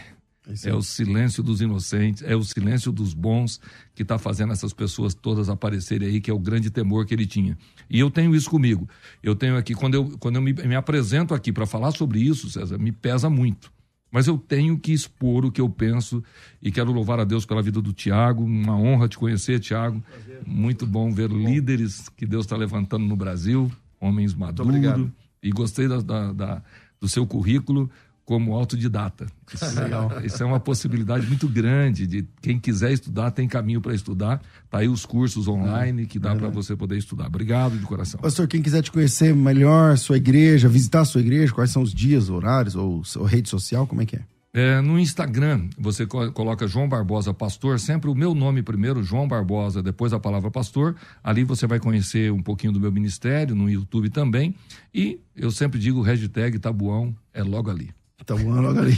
É 0.64 0.74
o 0.74 0.82
silêncio 0.82 1.40
dos 1.40 1.60
inocentes, 1.60 2.20
é 2.24 2.34
o 2.34 2.42
silêncio 2.42 2.90
dos 2.90 3.14
bons 3.14 3.60
que 3.94 4.02
está 4.02 4.18
fazendo 4.18 4.52
essas 4.52 4.72
pessoas 4.72 5.14
todas 5.14 5.48
aparecerem 5.48 6.08
aí, 6.08 6.20
que 6.20 6.28
é 6.28 6.34
o 6.34 6.38
grande 6.38 6.68
temor 6.68 7.06
que 7.06 7.14
ele 7.14 7.24
tinha. 7.24 7.56
E 7.88 8.00
eu 8.00 8.10
tenho 8.10 8.34
isso 8.34 8.50
comigo. 8.50 8.88
Eu 9.22 9.36
tenho 9.36 9.56
aqui, 9.56 9.72
quando 9.72 9.94
eu, 9.94 10.18
quando 10.18 10.36
eu 10.36 10.42
me, 10.42 10.52
me 10.52 10.74
apresento 10.74 11.32
aqui 11.32 11.52
para 11.52 11.64
falar 11.64 11.92
sobre 11.92 12.18
isso, 12.18 12.50
César, 12.50 12.76
me 12.76 12.90
pesa 12.90 13.30
muito. 13.30 13.72
Mas 14.10 14.26
eu 14.26 14.36
tenho 14.36 14.76
que 14.76 14.92
expor 14.92 15.44
o 15.44 15.52
que 15.52 15.60
eu 15.60 15.70
penso 15.70 16.22
e 16.60 16.72
quero 16.72 16.90
louvar 16.90 17.20
a 17.20 17.24
Deus 17.24 17.46
pela 17.46 17.62
vida 17.62 17.80
do 17.80 17.92
Tiago. 17.92 18.42
Uma 18.42 18.76
honra 18.76 19.08
te 19.08 19.16
conhecer, 19.16 19.60
Tiago. 19.60 20.02
Muito 20.44 20.84
bom 20.84 21.12
ver 21.12 21.30
líderes 21.30 22.08
que 22.10 22.26
Deus 22.26 22.44
está 22.44 22.56
levantando 22.56 23.06
no 23.06 23.16
Brasil, 23.16 23.70
homens 24.00 24.34
maduros 24.34 25.08
e 25.42 25.50
gostei 25.50 25.88
da, 25.88 26.00
da, 26.00 26.32
da, 26.32 26.62
do 27.00 27.08
seu 27.08 27.26
currículo 27.26 27.90
como 28.24 28.54
autodidata. 28.54 29.26
Isso, 29.52 29.64
é, 29.64 30.26
isso 30.26 30.42
é 30.42 30.46
uma 30.46 30.60
possibilidade 30.60 31.26
muito 31.26 31.48
grande 31.48 32.06
de 32.06 32.26
quem 32.40 32.58
quiser 32.58 32.92
estudar 32.92 33.32
tem 33.32 33.48
caminho 33.48 33.80
para 33.80 33.94
estudar. 33.94 34.40
Tá 34.70 34.78
aí 34.78 34.88
os 34.88 35.04
cursos 35.04 35.48
online 35.48 36.06
que 36.06 36.18
dá 36.18 36.32
é 36.32 36.36
para 36.36 36.48
você 36.48 36.76
poder 36.76 36.96
estudar. 36.96 37.26
Obrigado 37.26 37.76
de 37.76 37.84
coração. 37.84 38.20
Pastor, 38.20 38.46
quem 38.46 38.62
quiser 38.62 38.82
te 38.82 38.92
conhecer 38.92 39.34
melhor, 39.34 39.98
sua 39.98 40.16
igreja, 40.16 40.68
visitar 40.68 41.00
a 41.00 41.04
sua 41.04 41.20
igreja, 41.20 41.52
quais 41.52 41.70
são 41.70 41.82
os 41.82 41.92
dias, 41.92 42.30
horários 42.30 42.76
ou, 42.76 43.02
ou 43.16 43.24
rede 43.24 43.48
social, 43.48 43.86
como 43.86 44.02
é 44.02 44.06
que 44.06 44.16
é? 44.16 44.22
É, 44.54 44.82
no 44.82 44.98
Instagram, 44.98 45.70
você 45.78 46.04
coloca 46.06 46.68
João 46.68 46.86
Barbosa 46.86 47.32
Pastor, 47.32 47.80
sempre 47.80 48.10
o 48.10 48.14
meu 48.14 48.34
nome 48.34 48.62
primeiro, 48.62 49.02
João 49.02 49.26
Barbosa, 49.26 49.82
depois 49.82 50.12
a 50.12 50.20
palavra 50.20 50.50
pastor. 50.50 50.94
Ali 51.24 51.42
você 51.42 51.66
vai 51.66 51.80
conhecer 51.80 52.30
um 52.30 52.42
pouquinho 52.42 52.70
do 52.70 52.78
meu 52.78 52.92
ministério, 52.92 53.54
no 53.54 53.70
YouTube 53.70 54.10
também. 54.10 54.54
E 54.94 55.18
eu 55.34 55.50
sempre 55.50 55.78
digo 55.78 56.02
hashtag 56.02 56.58
Tabuão 56.58 57.14
é 57.32 57.42
logo 57.42 57.70
ali. 57.70 57.94
Tabuão 58.26 58.58
é 58.58 58.60
logo 58.60 58.78
ali. 58.78 58.94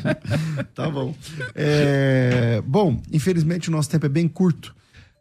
tá 0.74 0.88
bom. 0.90 1.14
É, 1.54 2.62
bom, 2.66 2.98
infelizmente 3.12 3.68
o 3.68 3.72
nosso 3.72 3.90
tempo 3.90 4.06
é 4.06 4.08
bem 4.08 4.26
curto. 4.26 4.74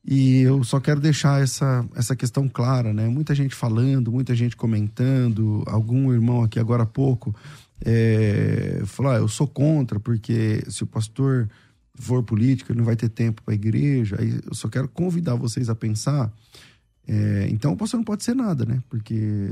E 0.09 0.43
eu 0.43 0.63
só 0.63 0.80
quero 0.80 1.01
deixar 1.01 1.43
essa, 1.43 1.86
essa 1.93 2.15
questão 2.15 2.47
clara, 2.47 2.93
né? 2.93 3.09
Muita 3.09 3.36
gente 3.36 3.53
falando, 3.53 4.09
muita 4.09 4.34
gente 4.34 4.55
comentando, 4.55 5.61
algum 5.68 6.13
irmão 6.13 6.43
aqui 6.43 6.57
agora 6.57 6.84
há 6.84 6.86
pouco 6.86 7.36
é, 7.86 8.82
falar, 8.86 9.16
ah, 9.16 9.20
eu 9.20 9.28
sou 9.28 9.48
contra, 9.48 10.00
porque 10.00 10.64
se 10.68 10.84
o 10.84 10.88
pastor 10.88 11.48
for 11.96 12.24
político, 12.24 12.72
ele 12.72 12.80
não 12.80 12.86
vai 12.86 12.96
ter 12.96 13.10
tempo 13.10 13.42
para 13.44 13.54
a 13.54 13.56
igreja. 13.56 14.18
Aí 14.20 14.40
eu 14.46 14.54
só 14.54 14.68
quero 14.68 14.88
convidar 14.88 15.36
vocês 15.36 15.70
a 15.70 15.76
pensar. 15.76 16.32
É, 17.08 17.48
então 17.50 17.74
o 17.74 17.78
pastor 17.78 17.98
não 17.98 18.06
pode 18.06 18.24
ser 18.24 18.36
nada, 18.36 18.66
né? 18.66 18.82
Porque 18.90 19.50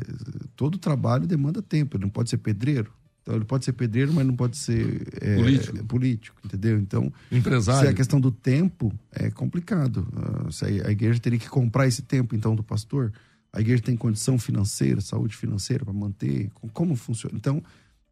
todo 0.56 0.78
trabalho 0.78 1.26
demanda 1.26 1.62
tempo, 1.62 1.98
ele 1.98 2.04
não 2.04 2.10
pode 2.10 2.30
ser 2.30 2.38
pedreiro. 2.38 2.92
Então 3.22 3.36
ele 3.36 3.46
pode 3.46 3.66
ser 3.66 3.74
pedreiro, 3.74 4.14
mas 4.14 4.26
não 4.28 4.36
pode 4.36 4.56
ser 4.56 5.08
é, 5.20 5.36
político. 5.36 5.86
político, 5.86 6.38
entendeu? 6.46 6.78
Então, 6.78 7.12
Empresário. 7.32 7.88
se 7.88 7.88
a 7.88 7.94
questão 7.94 8.20
do 8.20 8.32
tempo 8.32 8.94
é 9.12 9.32
complicado. 9.32 10.08
Uh, 10.14 10.52
se 10.52 10.64
a, 10.66 10.88
a 10.88 10.92
igreja 10.92 11.20
teria 11.20 11.40
que 11.40 11.50
comprar 11.50 11.88
esse 11.88 12.04
tempo, 12.04 12.36
então, 12.36 12.56
do 12.56 12.64
pastor, 12.64 13.12
a 13.52 13.60
igreja 13.60 13.82
tem 13.82 13.98
condição 13.98 14.38
financeira, 14.38 15.02
saúde 15.02 15.36
financeira 15.36 15.84
para 15.84 15.94
manter, 15.94 16.52
como 16.72 16.96
funciona? 16.96 17.36
Então, 17.36 17.64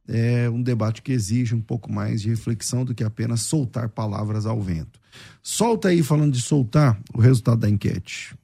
é 0.07 0.49
um 0.49 0.61
debate 0.61 1.01
que 1.01 1.11
exige 1.11 1.55
um 1.55 1.61
pouco 1.61 1.91
mais 1.91 2.21
de 2.21 2.29
reflexão 2.29 2.83
do 2.83 2.93
que 2.93 3.03
apenas 3.03 3.41
soltar 3.41 3.89
palavras 3.89 4.45
ao 4.45 4.61
vento. 4.61 4.99
Solta 5.41 5.89
aí, 5.89 6.03
falando 6.03 6.33
de 6.33 6.41
soltar, 6.41 6.99
o 7.13 7.21
resultado 7.21 7.59
da 7.59 7.69
enquete. 7.69 8.35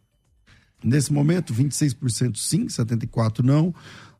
Nesse 0.83 1.11
momento, 1.11 1.53
26% 1.53 2.37
sim, 2.37 2.67
74% 2.67 3.39
não. 3.43 3.73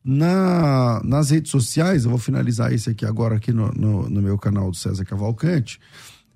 Na, 0.03 1.01
nas 1.03 1.29
redes 1.29 1.51
sociais, 1.51 2.03
eu 2.03 2.09
vou 2.09 2.19
finalizar 2.19 2.73
esse 2.73 2.89
aqui 2.89 3.05
agora 3.05 3.35
aqui 3.35 3.51
no, 3.51 3.71
no, 3.71 4.09
no 4.09 4.21
meu 4.21 4.37
canal 4.37 4.71
do 4.71 4.75
César 4.75 5.05
Cavalcante. 5.05 5.79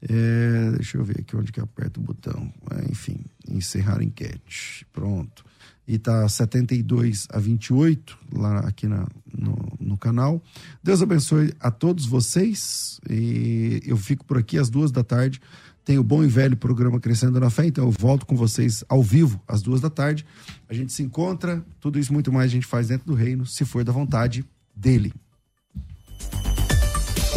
É, 0.01 0.71
deixa 0.75 0.97
eu 0.97 1.03
ver 1.03 1.21
aqui 1.21 1.35
onde 1.35 1.51
que 1.51 1.59
aperta 1.59 1.99
o 1.99 2.03
botão. 2.03 2.51
É, 2.71 2.91
enfim, 2.91 3.17
encerrar 3.49 4.01
enquete. 4.01 4.85
Pronto. 4.91 5.45
E 5.87 5.97
tá 5.97 6.27
72 6.27 7.27
a 7.29 7.39
28 7.39 8.17
lá 8.33 8.59
aqui 8.59 8.87
na, 8.87 9.05
no, 9.37 9.57
no 9.79 9.97
canal. 9.97 10.41
Deus 10.81 11.01
abençoe 11.01 11.53
a 11.59 11.69
todos 11.69 12.05
vocês. 12.05 12.99
E 13.09 13.81
eu 13.85 13.97
fico 13.97 14.23
por 14.25 14.37
aqui 14.37 14.57
às 14.57 14.69
duas 14.69 14.91
da 14.91 15.03
tarde. 15.03 15.41
Tem 15.85 15.97
o 15.97 16.03
bom 16.03 16.23
e 16.23 16.27
velho 16.27 16.55
programa 16.55 16.99
Crescendo 16.99 17.39
na 17.41 17.49
Fé, 17.49 17.65
então 17.65 17.83
eu 17.83 17.91
volto 17.91 18.25
com 18.25 18.37
vocês 18.37 18.85
ao 18.87 19.03
vivo 19.03 19.41
às 19.45 19.61
duas 19.61 19.81
da 19.81 19.89
tarde. 19.89 20.25
A 20.69 20.73
gente 20.73 20.93
se 20.93 21.03
encontra, 21.03 21.63
tudo 21.81 21.99
isso 21.99 22.13
muito 22.13 22.31
mais 22.31 22.49
a 22.49 22.53
gente 22.53 22.65
faz 22.65 22.87
dentro 22.87 23.05
do 23.05 23.13
reino, 23.13 23.45
se 23.45 23.65
for 23.65 23.83
da 23.83 23.91
vontade 23.91 24.45
dele. 24.73 25.13